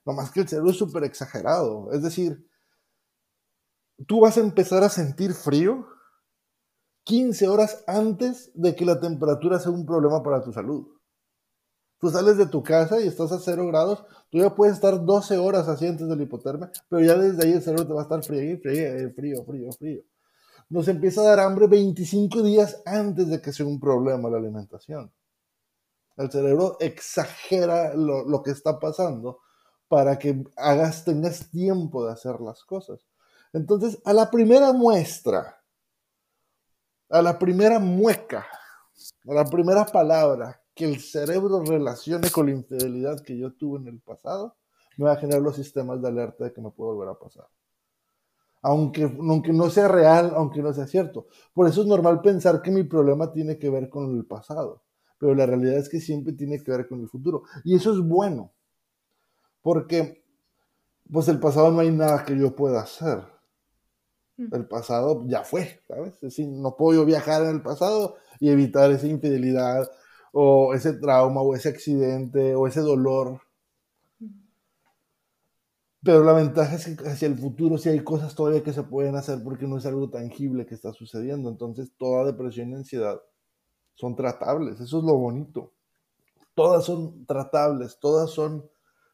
No 0.06 0.12
más 0.12 0.30
que 0.30 0.40
el 0.40 0.48
cerebro 0.48 0.70
es 0.70 0.76
súper 0.76 1.04
exagerado. 1.04 1.92
Es 1.92 2.02
decir, 2.02 2.48
tú 4.06 4.20
vas 4.20 4.36
a 4.36 4.40
empezar 4.40 4.82
a 4.84 4.88
sentir 4.88 5.34
frío 5.34 5.86
15 7.04 7.48
horas 7.48 7.84
antes 7.86 8.50
de 8.54 8.74
que 8.74 8.84
la 8.84 9.00
temperatura 9.00 9.58
sea 9.58 9.72
un 9.72 9.84
problema 9.84 10.22
para 10.22 10.42
tu 10.42 10.52
salud. 10.52 10.86
Tú 11.98 12.10
sales 12.10 12.36
de 12.36 12.46
tu 12.46 12.62
casa 12.62 13.00
y 13.00 13.08
estás 13.08 13.32
a 13.32 13.40
0 13.40 13.66
grados, 13.66 14.04
tú 14.30 14.38
ya 14.38 14.54
puedes 14.54 14.74
estar 14.74 15.04
12 15.04 15.36
horas 15.36 15.66
así 15.66 15.86
antes 15.86 16.08
de 16.08 16.14
la 16.14 16.22
hipotermia, 16.22 16.70
pero 16.88 17.04
ya 17.04 17.18
desde 17.18 17.44
ahí 17.44 17.54
el 17.54 17.62
cerebro 17.62 17.88
te 17.88 17.92
va 17.92 18.00
a 18.00 18.04
estar 18.04 18.22
frío, 18.22 18.56
frío, 18.60 19.12
frío, 19.14 19.44
frío, 19.44 19.72
frío 19.72 20.02
nos 20.70 20.88
empieza 20.88 21.22
a 21.22 21.24
dar 21.24 21.40
hambre 21.40 21.66
25 21.66 22.42
días 22.42 22.82
antes 22.84 23.28
de 23.28 23.40
que 23.40 23.52
sea 23.52 23.66
un 23.66 23.80
problema 23.80 24.28
la 24.28 24.38
alimentación. 24.38 25.12
El 26.16 26.30
cerebro 26.30 26.76
exagera 26.80 27.94
lo, 27.94 28.42
que 28.42 28.50
está 28.50 28.78
pasando 28.78 29.40
para 29.86 30.18
que 30.18 30.44
hagas, 30.56 31.04
tengas 31.04 31.50
tiempo 31.50 32.04
de 32.04 32.12
hacer 32.12 32.40
las 32.40 32.64
cosas. 32.64 33.06
Entonces, 33.52 33.98
a 34.04 34.12
la 34.12 34.30
primera 34.30 34.72
muestra, 34.72 35.62
a 37.08 37.22
la 37.22 37.38
primera 37.38 37.78
mueca, 37.78 38.46
a 39.26 39.32
la 39.32 39.44
primera 39.44 39.86
palabra 39.86 40.60
que 40.74 40.84
el 40.84 41.00
cerebro 41.00 41.62
relacione 41.64 42.30
con 42.30 42.46
la 42.46 42.52
infidelidad 42.52 43.20
que 43.22 43.38
yo 43.38 43.54
tuve 43.54 43.78
en 43.78 43.88
el 43.88 44.00
pasado, 44.00 44.56
me 44.98 45.06
va 45.06 45.12
a 45.12 45.16
generar 45.16 45.40
los 45.40 45.56
sistemas 45.56 46.02
de 46.02 46.08
alerta 46.08 46.44
de 46.44 46.52
que 46.52 46.60
me 46.60 46.70
puede 46.70 46.94
volver 46.94 47.08
a 47.08 47.18
pasar 47.18 47.46
aunque, 48.62 49.02
aunque 49.02 49.52
no 49.52 49.70
sea 49.70 49.88
real, 49.88 50.32
aunque 50.34 50.62
no 50.62 50.72
sea 50.72 50.86
cierto. 50.86 51.26
Por 51.52 51.68
eso 51.68 51.82
es 51.82 51.86
normal 51.86 52.20
pensar 52.20 52.62
que 52.62 52.70
mi 52.70 52.84
problema 52.84 53.32
tiene 53.32 53.58
que 53.58 53.70
ver 53.70 53.88
con 53.88 54.16
el 54.16 54.24
pasado, 54.26 54.82
pero 55.18 55.34
la 55.34 55.46
realidad 55.46 55.78
es 55.78 55.88
que 55.88 56.00
siempre 56.00 56.32
tiene 56.32 56.62
que 56.62 56.70
ver 56.70 56.88
con 56.88 57.00
el 57.00 57.08
futuro. 57.08 57.42
Y 57.64 57.74
eso 57.74 57.92
es 57.92 58.00
bueno, 58.00 58.52
porque 59.62 60.24
pues 61.10 61.28
el 61.28 61.40
pasado 61.40 61.70
no 61.70 61.80
hay 61.80 61.90
nada 61.90 62.24
que 62.24 62.38
yo 62.38 62.54
pueda 62.54 62.82
hacer. 62.82 63.22
Mm. 64.36 64.54
El 64.54 64.66
pasado 64.66 65.24
ya 65.26 65.44
fue, 65.44 65.80
¿sabes? 65.88 66.14
Es 66.14 66.20
decir, 66.20 66.48
no 66.48 66.76
puedo 66.76 67.04
viajar 67.04 67.42
en 67.42 67.50
el 67.50 67.62
pasado 67.62 68.16
y 68.40 68.50
evitar 68.50 68.90
esa 68.90 69.06
infidelidad 69.06 69.90
o 70.32 70.74
ese 70.74 70.92
trauma 70.92 71.40
o 71.40 71.54
ese 71.54 71.70
accidente 71.70 72.54
o 72.54 72.66
ese 72.66 72.80
dolor 72.80 73.40
pero 76.02 76.22
la 76.22 76.32
ventaja 76.32 76.76
es 76.76 76.96
que 76.96 77.08
hacia 77.08 77.26
el 77.26 77.36
futuro 77.36 77.76
sí 77.76 77.88
hay 77.88 78.00
cosas 78.00 78.34
todavía 78.34 78.62
que 78.62 78.72
se 78.72 78.84
pueden 78.84 79.16
hacer 79.16 79.42
porque 79.42 79.66
no 79.66 79.78
es 79.78 79.86
algo 79.86 80.10
tangible 80.10 80.66
que 80.66 80.74
está 80.74 80.92
sucediendo. 80.92 81.48
Entonces 81.48 81.92
toda 81.96 82.24
depresión 82.24 82.70
y 82.70 82.74
ansiedad 82.74 83.20
son 83.94 84.14
tratables. 84.14 84.80
Eso 84.80 84.98
es 84.98 85.04
lo 85.04 85.14
bonito. 85.14 85.74
Todas 86.54 86.84
son 86.84 87.26
tratables, 87.26 87.98
todas 87.98 88.30
son 88.30 88.68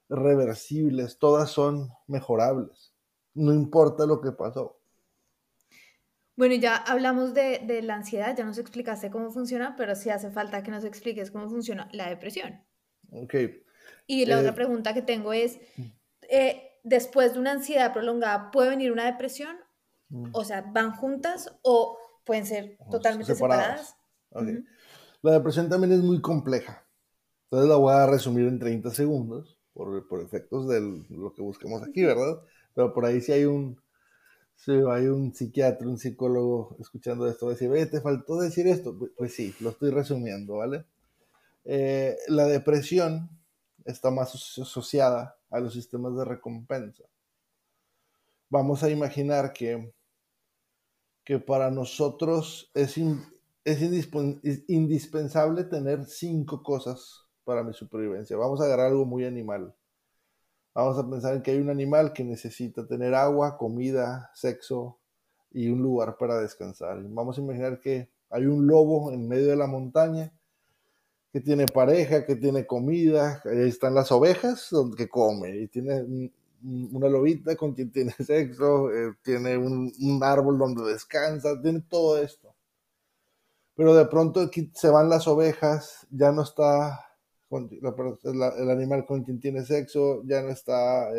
reversibles, 0.08 1.18
todas 1.18 1.50
son 1.50 1.88
mejorables. 2.06 2.94
No 3.32 3.52
importa 3.52 4.06
lo 4.06 4.20
que 4.20 4.32
pasó. 4.32 4.78
Bueno, 6.36 6.54
ya 6.56 6.76
hablamos 6.76 7.32
de, 7.32 7.60
de, 7.60 7.80
la 7.82 7.94
ansiedad, 7.94 8.36
ya 8.36 8.44
nos 8.44 8.58
explicaste 8.58 9.10
cómo 9.10 9.30
funciona, 9.30 9.74
pero 9.76 9.94
sí 9.94 10.10
hace 10.10 10.30
falta 10.30 10.62
que 10.62 10.70
nos 10.70 10.84
expliques 10.84 11.30
cómo 11.30 11.48
funciona 11.48 11.88
la 11.92 12.08
depresión. 12.08 12.60
Ok. 13.10 13.34
Y 14.06 14.26
la 14.26 14.38
otra 14.38 14.50
eh, 14.50 14.54
pregunta 14.54 14.94
que 14.94 15.02
tengo 15.02 15.32
es, 15.32 15.58
eh, 16.28 16.73
después 16.84 17.32
de 17.32 17.40
una 17.40 17.52
ansiedad 17.52 17.92
prolongada 17.92 18.50
puede 18.52 18.70
venir 18.70 18.92
una 18.92 19.06
depresión, 19.06 19.56
mm. 20.10 20.28
o 20.32 20.44
sea, 20.44 20.60
van 20.72 20.92
juntas 20.92 21.58
o 21.62 21.98
pueden 22.24 22.46
ser 22.46 22.78
totalmente 22.90 23.34
separadas. 23.34 23.96
La 25.22 25.32
depresión 25.32 25.68
también 25.68 25.92
es 25.92 26.00
muy 26.00 26.20
compleja. 26.20 26.86
Entonces 27.44 27.68
la 27.68 27.76
voy 27.76 27.94
a 27.94 28.06
resumir 28.06 28.46
en 28.46 28.58
30 28.58 28.90
segundos 28.90 29.58
por, 29.72 30.06
por 30.06 30.20
efectos 30.22 30.68
de 30.68 30.80
lo 31.08 31.32
que 31.32 31.42
buscamos 31.42 31.82
aquí, 31.82 32.04
¿verdad? 32.04 32.40
Pero 32.74 32.92
por 32.92 33.06
ahí 33.06 33.20
sí 33.20 33.32
hay 33.32 33.44
un, 33.44 33.80
si 34.56 34.72
hay 34.72 35.06
un 35.06 35.34
psiquiatra, 35.34 35.86
un 35.86 35.98
psicólogo 35.98 36.76
escuchando 36.80 37.28
esto, 37.28 37.46
va 37.46 37.52
a 37.52 37.54
decir, 37.54 37.70
oye, 37.70 37.86
te 37.86 38.00
faltó 38.00 38.40
decir 38.40 38.66
esto. 38.66 38.96
Pues, 38.98 39.12
pues 39.16 39.34
sí, 39.34 39.54
lo 39.60 39.70
estoy 39.70 39.90
resumiendo, 39.90 40.56
¿vale? 40.56 40.84
Eh, 41.64 42.16
la 42.28 42.46
depresión 42.46 43.30
está 43.84 44.10
más 44.10 44.34
asociada 44.58 45.36
a 45.54 45.60
los 45.60 45.72
sistemas 45.72 46.16
de 46.16 46.24
recompensa. 46.24 47.04
Vamos 48.50 48.82
a 48.82 48.90
imaginar 48.90 49.52
que, 49.52 49.92
que 51.24 51.38
para 51.38 51.70
nosotros 51.70 52.72
es, 52.74 52.98
es 53.64 54.64
indispensable 54.68 55.64
tener 55.64 56.04
cinco 56.06 56.62
cosas 56.62 57.24
para 57.44 57.62
mi 57.62 57.72
supervivencia. 57.72 58.36
Vamos 58.36 58.60
a 58.60 58.64
agarrar 58.64 58.88
algo 58.88 59.04
muy 59.04 59.24
animal. 59.24 59.72
Vamos 60.74 60.98
a 60.98 61.08
pensar 61.08 61.36
en 61.36 61.42
que 61.42 61.52
hay 61.52 61.58
un 61.58 61.70
animal 61.70 62.12
que 62.12 62.24
necesita 62.24 62.84
tener 62.84 63.14
agua, 63.14 63.56
comida, 63.56 64.32
sexo 64.34 64.98
y 65.52 65.68
un 65.68 65.80
lugar 65.82 66.16
para 66.18 66.40
descansar. 66.40 67.00
Vamos 67.04 67.38
a 67.38 67.40
imaginar 67.40 67.80
que 67.80 68.10
hay 68.28 68.46
un 68.46 68.66
lobo 68.66 69.12
en 69.12 69.28
medio 69.28 69.50
de 69.50 69.56
la 69.56 69.68
montaña 69.68 70.32
que 71.34 71.40
tiene 71.40 71.66
pareja, 71.66 72.24
que 72.24 72.36
tiene 72.36 72.64
comida, 72.64 73.42
ahí 73.44 73.68
están 73.68 73.92
las 73.92 74.12
ovejas 74.12 74.70
que 74.96 75.08
come 75.08 75.62
y 75.62 75.66
tiene 75.66 76.30
una 76.62 77.08
lobita 77.08 77.56
con 77.56 77.74
quien 77.74 77.90
tiene 77.90 78.12
sexo, 78.24 78.92
eh, 78.92 79.16
tiene 79.20 79.58
un, 79.58 79.92
árbol 80.22 80.56
donde 80.58 80.92
descansa, 80.92 81.60
tiene 81.60 81.80
todo 81.88 82.22
esto. 82.22 82.54
Pero 83.74 83.96
de 83.96 84.06
pronto 84.06 84.42
aquí 84.42 84.70
se 84.76 84.88
van 84.88 85.08
las 85.08 85.26
ovejas, 85.26 86.06
ya 86.08 86.30
no 86.30 86.42
está 86.42 87.00
el 87.50 88.70
animal 88.70 89.04
con 89.04 89.24
quien 89.24 89.40
tiene 89.40 89.64
sexo, 89.64 90.22
ya 90.26 90.40
no 90.40 90.50
está 90.50 91.10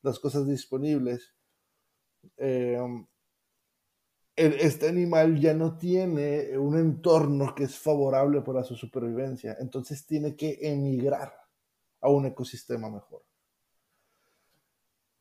las 0.00 0.18
cosas 0.18 0.46
disponibles. 0.46 1.34
Em, 2.38 3.04
este 4.36 4.88
animal 4.88 5.40
ya 5.40 5.54
no 5.54 5.78
tiene 5.78 6.58
un 6.58 6.78
entorno 6.78 7.54
que 7.54 7.64
es 7.64 7.78
favorable 7.78 8.42
para 8.42 8.62
su 8.62 8.76
supervivencia, 8.76 9.56
entonces 9.60 10.06
tiene 10.06 10.36
que 10.36 10.58
emigrar 10.60 11.32
a 12.02 12.10
un 12.10 12.26
ecosistema 12.26 12.90
mejor. 12.90 13.24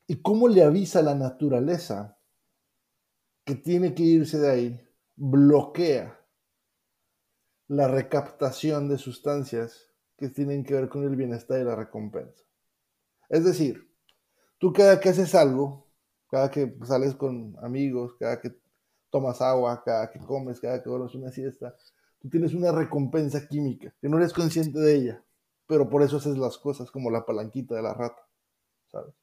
¿Y 0.08 0.22
cómo 0.22 0.48
le 0.48 0.64
avisa 0.64 1.02
la 1.02 1.16
naturaleza 1.16 2.20
que 3.46 3.56
tiene 3.56 3.96
que 3.96 4.04
irse 4.04 4.38
de 4.38 4.52
ahí? 4.52 4.88
Bloquea 5.16 6.20
la 7.68 7.88
recaptación 7.88 8.90
de 8.90 8.98
sustancias 8.98 9.90
que 10.18 10.30
tienen 10.30 10.64
que 10.64 10.76
ver 10.76 10.90
con 10.90 11.04
el 11.04 11.16
bienestar 11.16 11.60
y 11.60 11.64
la 11.64 11.76
recompensa. 11.76 12.44
Es 13.30 13.44
decir, 13.44 13.90
tú 14.60 14.72
cada 14.72 15.00
que 15.00 15.10
haces 15.10 15.34
algo, 15.34 15.88
cada 16.30 16.52
que 16.52 16.78
sales 16.84 17.16
con 17.16 17.56
amigos, 17.64 18.16
cada 18.20 18.40
que 18.40 18.65
tomas 19.16 19.42
agua, 19.42 19.82
cada 19.82 20.12
que 20.12 20.20
comes, 20.20 20.60
cada 20.60 20.84
que 20.84 20.90
duermes 20.90 21.16
una 21.16 21.32
siesta, 21.32 21.74
tú 22.20 22.30
tienes 22.30 22.54
una 22.54 22.74
recompensa 22.74 23.48
química, 23.48 23.96
que 24.02 24.10
no 24.10 24.18
eres 24.18 24.34
consciente 24.34 24.78
de 24.78 24.94
ella, 24.94 25.24
pero 25.68 25.90
por 25.90 26.04
eso 26.04 26.18
haces 26.18 26.38
las 26.38 26.58
cosas 26.58 26.92
como 26.92 27.10
la 27.10 27.26
palanquita 27.26 27.76
de 27.76 27.82
la 27.82 27.94
rata, 27.94 28.28
¿sabes? 28.92 29.14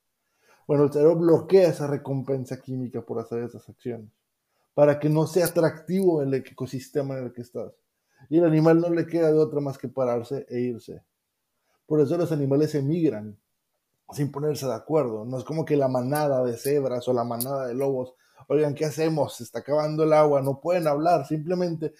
Bueno, 0.66 0.84
el 0.84 0.92
cerebro 0.94 1.16
bloquea 1.16 1.68
esa 1.68 1.86
recompensa 1.86 2.58
química 2.62 3.02
por 3.02 3.20
hacer 3.20 3.42
esas 3.42 3.68
acciones, 3.68 4.10
para 4.72 4.98
que 4.98 5.10
no 5.10 5.26
sea 5.26 5.44
atractivo 5.44 6.22
el 6.22 6.32
ecosistema 6.32 7.18
en 7.18 7.24
el 7.24 7.32
que 7.34 7.42
estás 7.42 7.74
y 8.30 8.38
el 8.38 8.46
animal 8.46 8.80
no 8.80 8.88
le 8.88 9.06
queda 9.06 9.30
de 9.30 9.38
otra 9.38 9.60
más 9.60 9.76
que 9.76 9.88
pararse 9.88 10.46
e 10.48 10.58
irse. 10.58 11.04
Por 11.84 12.00
eso 12.00 12.16
los 12.16 12.32
animales 12.32 12.74
emigran 12.74 13.38
sin 14.10 14.32
ponerse 14.32 14.64
de 14.64 14.72
acuerdo. 14.72 15.26
No 15.26 15.36
es 15.36 15.44
como 15.44 15.66
que 15.66 15.76
la 15.76 15.88
manada 15.88 16.42
de 16.44 16.56
cebras 16.56 17.06
o 17.08 17.12
la 17.12 17.24
manada 17.24 17.66
de 17.66 17.74
lobos, 17.74 18.14
oigan, 18.48 18.74
¿qué 18.74 18.84
hacemos? 18.84 19.36
Se 19.36 19.44
está 19.44 19.60
acabando 19.60 20.04
el 20.04 20.12
agua, 20.12 20.42
no 20.42 20.60
pueden 20.60 20.86
hablar, 20.86 21.26
simplemente 21.26 21.94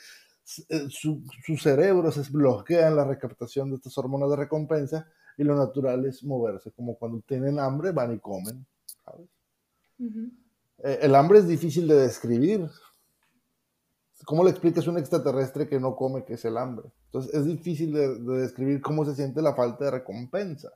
eh, 0.69 0.87
su, 0.89 1.23
cerebro 1.59 2.11
se 2.11 2.31
bloquea 2.31 2.89
en 2.89 2.97
la 2.97 3.05
recaptación 3.05 3.71
de 3.71 3.77
estas 3.77 3.97
hormonas 3.99 4.31
de 4.31 4.37
recompensa 4.37 5.07
y 5.37 5.45
lo 5.45 5.57
natural 5.57 6.05
es 6.07 6.23
moverse, 6.25 6.73
como 6.73 6.97
cuando 6.97 7.21
tienen 7.21 7.59
hambre 7.59 7.93
van 7.93 8.15
y 8.15 8.19
comen. 8.19 8.67
Eh, 9.99 10.99
el 11.03 11.15
hambre 11.15 11.39
es 11.39 11.49
difícil 11.49 11.87
de 11.89 11.95
describir, 11.95 12.69
¿Cómo 14.25 14.45
le 14.45 14.51
explicas 14.51 14.87
a 14.87 14.91
un 14.91 14.99
extraterrestre 14.99 15.69
que 15.69 15.81
no 15.81 15.97
come, 15.97 16.25
que 16.25 16.35
es 16.35 16.45
el 16.45 16.57
hambre? 16.57 16.93
Entonces 17.07 17.35
es 17.35 17.45
difícil 17.45 17.93
de, 17.93 18.19
describir 18.41 18.81
cómo 18.81 19.05
se 19.05 19.15
siente 19.15 19.43
la 19.43 19.55
falta 19.55 19.87
de 19.87 19.91
recompensa. 19.91 20.71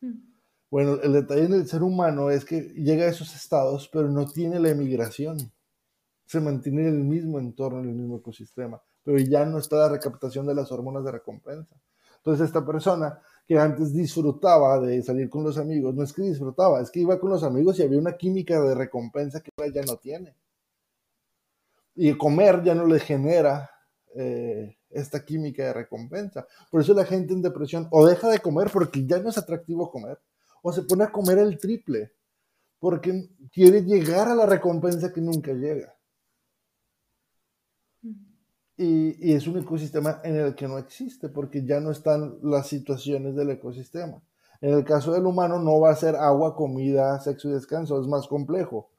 Hmm. 0.00 0.37
Bueno, 0.70 0.98
el 1.02 1.12
detalle 1.12 1.44
en 1.44 1.54
el 1.54 1.66
ser 1.66 1.82
humano 1.82 2.30
es 2.30 2.44
que 2.44 2.60
llega 2.74 3.04
a 3.06 3.08
esos 3.08 3.34
estados, 3.34 3.88
pero 3.92 4.08
no 4.08 4.26
tiene 4.26 4.60
la 4.60 4.70
emigración. 4.70 5.52
Se 6.26 6.40
mantiene 6.40 6.82
en 6.82 6.88
el 6.88 7.04
mismo 7.04 7.38
entorno, 7.38 7.80
en 7.80 7.88
el 7.88 7.94
mismo 7.94 8.18
ecosistema, 8.18 8.82
pero 9.02 9.18
ya 9.18 9.46
no 9.46 9.58
está 9.58 9.76
la 9.76 9.88
recaptación 9.88 10.46
de 10.46 10.54
las 10.54 10.70
hormonas 10.70 11.04
de 11.04 11.12
recompensa. 11.12 11.74
Entonces 12.18 12.46
esta 12.46 12.66
persona 12.66 13.18
que 13.46 13.58
antes 13.58 13.94
disfrutaba 13.94 14.78
de 14.80 15.02
salir 15.02 15.30
con 15.30 15.42
los 15.44 15.56
amigos, 15.56 15.94
no 15.94 16.02
es 16.02 16.12
que 16.12 16.22
disfrutaba, 16.22 16.82
es 16.82 16.90
que 16.90 17.00
iba 17.00 17.18
con 17.18 17.30
los 17.30 17.42
amigos 17.42 17.78
y 17.78 17.82
había 17.82 17.98
una 17.98 18.16
química 18.16 18.60
de 18.60 18.74
recompensa 18.74 19.40
que 19.40 19.50
ya 19.72 19.82
no 19.82 19.96
tiene 19.96 20.36
y 22.00 22.16
comer 22.16 22.62
ya 22.62 22.76
no 22.76 22.86
le 22.86 23.00
genera 23.00 23.68
eh, 24.14 24.78
esta 24.88 25.24
química 25.24 25.64
de 25.64 25.72
recompensa. 25.72 26.46
Por 26.70 26.80
eso 26.80 26.94
la 26.94 27.04
gente 27.04 27.34
en 27.34 27.42
depresión 27.42 27.88
o 27.90 28.06
deja 28.06 28.28
de 28.28 28.38
comer 28.38 28.70
porque 28.72 29.04
ya 29.04 29.18
no 29.18 29.30
es 29.30 29.36
atractivo 29.36 29.90
comer, 29.90 30.20
o 30.68 30.72
se 30.72 30.82
pone 30.82 31.04
a 31.04 31.12
comer 31.12 31.38
el 31.38 31.58
triple 31.58 32.12
porque 32.78 33.30
quiere 33.52 33.82
llegar 33.82 34.28
a 34.28 34.34
la 34.34 34.46
recompensa 34.46 35.12
que 35.12 35.20
nunca 35.20 35.52
llega. 35.52 35.94
Y, 38.76 39.30
y, 39.30 39.32
es 39.32 39.48
un 39.48 39.58
ecosistema 39.58 40.20
en 40.22 40.36
el 40.36 40.54
que 40.54 40.68
no 40.68 40.78
existe 40.78 41.28
porque 41.28 41.64
ya 41.64 41.80
no 41.80 41.90
están 41.90 42.38
las 42.42 42.68
situaciones 42.68 43.34
del 43.34 43.50
ecosistema. 43.50 44.22
En 44.60 44.74
el 44.74 44.84
caso 44.84 45.12
del 45.12 45.26
humano 45.26 45.58
no 45.58 45.80
va 45.80 45.90
a 45.90 45.96
ser 45.96 46.14
agua, 46.14 46.54
comida, 46.54 47.18
sexo 47.20 47.48
y 47.48 47.52
descanso, 47.52 48.00
es 48.00 48.06
más 48.06 48.28
complejo. 48.28 48.90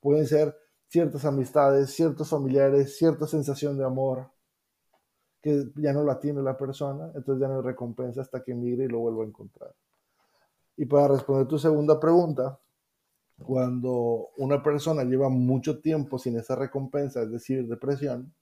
Pueden 0.00 0.26
ser 0.26 0.56
ciertas 0.86 1.24
amistades, 1.24 1.90
ciertos 1.90 2.28
familiares, 2.28 2.96
cierta 2.96 3.26
sensación 3.26 3.76
de 3.76 3.84
amor 3.84 4.30
que 5.42 5.64
ya 5.76 5.92
no 5.92 6.04
la 6.04 6.18
tiene 6.18 6.40
la 6.40 6.56
persona, 6.56 7.10
entonces 7.14 7.40
ya 7.40 7.48
no 7.48 7.56
hay 7.56 7.62
recompensa 7.62 8.22
hasta 8.22 8.42
que 8.42 8.54
migre 8.54 8.84
y 8.84 8.88
lo 8.88 9.00
vuelva 9.00 9.24
a 9.24 9.26
encontrar. 9.26 9.74
Y 10.76 10.86
para 10.86 11.08
responder 11.08 11.46
tu 11.46 11.58
segunda 11.58 11.98
pregunta, 12.00 12.58
cuando 13.42 14.30
una 14.36 14.62
persona 14.62 15.04
lleva 15.04 15.28
mucho 15.28 15.80
tiempo 15.80 16.18
sin 16.18 16.36
esa 16.36 16.56
recompensa, 16.56 17.22
es 17.22 17.30
decir, 17.30 17.66
depresión, 17.66 18.34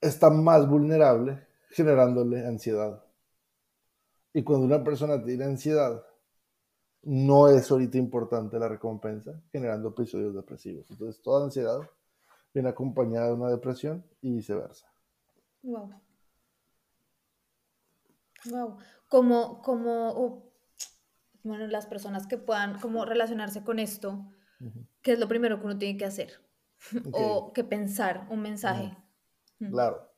está 0.00 0.30
más 0.30 0.68
vulnerable 0.68 1.46
generándole 1.70 2.46
ansiedad. 2.46 3.04
Y 4.32 4.42
cuando 4.42 4.66
una 4.66 4.84
persona 4.84 5.22
tiene 5.22 5.44
ansiedad, 5.44 6.04
no 7.02 7.48
es 7.48 7.70
ahorita 7.70 7.98
importante 7.98 8.58
la 8.58 8.68
recompensa, 8.68 9.40
generando 9.50 9.88
episodios 9.88 10.34
depresivos. 10.34 10.90
Entonces, 10.90 11.22
toda 11.22 11.44
ansiedad 11.44 11.80
viene 12.52 12.68
acompañada 12.68 13.28
de 13.28 13.34
una 13.34 13.50
depresión 13.50 14.04
y 14.20 14.32
viceversa. 14.34 14.86
Wow. 15.62 16.07
Wow. 18.46 18.78
Como, 19.08 19.62
como, 19.62 20.52
bueno, 21.42 21.66
las 21.66 21.86
personas 21.86 22.26
que 22.26 22.38
puedan 22.38 22.78
como 22.78 23.04
relacionarse 23.04 23.64
con 23.64 23.78
esto, 23.78 24.30
¿qué 25.02 25.12
es 25.12 25.18
lo 25.18 25.28
primero 25.28 25.58
que 25.58 25.66
uno 25.66 25.78
tiene 25.78 25.98
que 25.98 26.04
hacer? 26.04 26.32
o 27.12 27.52
que 27.52 27.64
pensar 27.64 28.26
un 28.30 28.42
mensaje. 28.42 28.96
Claro. 29.58 30.08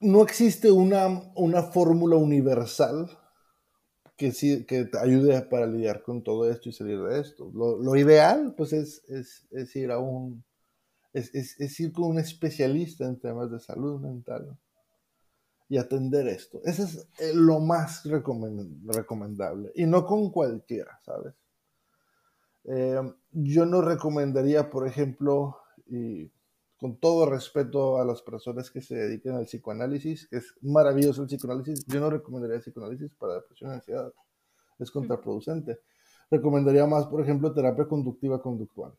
No 0.00 0.22
existe 0.22 0.70
una, 0.70 1.06
una 1.36 1.62
fórmula 1.62 2.16
universal 2.16 3.08
que, 4.16 4.32
sí, 4.32 4.64
que 4.66 4.84
te 4.84 4.98
ayude 4.98 5.40
para 5.42 5.66
lidiar 5.66 6.02
con 6.02 6.22
todo 6.22 6.50
esto 6.50 6.68
y 6.68 6.72
salir 6.72 7.00
de 7.00 7.20
esto. 7.20 7.50
Lo, 7.54 7.78
lo 7.78 7.96
ideal, 7.96 8.54
pues, 8.56 8.72
es, 8.72 9.04
es, 9.08 9.46
es, 9.52 9.74
ir 9.76 9.90
a 9.90 9.98
un, 9.98 10.44
es, 11.12 11.34
es, 11.34 11.80
ir 11.80 11.92
con 11.92 12.04
un 12.04 12.18
especialista 12.18 13.04
en 13.06 13.18
temas 13.18 13.50
de 13.50 13.60
salud 13.60 14.00
mental 14.00 14.58
y 15.72 15.78
atender 15.78 16.28
esto. 16.28 16.60
Eso 16.64 16.82
es 16.82 17.08
eh, 17.18 17.32
lo 17.34 17.58
más 17.58 18.04
recomendable. 18.04 19.72
Y 19.74 19.86
no 19.86 20.04
con 20.04 20.30
cualquiera, 20.30 21.00
¿sabes? 21.02 21.32
Eh, 22.64 23.00
yo 23.30 23.64
no 23.64 23.80
recomendaría, 23.80 24.68
por 24.68 24.86
ejemplo, 24.86 25.56
y 25.86 26.30
con 26.76 26.98
todo 26.98 27.24
respeto 27.24 27.96
a 27.96 28.04
las 28.04 28.20
personas 28.20 28.70
que 28.70 28.82
se 28.82 28.96
dedican 28.96 29.34
al 29.36 29.46
psicoanálisis, 29.46 30.28
que 30.28 30.36
es 30.36 30.54
maravilloso 30.60 31.22
el 31.22 31.28
psicoanálisis, 31.28 31.86
yo 31.86 32.00
no 32.00 32.10
recomendaría 32.10 32.56
el 32.56 32.62
psicoanálisis 32.62 33.10
para 33.14 33.36
depresión 33.36 33.70
y 33.70 33.74
ansiedad, 33.76 34.12
es 34.78 34.90
contraproducente. 34.90 35.80
Recomendaría 36.30 36.84
más, 36.86 37.06
por 37.06 37.22
ejemplo, 37.22 37.54
terapia 37.54 37.86
conductiva 37.86 38.42
conductual. 38.42 38.92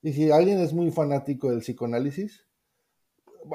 Y 0.00 0.12
si 0.12 0.30
alguien 0.30 0.60
es 0.60 0.72
muy 0.72 0.92
fanático 0.92 1.50
del 1.50 1.58
psicoanálisis, 1.58 2.46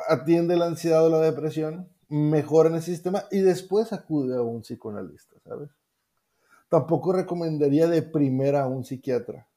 atiende 0.09 0.57
la 0.57 0.65
ansiedad 0.65 1.05
o 1.05 1.09
la 1.09 1.21
depresión, 1.21 1.92
mejora 2.13 2.69
en 2.69 2.75
el 2.75 2.81
sistema 2.83 3.23
y 3.31 3.39
después 3.39 3.91
acude 3.91 4.35
a 4.35 4.41
un 4.41 4.61
psicoanalista, 4.61 5.35
¿sabes? 5.43 5.69
tampoco 6.69 7.13
recomendaría 7.13 7.87
de 7.87 8.01
primera 8.01 8.63
a 8.63 8.67
un 8.67 8.83
psiquiatra, 8.83 9.47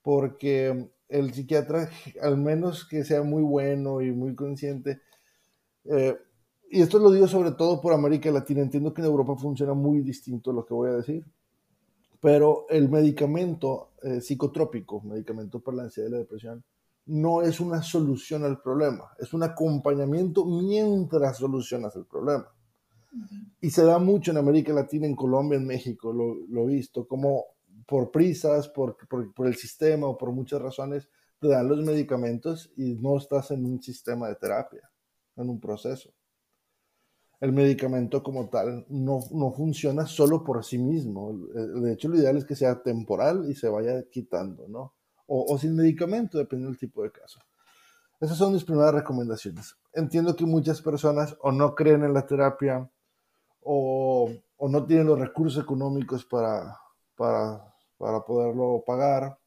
porque 0.00 0.90
el 1.08 1.34
psiquiatra, 1.34 1.90
al 2.22 2.38
menos 2.38 2.86
que 2.86 3.04
sea 3.04 3.22
muy 3.22 3.42
bueno 3.42 4.00
y 4.00 4.12
muy 4.12 4.34
consciente, 4.34 5.00
eh, 5.84 6.16
y 6.70 6.80
esto 6.80 6.98
lo 6.98 7.10
digo 7.10 7.28
sobre 7.28 7.52
todo 7.52 7.82
por 7.82 7.92
América 7.92 8.30
Latina, 8.30 8.62
entiendo 8.62 8.94
que 8.94 9.02
en 9.02 9.08
Europa 9.08 9.36
funciona 9.36 9.74
muy 9.74 10.00
distinto 10.00 10.54
lo 10.54 10.64
que 10.64 10.72
voy 10.72 10.88
a 10.88 10.96
decir, 10.96 11.22
pero 12.20 12.66
el 12.70 12.88
medicamento 12.88 13.92
eh, 14.02 14.22
psicotrópico, 14.22 15.02
medicamento 15.02 15.60
para 15.60 15.76
la 15.76 15.82
ansiedad 15.84 16.08
y 16.08 16.12
la 16.12 16.18
depresión, 16.18 16.64
no 17.06 17.42
es 17.42 17.60
una 17.60 17.82
solución 17.82 18.44
al 18.44 18.60
problema, 18.60 19.10
es 19.18 19.32
un 19.32 19.42
acompañamiento 19.42 20.44
mientras 20.44 21.38
solucionas 21.38 21.94
el 21.96 22.04
problema. 22.04 22.52
Y 23.60 23.70
se 23.70 23.84
da 23.84 23.98
mucho 23.98 24.30
en 24.30 24.36
América 24.38 24.72
Latina, 24.72 25.06
en 25.06 25.16
Colombia, 25.16 25.56
en 25.56 25.66
México, 25.66 26.12
lo, 26.12 26.34
lo 26.48 26.64
he 26.64 26.74
visto, 26.74 27.06
como 27.06 27.44
por 27.86 28.10
prisas, 28.10 28.68
por, 28.68 28.96
por, 29.08 29.32
por, 29.32 29.46
el 29.46 29.54
sistema 29.54 30.06
o 30.06 30.18
por 30.18 30.32
muchas 30.32 30.60
razones, 30.60 31.08
te 31.38 31.48
dan 31.48 31.68
los 31.68 31.82
medicamentos 31.84 32.72
y 32.76 32.94
no 32.96 33.16
estás 33.16 33.52
en 33.52 33.64
un 33.64 33.80
sistema 33.80 34.28
de 34.28 34.34
terapia, 34.34 34.90
en 35.36 35.48
un 35.48 35.60
proceso. 35.60 36.12
El 37.40 37.52
medicamento 37.52 38.22
como 38.22 38.48
tal 38.48 38.86
no, 38.88 39.20
no 39.30 39.52
funciona 39.52 40.06
solo 40.06 40.42
por 40.42 40.64
sí 40.64 40.78
mismo. 40.78 41.32
De 41.34 41.92
hecho, 41.92 42.08
lo 42.08 42.16
ideal 42.16 42.38
es 42.38 42.44
que 42.44 42.56
sea 42.56 42.82
temporal 42.82 43.48
y 43.48 43.54
se 43.54 43.68
vaya 43.68 44.02
quitando, 44.10 44.66
¿no? 44.68 44.94
O, 45.26 45.58
sin 45.58 45.74
medicamento, 45.74 46.38
dependiendo 46.38 46.70
del 46.70 46.78
tipo 46.78 47.02
de 47.02 47.10
caso. 47.10 47.40
Esas 48.20 48.38
son 48.38 48.52
mis 48.52 48.64
primeras 48.64 48.94
recomendaciones. 48.94 49.76
Entiendo 49.92 50.36
que 50.36 50.46
muchas 50.46 50.80
personas 50.80 51.36
o 51.40 51.52
no 51.52 51.74
creen 51.74 52.04
en 52.04 52.14
la 52.14 52.26
terapia 52.26 52.88
o, 53.62 54.30
o 54.56 54.68
no 54.68 54.86
tienen 54.86 55.06
los 55.06 55.18
recursos 55.18 55.62
económicos 55.62 56.24
para, 56.24 56.78
para 57.16 57.76
para 57.98 58.24
poderlo 58.24 58.82
pagar 58.86 59.38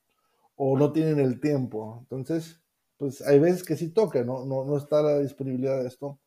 o 0.55 0.77
no 0.77 0.91
tienen 0.91 1.19
el 1.19 1.39
tiempo. 1.39 1.99
Entonces, 2.01 2.61
pues 2.97 3.21
hay 3.21 3.39
veces 3.39 3.63
que 3.63 3.77
sí 3.77 3.89
toca, 3.89 4.23
no, 4.23 4.45
no, 4.45 4.65
no 4.65 4.77
está 4.77 5.01
la 5.01 5.19
disponibilidad 5.19 5.79
de 5.81 5.87
esto. 5.87 6.19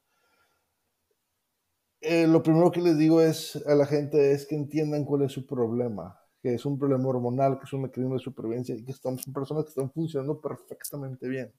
Eh, 2.00 2.26
lo 2.26 2.42
primero 2.42 2.70
que 2.72 2.80
les 2.80 2.96
digo 2.96 3.20
es 3.20 3.56
a 3.66 3.74
la 3.74 3.86
gente 3.86 4.32
es 4.32 4.46
que 4.46 4.56
entiendan 4.56 5.04
cuál 5.04 5.22
es 5.22 5.32
su 5.32 5.46
problema, 5.46 6.20
que 6.42 6.54
es 6.54 6.66
un 6.66 6.78
problema 6.78 7.08
hormonal, 7.08 7.58
que 7.58 7.64
es 7.64 7.72
un 7.72 7.82
mecanismo 7.82 8.14
de 8.14 8.20
supervivencia 8.20 8.74
y 8.74 8.84
que 8.84 8.92
estamos 8.92 9.22
son 9.22 9.32
personas 9.32 9.64
que 9.64 9.70
están 9.70 9.90
funcionando 9.92 10.40
perfectamente 10.40 11.28
bien. 11.28 11.52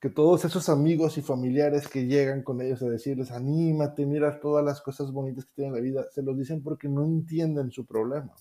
Que 0.00 0.10
todos 0.10 0.44
esos 0.44 0.68
amigos 0.68 1.18
y 1.18 1.22
familiares 1.22 1.88
que 1.88 2.06
llegan 2.06 2.42
con 2.42 2.60
ellos 2.60 2.82
a 2.82 2.88
decirles, 2.88 3.30
anímate, 3.30 4.06
mira 4.06 4.40
todas 4.40 4.64
las 4.64 4.80
cosas 4.80 5.12
bonitas 5.12 5.44
que 5.46 5.52
tienen 5.54 5.74
en 5.74 5.76
la 5.76 5.82
vida, 5.82 6.06
se 6.10 6.22
los 6.22 6.38
dicen 6.38 6.62
porque 6.62 6.88
no 6.88 7.04
entienden 7.04 7.70
su 7.70 7.86
problema 7.86 8.34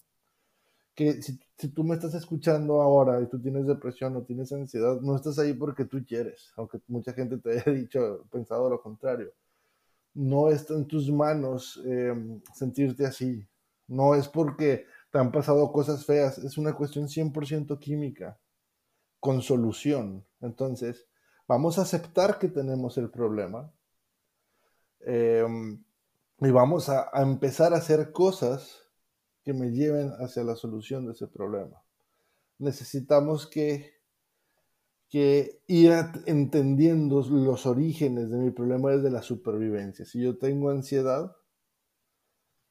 que 0.96 1.22
si, 1.22 1.40
si, 1.58 1.70
tú 1.70 1.84
me 1.84 1.96
estás 1.96 2.14
escuchando 2.16 2.82
ahora 2.82 3.22
y 3.22 3.28
tú 3.28 3.42
tienes 3.42 3.66
depresión 3.66 4.16
o 4.16 4.24
tienes 4.24 4.52
ansiedad, 4.52 5.00
no 5.02 5.16
estás 5.16 5.40
ahí 5.40 5.54
porque 5.54 5.86
tú 5.86 6.04
quieres, 6.06 6.52
aunque 6.58 6.80
mucha 6.88 7.14
gente 7.14 7.38
te 7.38 7.52
haya 7.52 7.72
dicho, 7.72 8.26
pensado 8.32 8.70
lo 8.70 8.82
contrario. 8.82 9.32
No 10.14 10.50
está 10.50 10.74
en 10.74 10.88
tus 10.88 11.10
manos 11.10 11.82
eh, 11.86 12.14
sentirte 12.54 13.06
así. 13.06 13.48
No 13.88 14.16
es 14.16 14.28
porque 14.28 14.86
te 15.12 15.20
han 15.20 15.32
pasado 15.32 15.72
cosas 15.72 16.06
feas, 16.06 16.38
es 16.38 16.58
una 16.58 16.74
cuestión 16.74 17.08
100% 17.08 17.78
química, 17.80 18.40
con 19.20 19.42
solución. 19.42 20.26
Entonces, 20.40 21.08
vamos 21.48 21.78
a 21.78 21.82
aceptar 21.84 22.40
que 22.40 22.48
tenemos 22.48 22.98
el 22.98 23.10
problema 23.10 23.72
eh, 25.02 25.46
y 26.40 26.50
vamos 26.50 26.90
a, 26.90 27.10
a 27.12 27.22
empezar 27.22 27.74
a 27.74 27.78
hacer 27.78 28.12
cosas 28.12 28.82
que 29.44 29.54
me 29.54 29.72
lleven 29.72 30.12
hacia 30.20 30.44
la 30.44 30.56
solución 30.56 31.06
de 31.06 31.12
ese 31.12 31.28
problema. 31.28 31.84
Necesitamos 32.58 33.48
que, 33.48 34.02
que 35.10 35.62
ir 35.68 35.92
entendiendo 36.26 37.22
los 37.22 37.66
orígenes 37.66 38.30
de 38.30 38.38
mi 38.38 38.52
problema 38.52 38.92
desde 38.92 39.12
la 39.12 39.24
supervivencia. 39.24 40.06
Si 40.06 40.22
yo 40.22 40.38
tengo 40.38 40.70
ansiedad, 40.70 41.36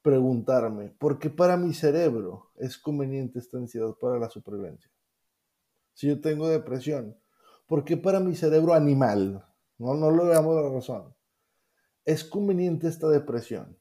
preguntarme, 0.02 0.88
¿por 0.98 1.18
qué 1.18 1.30
para 1.30 1.56
mi 1.56 1.74
cerebro 1.74 2.50
es 2.56 2.78
conveniente 2.78 3.38
esta 3.38 3.58
ansiedad 3.58 3.94
para 4.00 4.18
la 4.18 4.30
supervivencia? 4.30 4.90
Si 5.94 6.06
yo 6.06 6.20
tengo 6.20 6.48
depresión, 6.48 7.16
¿por 7.66 7.84
qué 7.84 7.96
para 7.96 8.20
mi 8.20 8.34
cerebro 8.34 8.74
animal, 8.74 9.44
no, 9.78 9.94
no 9.94 10.10
lo 10.10 10.26
veamos 10.26 10.56
la 10.56 10.70
razón, 10.70 11.14
es 12.04 12.24
conveniente 12.24 12.88
esta 12.88 13.08
depresión? 13.08 13.78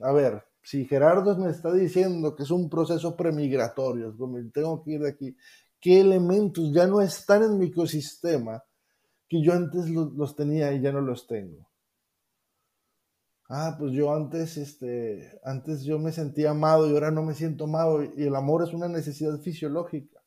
A 0.00 0.12
ver, 0.12 0.44
si 0.66 0.84
Gerardo 0.84 1.36
me 1.38 1.50
está 1.50 1.72
diciendo 1.72 2.34
que 2.34 2.42
es 2.42 2.50
un 2.50 2.68
proceso 2.68 3.16
premigratorio, 3.16 4.14
tengo 4.52 4.82
que 4.82 4.90
ir 4.90 5.00
de 5.00 5.10
aquí, 5.10 5.36
¿qué 5.80 6.00
elementos 6.00 6.72
ya 6.72 6.88
no 6.88 7.00
están 7.00 7.44
en 7.44 7.56
mi 7.56 7.66
ecosistema 7.66 8.64
que 9.28 9.40
yo 9.42 9.52
antes 9.52 9.88
los, 9.88 10.34
tenía 10.34 10.72
y 10.72 10.80
ya 10.80 10.90
no 10.90 11.00
los 11.00 11.28
tengo? 11.28 11.68
Ah, 13.48 13.76
pues 13.78 13.92
yo 13.92 14.12
antes, 14.12 14.56
este, 14.56 15.38
antes 15.44 15.84
yo 15.84 15.98
me 15.98 16.12
sentía 16.12 16.50
amado 16.50 16.88
y 16.88 16.92
ahora 16.94 17.10
no 17.10 17.22
me 17.22 17.34
siento 17.34 17.64
amado 17.64 18.02
y 18.02 18.24
el 18.24 18.34
amor 18.34 18.64
es 18.64 18.72
una 18.72 18.88
necesidad 18.88 19.38
fisiológica. 19.38 20.20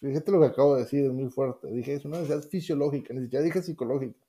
Fíjate 0.00 0.30
lo 0.30 0.40
que 0.40 0.46
acabo 0.46 0.74
de 0.76 0.82
decir, 0.82 1.04
es 1.06 1.12
muy 1.12 1.30
fuerte. 1.30 1.68
Dije, 1.72 1.94
es 1.94 2.04
una 2.04 2.18
necesidad 2.18 2.42
fisiológica, 2.42 3.14
siquiera 3.14 3.44
dije 3.44 3.62
psicológica. 3.62 4.20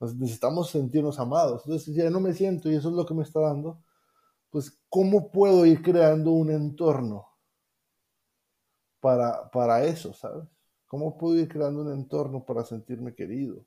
necesitamos 0.00 0.70
sentirnos 0.70 1.18
amados. 1.18 1.62
Entonces, 1.66 1.94
ya 1.94 2.08
no 2.10 2.20
me 2.20 2.32
siento 2.32 2.70
y 2.70 2.74
eso 2.76 2.88
es 2.88 2.94
lo 2.94 3.06
que 3.06 3.14
me 3.14 3.22
está 3.22 3.40
dando 3.40 3.82
pues 4.52 4.78
¿cómo 4.90 5.32
puedo 5.32 5.64
ir 5.64 5.82
creando 5.82 6.32
un 6.32 6.50
entorno 6.50 7.26
para, 9.00 9.50
para 9.50 9.82
eso, 9.84 10.12
¿sabes? 10.12 10.46
¿Cómo 10.86 11.16
puedo 11.16 11.36
ir 11.38 11.48
creando 11.48 11.80
un 11.80 11.92
entorno 11.92 12.44
para 12.44 12.62
sentirme 12.62 13.14
querido? 13.14 13.64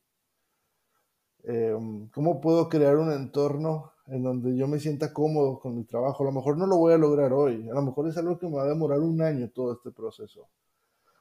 Em, 1.48 2.10
¿Cómo 2.10 2.42
puedo 2.42 2.70
crear 2.70 2.98
un 2.98 3.12
entorno 3.12 3.92
en 4.08 4.24
donde 4.24 4.56
yo 4.58 4.68
me 4.68 4.80
sienta 4.80 5.14
cómodo 5.14 5.60
con 5.60 5.76
mi 5.76 5.84
trabajo? 5.86 6.24
A 6.24 6.28
lo 6.28 6.32
mejor 6.32 6.58
no 6.58 6.68
lo 6.68 6.78
voy 6.78 6.94
a 6.94 6.98
lograr 6.98 7.34
hoy, 7.34 7.70
a 7.70 7.74
lo 7.74 7.82
mejor 7.82 8.08
es 8.08 8.18
algo 8.18 8.38
que 8.38 8.48
me 8.48 8.56
va 8.56 8.64
a 8.64 8.68
demorar 8.68 9.00
un 9.00 9.22
año 9.22 9.50
todo 9.52 9.74
este 9.74 9.92
proceso. 9.92 10.48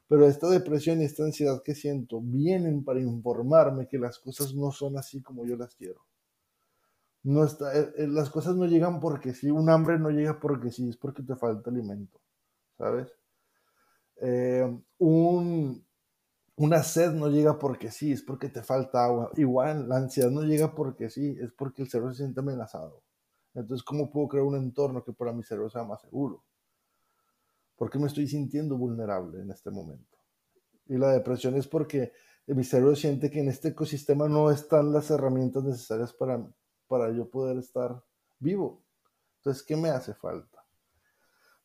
Pero 0.09 0.27
esta 0.27 0.49
depresión 0.49 1.01
y 1.01 1.05
esta 1.05 1.25
ansiedad 1.25 1.63
que 1.63 1.75
siento 1.75 2.21
vienen 2.23 2.85
para 2.85 3.01
informarme 3.01 3.89
que 3.89 3.99
las 3.99 4.19
cosas 4.19 4.55
no 4.55 4.71
son 4.71 4.99
así 4.99 5.23
como 5.23 5.45
yo 5.47 5.57
las 5.57 5.75
quiero 5.75 6.05
no 7.25 7.45
está, 7.45 7.77
eh, 7.77 7.93
eh, 7.97 8.07
las 8.07 8.31
cosas 8.31 8.55
no 8.55 8.67
llegan 8.67 9.01
porque 9.01 9.35
sí, 9.35 9.51
un 9.51 9.69
hambre 9.71 9.99
no 9.99 10.11
llega 10.11 10.39
porque 10.39 10.71
sí, 10.71 10.89
es 10.89 10.97
porque 10.97 11.23
te 11.23 11.35
falta 11.35 11.71
alimento, 11.71 12.21
¿sabes? 12.77 13.09
Eh, 14.21 14.79
un, 14.99 15.85
una 16.57 16.83
sed 16.83 17.13
no 17.13 17.29
llega 17.29 17.59
porque 17.59 17.91
sí, 17.91 18.13
es 18.13 18.23
porque 18.23 18.49
te 18.49 18.63
falta 18.63 19.05
agua. 19.05 19.31
Igual, 19.37 19.89
la 19.89 19.97
ansiedad 19.97 20.31
no 20.31 20.43
llega 20.43 20.75
porque 20.75 21.11
sí, 21.11 21.37
es 21.41 21.53
porque 21.53 21.83
el 21.83 21.89
cerebro 21.89 22.13
se 22.13 22.19
siente 22.19 22.41
amenazado. 22.41 23.03
Entonces, 23.55 23.85
¿cómo 23.85 24.11
puedo 24.11 24.29
crear 24.29 24.45
un 24.45 24.57
entorno 24.57 25.05
que 25.05 25.13
para 25.13 25.33
mi 25.33 25.43
cerebro 25.43 25.71
sea 25.71 25.85
más 25.85 26.01
seguro? 26.01 26.45
¿Por 27.77 27.91
qué 27.91 27.99
me 27.99 28.07
estoy 28.07 28.29
sintiendo 28.29 28.77
vulnerable 28.77 29.41
en 29.41 29.51
este 29.51 29.71
momento? 29.71 30.17
Y 30.87 30.97
la 30.97 31.13
depresión 31.13 31.57
es 31.57 31.67
porque 31.67 32.13
mi 32.47 32.63
cerebro 32.63 32.95
siente 32.95 33.31
que 33.31 33.41
en 33.41 33.49
este 33.49 33.69
ecosistema 33.69 34.29
no 34.29 34.51
están 34.51 34.93
las 34.93 35.11
herramientas 35.11 35.65
necesarias 35.65 36.13
para, 36.13 36.47
para 36.87 37.11
yo 37.11 37.29
poder 37.29 37.59
estar 37.59 38.05
vivo. 38.39 38.85
Entonces, 39.39 39.63
¿qué 39.63 39.77
me 39.77 39.89
hace 39.89 40.15
falta? 40.15 40.64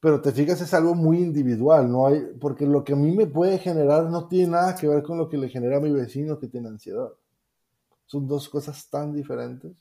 Pero 0.01 0.21
te 0.21 0.31
fijas, 0.31 0.61
es 0.61 0.73
algo 0.73 0.95
muy 0.95 1.17
individual, 1.17 1.91
¿no? 1.91 2.07
Hay, 2.07 2.21
porque 2.39 2.65
lo 2.65 2.83
que 2.83 2.93
a 2.93 2.95
mí 2.95 3.11
me 3.11 3.27
puede 3.27 3.57
generar 3.59 4.05
no 4.05 4.27
tiene 4.27 4.51
nada 4.51 4.75
que 4.75 4.87
ver 4.87 5.03
con 5.03 5.17
lo 5.17 5.27
que 5.27 5.37
le 5.37 5.49
genera 5.49 5.77
a 5.77 5.81
mi 5.81 5.91
vecino 5.91 6.39
que 6.39 6.47
tiene 6.47 6.69
ansiedad. 6.69 7.09
Son 8.05 8.27
dos 8.27 8.47
cosas 8.47 8.89
tan 8.89 9.13
diferentes. 9.13 9.73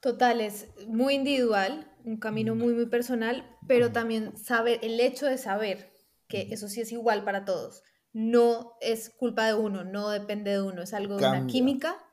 Total, 0.00 0.40
es 0.40 0.68
muy 0.86 1.14
individual, 1.14 1.90
un 2.04 2.18
camino 2.18 2.54
muy, 2.54 2.74
muy 2.74 2.86
personal, 2.86 3.44
pero 3.66 3.92
también 3.92 4.36
saber, 4.36 4.80
el 4.82 5.00
hecho 5.00 5.26
de 5.26 5.38
saber 5.38 5.92
que 6.28 6.48
eso 6.50 6.68
sí 6.68 6.80
es 6.80 6.92
igual 6.92 7.24
para 7.24 7.44
todos, 7.44 7.82
no 8.12 8.72
es 8.80 9.10
culpa 9.10 9.46
de 9.46 9.54
uno, 9.54 9.84
no 9.84 10.10
depende 10.10 10.50
de 10.50 10.62
uno, 10.62 10.82
es 10.82 10.92
algo 10.92 11.16
de 11.16 11.26
una 11.26 11.46
química 11.46 11.96
Mm. 11.96 12.11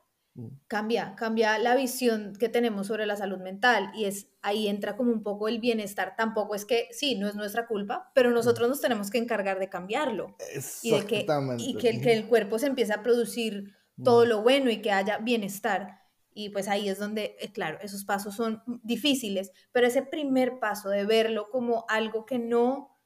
Cambia, 0.68 1.14
cambia 1.16 1.58
la 1.58 1.74
visión 1.74 2.34
que 2.38 2.48
tenemos 2.48 2.86
sobre 2.86 3.06
la 3.06 3.16
salud 3.16 3.38
mental 3.38 3.90
y 3.94 4.04
es 4.04 4.28
ahí 4.42 4.68
entra 4.68 4.96
como 4.96 5.12
un 5.12 5.22
poco 5.22 5.48
el 5.48 5.60
bienestar. 5.60 6.14
Tampoco 6.16 6.54
es 6.54 6.64
que 6.64 6.88
sí, 6.92 7.16
no 7.16 7.28
es 7.28 7.34
nuestra 7.34 7.66
culpa, 7.66 8.10
pero 8.14 8.30
mm. 8.30 8.34
nosotros 8.34 8.68
nos 8.68 8.80
tenemos 8.80 9.10
que 9.10 9.18
encargar 9.18 9.58
de 9.58 9.68
cambiarlo 9.68 10.36
y 10.82 10.92
de 10.92 11.06
que 11.06 11.26
y 11.58 11.74
que 11.76 11.90
el, 11.90 12.00
que 12.00 12.12
el 12.12 12.26
cuerpo 12.26 12.58
se 12.58 12.66
empiece 12.66 12.92
a 12.92 13.02
producir 13.02 13.74
todo 14.02 14.24
mm. 14.24 14.28
lo 14.28 14.42
bueno 14.42 14.70
y 14.70 14.80
que 14.80 14.92
haya 14.92 15.18
bienestar. 15.18 16.00
Y 16.32 16.50
pues 16.50 16.68
ahí 16.68 16.88
es 16.88 16.98
donde, 16.98 17.36
eh, 17.40 17.52
claro, 17.52 17.78
esos 17.82 18.04
pasos 18.04 18.36
son 18.36 18.62
difíciles, 18.84 19.50
pero 19.72 19.88
ese 19.88 20.02
primer 20.02 20.60
paso 20.60 20.88
de 20.88 21.04
verlo 21.04 21.48
como 21.50 21.84
algo 21.88 22.24
que 22.24 22.38
no 22.38 22.96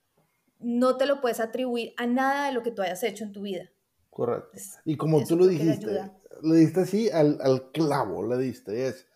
no 0.60 0.96
te 0.96 1.04
lo 1.04 1.20
puedes 1.20 1.40
atribuir 1.40 1.92
a 1.96 2.06
nada 2.06 2.46
de 2.46 2.52
lo 2.52 2.62
que 2.62 2.70
tú 2.70 2.80
hayas 2.80 3.02
hecho 3.02 3.24
en 3.24 3.32
tu 3.32 3.42
vida. 3.42 3.70
Correcto. 4.08 4.56
y 4.84 4.96
como 4.96 5.24
tú 5.24 5.36
lo 5.36 5.46
dijiste, 5.48 6.10
le 6.42 6.56
diste 6.56 6.80
así 6.80 7.10
al, 7.10 7.38
al, 7.40 7.70
clavo, 7.70 8.26
le 8.26 8.38
diste. 8.38 8.88
Es, 8.88 9.06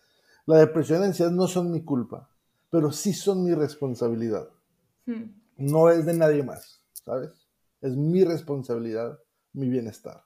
la 0.47 0.59
depresión 0.59 0.99
y 0.99 1.01
la 1.01 1.07
ansiedad 1.09 1.31
no 1.31 1.47
son 1.47 1.71
mi 1.71 1.85
culpa, 1.85 2.31
pero 2.71 2.93
sí 2.93 3.13
son 3.13 3.45
mi 3.45 3.55
responsabilidad. 3.55 4.49
Hmm. 5.07 5.35
No 5.57 5.91
es 5.91 6.07
de 6.07 6.15
nadie 6.15 6.43
más, 6.43 6.83
¿sabes? 6.93 7.31
Es 7.81 7.97
mi 7.97 8.25
responsabilidad, 8.25 9.19
mi 9.53 9.69
bienestar. 9.69 10.25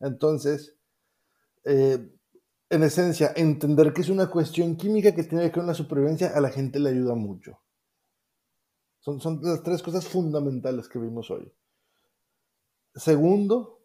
Entonces, 0.00 0.76
eh, 1.64 2.10
en 2.68 2.82
esencia, 2.82 3.32
entender 3.36 3.92
que 3.92 4.02
es 4.02 4.08
una 4.08 4.28
cuestión 4.28 4.76
química 4.76 5.14
que 5.14 5.24
tiene 5.24 5.42
que 5.42 5.46
ver 5.46 5.52
con 5.52 5.66
la 5.66 5.74
supervivencia 5.74 6.28
a 6.34 6.40
la 6.40 6.50
gente 6.50 6.78
le 6.78 6.90
ayuda 6.90 7.14
mucho. 7.14 7.60
Son, 9.00 9.20
son 9.20 9.40
las 9.42 9.62
tres 9.62 9.82
cosas 9.82 10.06
fundamentales 10.06 10.88
que 10.88 10.98
vimos 10.98 11.30
hoy. 11.30 11.52
Segundo, 12.94 13.80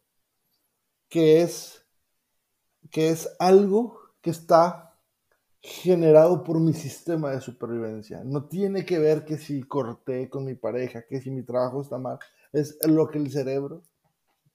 que 1.10 1.42
es, 1.42 1.79
que 2.92 3.10
es 3.10 3.30
algo 3.40 4.00
que 4.22 4.30
está 4.30 4.90
generado 5.62 6.44
por 6.44 6.60
mi 6.60 6.74
sistema 6.74 7.32
de 7.32 7.42
supervivencia. 7.42 8.24
No 8.24 8.46
tiene 8.46 8.86
que 8.86 9.00
ver 9.00 9.26
que 9.26 9.38
si 9.38 9.64
corté 9.64 10.30
con 10.30 10.46
mi 10.46 10.56
pareja, 10.56 11.06
que 11.06 11.22
si 11.22 11.32
mi 11.32 11.44
trabajo 11.44 11.82
está 11.82 11.98
mal. 11.98 12.20
Es 12.54 12.78
lo 12.88 13.10
que 13.10 13.20
el 13.20 13.32
cerebro 13.32 13.84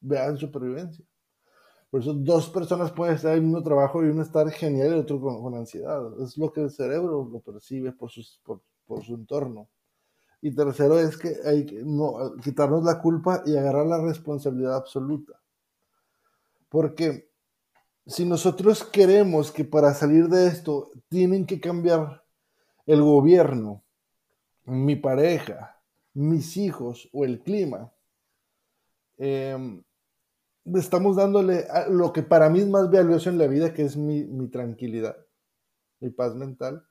vea 0.01 0.27
en 0.27 0.39
supervivencia. 0.39 1.05
Por 1.91 2.01
eso 2.01 2.12
dos 2.12 2.51
personas 2.51 2.91
pueden 2.91 3.14
estar 3.14 3.33
en 3.33 3.39
el 3.39 3.45
mismo 3.45 3.62
trabajo 3.62 4.03
y 4.03 4.09
uno 4.09 4.22
estar 4.22 4.51
genial 4.51 4.89
y 4.89 4.93
el 4.95 5.01
otro 5.01 5.20
con, 5.20 5.55
ansiedad. 5.55 6.03
Es 6.20 6.37
lo 6.37 6.53
que 6.53 6.62
el 6.62 6.70
cerebro 6.70 7.29
lo 7.31 7.41
percibe 7.41 7.93
por, 7.93 8.11
por, 8.85 9.05
su 9.05 9.14
entorno. 9.14 9.68
Y 10.41 10.55
tercero 10.55 10.99
es 10.99 11.16
que 11.16 11.37
hay 11.45 11.64
que 11.64 11.83
no, 11.85 12.35
quitarnos 12.43 12.83
la 12.83 13.01
culpa 13.01 13.43
y 13.47 13.57
agarrar 13.57 13.87
la 13.87 14.03
responsabilidad 14.03 14.75
absoluta. 14.75 15.41
Porque 16.68 17.31
si 18.07 18.26
nosotros 18.26 18.84
queremos 18.84 19.50
que 19.50 19.64
para 19.64 19.94
salir 19.94 20.28
de 20.28 20.46
esto 20.46 20.90
tienen 21.09 21.46
que 21.46 21.61
cambiar 21.61 22.22
el 22.86 23.02
gobierno, 23.02 23.82
mi 24.64 24.96
pareja, 24.96 25.80
mis 26.12 26.57
hijos 26.57 27.09
o 27.12 27.24
el 27.24 27.40
clima, 27.42 27.92
eh, 29.16 29.82
estamos 30.74 31.16
dándole 31.16 31.66
lo 31.88 32.12
que 32.12 32.22
para 32.22 32.50
mí 32.50 32.61
es 32.61 32.68
más 32.68 32.90
valioso 32.90 33.30
en 33.30 33.38
la 33.38 33.46
vida, 33.46 33.72
que 33.72 33.82
es 33.82 33.96
mi, 33.96 34.48
tranquilidad, 34.48 35.16
mi 36.00 36.11
paz 36.11 36.34
mental, 36.34 36.86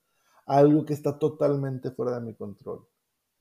a 0.45 0.57
algo 0.57 0.85
que 0.85 0.93
está 0.93 1.17
totalmente 1.19 1.91
fuera 1.91 2.19
de 2.19 2.25
mi 2.25 2.35
control. 2.35 2.87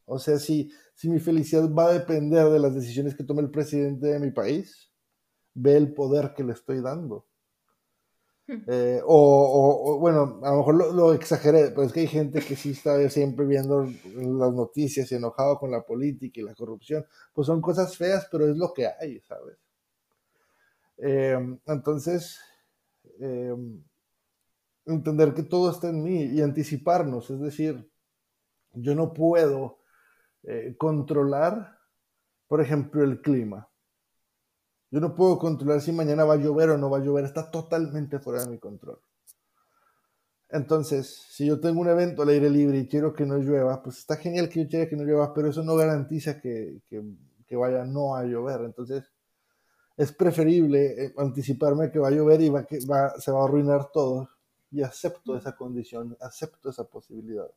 O 0.04 0.18
sea, 0.18 0.38
si, 0.38 0.70
si 0.94 1.08
mi 1.08 1.20
felicidad 1.20 1.72
va 1.72 1.86
a 1.86 1.92
depender 1.92 2.48
de 2.48 2.58
las 2.58 2.74
decisiones 2.74 3.14
que 3.14 3.24
tome 3.24 3.42
el 3.42 3.50
presidente 3.50 4.08
de 4.08 4.18
mi 4.18 4.30
país, 4.30 4.90
ve 5.54 5.76
el 5.76 5.94
poder 5.94 6.34
que 6.34 6.44
le 6.44 6.52
estoy 6.52 6.80
dando. 6.80 7.26
Eh, 8.66 9.00
o, 9.04 9.98
bueno, 9.98 10.40
a 10.42 10.50
lo 10.50 10.58
mejor 10.58 10.94
lo, 10.94 11.14
exageré, 11.14 11.70
pero 11.70 11.84
es 11.84 11.92
que 11.92 12.00
hay 12.00 12.06
gente 12.06 12.40
que 12.40 12.56
sí 12.56 12.70
está 12.70 13.08
siempre 13.08 13.46
viendo 13.46 13.84
las 13.84 14.52
noticias 14.52 15.10
y 15.10 15.14
enojado 15.14 15.58
con 15.58 15.70
la 15.70 15.82
política 15.82 16.40
y 16.40 16.44
la 16.44 16.54
corrupción. 16.54 17.04
Pues 17.32 17.46
son 17.46 17.60
cosas 17.60 17.96
feas, 17.96 18.28
pero 18.30 18.48
es 18.48 18.56
lo 18.56 18.72
que 18.72 18.86
hay, 18.86 19.20
¿sabes? 19.20 19.56
Eh, 20.98 21.38
entonces, 21.66 22.38
eh, 23.20 23.54
entender 24.86 25.34
que 25.34 25.42
todo 25.42 25.70
está 25.70 25.88
en 25.88 26.02
mí 26.02 26.24
y 26.24 26.40
anticiparnos, 26.40 27.30
es 27.30 27.40
decir, 27.40 27.90
yo 28.74 28.94
no 28.94 29.12
puedo 29.12 29.78
eh, 30.44 30.74
controlar, 30.78 31.78
por 32.48 32.60
ejemplo, 32.60 33.02
el 33.04 33.20
clima. 33.20 33.68
Yo 34.92 35.00
no 35.00 35.14
puedo 35.14 35.38
controlar 35.38 35.80
si 35.80 35.90
mañana 35.90 36.24
va 36.24 36.34
a 36.34 36.36
llover 36.36 36.68
o 36.68 36.78
no 36.78 36.90
va 36.90 36.98
a 36.98 37.00
llover, 37.00 37.24
está 37.24 37.50
totalmente 37.50 38.18
fuera 38.18 38.44
de 38.44 38.50
mi 38.50 38.58
control. 38.58 39.00
Entonces, 40.50 41.24
si 41.30 41.46
yo 41.46 41.58
tengo 41.60 41.80
un 41.80 41.88
evento 41.88 42.20
al 42.20 42.28
aire 42.28 42.50
libre 42.50 42.76
y 42.76 42.86
quiero 42.86 43.14
que 43.14 43.24
no 43.24 43.38
llueva, 43.38 43.82
pues 43.82 43.96
está 43.96 44.16
genial 44.16 44.50
que 44.50 44.62
yo 44.62 44.68
quiera 44.68 44.86
que 44.86 44.96
no 44.96 45.04
llueva, 45.04 45.32
pero 45.32 45.48
eso 45.48 45.62
no 45.62 45.76
garantiza 45.76 46.38
que, 46.38 46.82
que, 46.90 47.02
que 47.46 47.56
vaya 47.56 47.86
no 47.86 48.14
a 48.14 48.24
llover. 48.24 48.60
Entonces, 48.66 49.10
es 49.96 50.12
preferible 50.12 51.06
eh, 51.06 51.14
anticiparme 51.16 51.90
que 51.90 51.98
va 51.98 52.08
a 52.08 52.10
llover 52.10 52.42
y 52.42 52.50
va, 52.50 52.66
que 52.66 52.78
va, 52.84 53.18
se 53.18 53.32
va 53.32 53.40
a 53.40 53.44
arruinar 53.44 53.90
todo. 53.90 54.28
Y 54.70 54.82
acepto 54.82 55.38
esa 55.38 55.56
condición, 55.56 56.18
acepto 56.20 56.68
esa 56.68 56.84
posibilidad. 56.84 57.48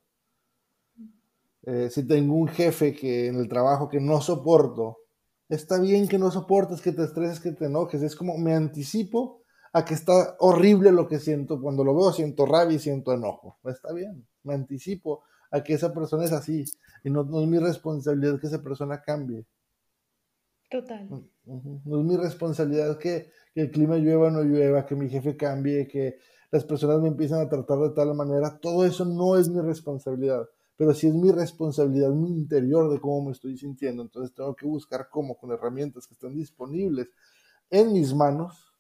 Eh, 1.63 1.89
si 1.89 2.07
tengo 2.07 2.35
un 2.35 2.47
jefe 2.47 2.95
que 2.95 3.27
en 3.27 3.35
el 3.35 3.49
trabajo 3.49 3.89
que 3.89 3.99
no 3.99 4.21
soporto, 4.21 4.99
está 5.49 5.79
bien 5.79 6.07
que 6.07 6.17
no 6.17 6.31
soportes, 6.31 6.81
que 6.81 6.91
te 6.91 7.03
estreses, 7.03 7.39
que 7.39 7.51
te 7.51 7.65
enojes. 7.65 8.01
Es 8.01 8.15
como 8.15 8.37
me 8.37 8.53
anticipo 8.53 9.41
a 9.73 9.83
que 9.83 9.93
está 9.93 10.35
horrible 10.39 10.91
lo 10.91 11.07
que 11.07 11.19
siento. 11.19 11.61
Cuando 11.61 11.83
lo 11.83 11.95
veo 11.95 12.11
siento 12.11 12.45
rabia 12.45 12.75
y 12.75 12.79
siento 12.79 13.13
enojo. 13.13 13.59
Está 13.65 13.93
bien, 13.93 14.25
me 14.43 14.53
anticipo 14.53 15.23
a 15.51 15.63
que 15.63 15.73
esa 15.73 15.93
persona 15.93 16.25
es 16.25 16.31
así. 16.31 16.65
Y 17.03 17.09
no, 17.09 17.23
no 17.23 17.41
es 17.41 17.47
mi 17.47 17.59
responsabilidad 17.59 18.39
que 18.39 18.47
esa 18.47 18.61
persona 18.61 19.01
cambie. 19.01 19.45
Total. 20.69 21.07
No 21.45 21.99
es 21.99 22.05
mi 22.05 22.17
responsabilidad 22.17 22.97
que, 22.97 23.31
el 23.53 23.71
clima 23.71 23.95
llueva 23.95 24.27
o 24.27 24.31
no 24.31 24.43
llueva, 24.43 24.85
que 24.85 24.95
mi 24.95 25.09
jefe 25.09 25.37
cambie, 25.37 25.87
que 25.87 26.17
las 26.51 26.65
personas 26.65 26.99
me 26.99 27.07
empiezan 27.07 27.39
a 27.39 27.47
tratar 27.47 27.79
de 27.79 27.91
tal 27.91 28.13
manera. 28.13 28.57
Todo 28.59 28.85
eso 28.85 29.05
no 29.05 29.37
es 29.37 29.47
mi 29.47 29.61
responsabilidad, 29.61 30.45
pero 30.77 30.93
sí 30.93 31.07
es 31.07 31.13
mi 31.13 31.31
responsabilidad, 31.31 32.09
mi 32.11 32.29
interior 32.29 32.91
de 32.91 32.99
cómo 32.99 33.25
me 33.25 33.31
estoy 33.31 33.57
sintiendo. 33.57 34.01
Entonces 34.01 34.33
tengo 34.33 34.55
que 34.55 34.65
buscar 34.65 35.09
cómo, 35.09 35.37
con 35.37 35.51
herramientas 35.51 36.07
que 36.07 36.13
estén 36.13 36.35
disponibles 36.35 37.07
en 37.69 37.93
mis 37.93 38.13
manos 38.13 38.73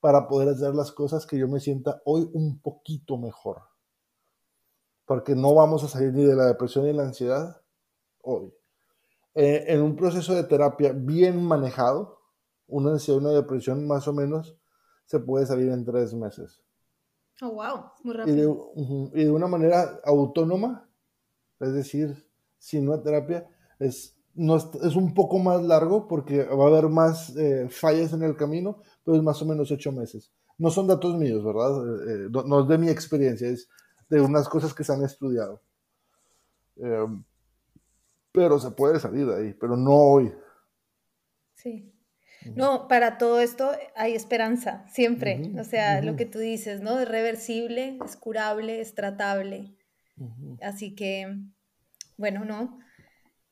para 0.00 0.28
poder 0.28 0.48
hacer 0.48 0.74
las 0.74 0.92
cosas 0.92 1.26
que 1.26 1.38
yo 1.38 1.48
me 1.48 1.60
sienta 1.60 2.02
hoy 2.04 2.28
un 2.32 2.60
poquito 2.60 3.16
mejor. 3.16 3.62
Porque 5.06 5.34
no 5.34 5.54
vamos 5.54 5.84
a 5.84 5.88
salir 5.88 6.12
ni 6.12 6.24
de 6.24 6.34
la 6.34 6.46
depresión 6.46 6.84
ni 6.84 6.90
de 6.90 6.96
la 6.96 7.04
ansiedad 7.04 7.62
hoy. 8.20 8.52
Eh, 9.34 9.64
en 9.68 9.80
un 9.80 9.96
proceso 9.96 10.34
de 10.34 10.44
terapia 10.44 10.92
bien 10.92 11.42
manejado, 11.42 12.20
una 12.66 12.92
ansiedad, 12.92 13.20
una 13.20 13.30
depresión 13.30 13.86
más 13.86 14.06
o 14.08 14.12
menos, 14.12 14.56
se 15.06 15.20
puede 15.20 15.46
salir 15.46 15.70
en 15.70 15.84
tres 15.84 16.14
meses. 16.14 16.62
Oh, 17.40 17.50
wow, 17.50 17.90
muy 18.02 18.14
rápido. 18.14 18.72
Y 19.14 19.24
de, 19.24 19.30
una 19.30 19.46
manera 19.46 20.00
autónoma, 20.04 20.88
es 21.62 21.72
decir, 21.72 22.26
sin 22.58 22.88
una 22.88 23.02
terapia, 23.02 23.48
es, 23.78 24.16
no 24.34 24.56
es, 24.56 24.96
un 24.96 25.14
poco 25.14 25.38
más 25.38 25.62
largo 25.62 26.08
porque 26.08 26.44
va 26.44 26.64
a 26.64 26.68
haber 26.68 26.88
más 26.88 27.34
eh, 27.36 27.68
fallas 27.70 28.12
en 28.12 28.22
el 28.22 28.36
camino, 28.36 28.82
pero 29.04 29.16
es 29.16 29.22
más 29.22 29.40
o 29.42 29.46
menos 29.46 29.70
ocho 29.70 29.92
meses. 29.92 30.32
No 30.58 30.70
son 30.70 30.86
datos 30.86 31.16
míos, 31.16 31.42
¿verdad? 31.44 31.70
Eh, 32.08 32.28
no, 32.30 32.60
es 32.60 32.68
de 32.68 32.78
mi 32.78 32.88
experiencia, 32.88 33.48
es 33.48 33.68
de 34.08 34.20
unas 34.20 34.48
cosas 34.48 34.74
que 34.74 34.84
se 34.84 34.92
han 34.92 35.02
estudiado. 35.02 35.62
Pero 38.32 38.58
se 38.58 38.70
puede 38.70 38.98
salir 38.98 39.26
de 39.26 39.36
ahí, 39.36 39.54
pero 39.54 39.76
no 39.76 39.94
hoy. 39.94 40.32
Sí. 41.54 41.92
No, 42.56 42.88
para 42.88 43.18
todo 43.18 43.40
esto 43.40 43.70
hay 43.94 44.14
esperanza, 44.14 44.84
siempre. 44.88 45.52
o 45.58 45.64
sea, 45.64 46.02
lo 46.02 46.16
que 46.16 46.26
tú 46.26 46.38
dices, 46.38 46.80
¿no? 46.80 46.98
Es 46.98 47.08
reversible, 47.08 47.98
es 48.04 48.16
curable, 48.16 48.80
es 48.80 48.94
tratable. 48.94 49.76
Así 50.60 50.94
que, 50.94 51.36
bueno, 52.16 52.44
no. 52.44 52.78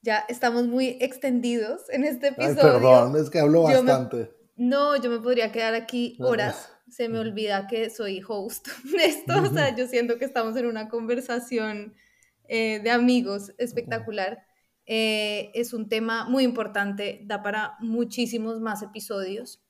Ya 0.02 0.24
estamos 0.28 0.66
muy 0.66 0.96
extendidos 1.00 1.82
en 1.90 2.04
este 2.04 2.28
episodio. 2.28 2.62
perdón, 2.62 3.16
es 3.16 3.28
que 3.28 3.38
hablo 3.38 3.62
bastante. 3.62 4.30
no, 4.56 4.96
yo 4.96 5.10
me 5.10 5.18
podría 5.18 5.52
quedar 5.52 5.74
aquí 5.74 6.16
horas. 6.20 6.72
Se 6.88 7.08
me 7.08 7.18
olvida 7.18 7.66
que 7.68 7.90
soy 7.90 8.22
host 8.26 8.68
de 8.96 9.04
esto. 9.04 9.42
O 9.42 9.46
sea, 9.46 9.74
yo 9.76 9.86
siento 9.86 10.18
que 10.18 10.24
estamos 10.24 10.56
en 10.56 10.66
una 10.66 10.88
conversación 10.88 11.94
eh, 12.48 12.80
de 12.82 12.90
amigos 12.90 13.52
espectacular. 13.58 14.44
Eh, 14.86 15.52
es 15.54 15.72
un 15.72 15.88
tema 15.88 16.28
muy 16.28 16.42
importante, 16.42 17.20
da 17.24 17.42
para 17.42 17.76
muchísimos 17.78 18.60
más 18.60 18.82
episodios. 18.82 19.62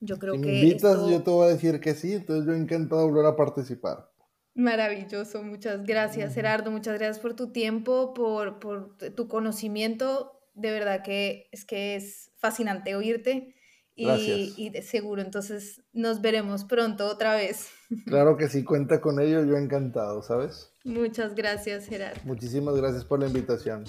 Yo 0.00 0.18
creo 0.18 0.36
si 0.36 0.40
que. 0.40 0.46
Me 0.46 0.60
invitas, 0.60 1.06
yo 1.08 1.22
te 1.22 1.30
voy 1.30 1.48
a 1.48 1.50
decir 1.50 1.80
que 1.80 1.94
sí, 1.94 2.14
entonces 2.14 2.46
yo 2.46 2.54
encantado 2.54 3.06
volver 3.08 3.26
a 3.26 3.36
participar. 3.36 4.10
Maravilloso, 4.54 5.42
muchas 5.42 5.84
gracias 5.84 6.34
Gerardo, 6.34 6.70
muchas 6.70 6.96
gracias 6.98 7.18
por 7.18 7.34
tu 7.34 7.50
tiempo, 7.50 8.14
por, 8.14 8.60
por 8.60 8.96
tu 8.96 9.26
conocimiento, 9.26 10.40
de 10.54 10.70
verdad 10.70 11.02
que 11.02 11.48
es 11.50 11.64
que 11.64 11.96
es 11.96 12.30
fascinante 12.36 12.94
oírte 12.94 13.54
y, 13.96 14.54
y, 14.56 14.70
de 14.70 14.82
seguro, 14.82 15.22
entonces 15.22 15.82
nos 15.92 16.20
veremos 16.20 16.64
pronto 16.64 17.06
otra 17.06 17.34
vez. 17.34 17.68
Claro 18.06 18.36
que 18.36 18.48
sí, 18.48 18.64
cuenta 18.64 19.00
con 19.00 19.20
ello, 19.20 19.44
yo 19.44 19.56
encantado, 19.56 20.20
¿sabes? 20.22 20.72
Muchas 20.84 21.34
gracias 21.34 21.86
Gerardo. 21.86 22.20
Muchísimas 22.24 22.74
gracias 22.74 23.04
por 23.04 23.20
la 23.20 23.26
invitación. 23.26 23.84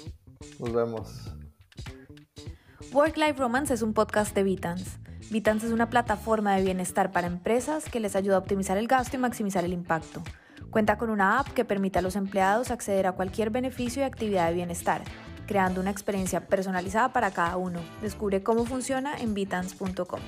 Nos 0.59 0.74
vemos. 0.74 1.32
Work 2.91 3.18
Life 3.18 3.34
Romance 3.34 3.74
es 3.74 3.82
un 3.82 3.93
podcast 3.93 4.36
de 4.36 4.43
Vitans. 4.43 4.99
Vitans 5.32 5.63
es 5.63 5.72
una 5.72 5.89
plataforma 5.89 6.55
de 6.55 6.63
bienestar 6.63 7.11
para 7.11 7.26
empresas 7.26 7.89
que 7.89 7.99
les 7.99 8.16
ayuda 8.16 8.36
a 8.36 8.39
optimizar 8.39 8.78
el 8.78 8.88
gasto 8.88 9.16
y 9.16 9.20
maximizar 9.20 9.66
el 9.66 9.74
impacto. 9.74 10.22
Cuenta 10.76 10.97
con 10.97 11.09
una 11.09 11.39
app 11.39 11.47
que 11.53 11.63
permite 11.63 11.99
a 11.99 12.01
los 12.01 12.17
empleados 12.17 12.69
acceder 12.69 13.07
a 13.07 13.13
cualquier 13.13 13.49
beneficio 13.49 14.01
y 14.01 14.05
actividad 14.05 14.49
de 14.49 14.55
bienestar, 14.55 15.03
creando 15.47 15.80
una 15.80 15.89
experiencia 15.89 16.47
personalizada 16.47 17.13
para 17.13 17.32
cada 17.32 17.55
uno. 17.55 17.80
Descubre 18.01 18.43
cómo 18.43 18.65
funciona 18.65 19.17
en 19.17 19.34
vitans.com. 19.34 20.19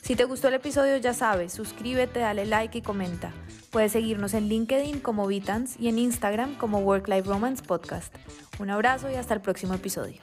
Si 0.00 0.14
te 0.14 0.24
gustó 0.24 0.46
el 0.46 0.54
episodio 0.54 0.98
ya 0.98 1.14
sabes, 1.14 1.52
suscríbete, 1.52 2.20
dale 2.20 2.46
like 2.46 2.78
y 2.78 2.82
comenta. 2.82 3.32
Puedes 3.72 3.90
seguirnos 3.90 4.34
en 4.34 4.48
LinkedIn 4.48 5.00
como 5.00 5.26
Vitans 5.26 5.74
y 5.80 5.88
en 5.88 5.98
Instagram 5.98 6.54
como 6.58 6.78
Work 6.78 7.08
Life 7.08 7.28
Romance 7.28 7.64
Podcast. 7.64 8.14
Un 8.60 8.70
abrazo 8.70 9.10
y 9.10 9.16
hasta 9.16 9.34
el 9.34 9.40
próximo 9.40 9.74
episodio. 9.74 10.20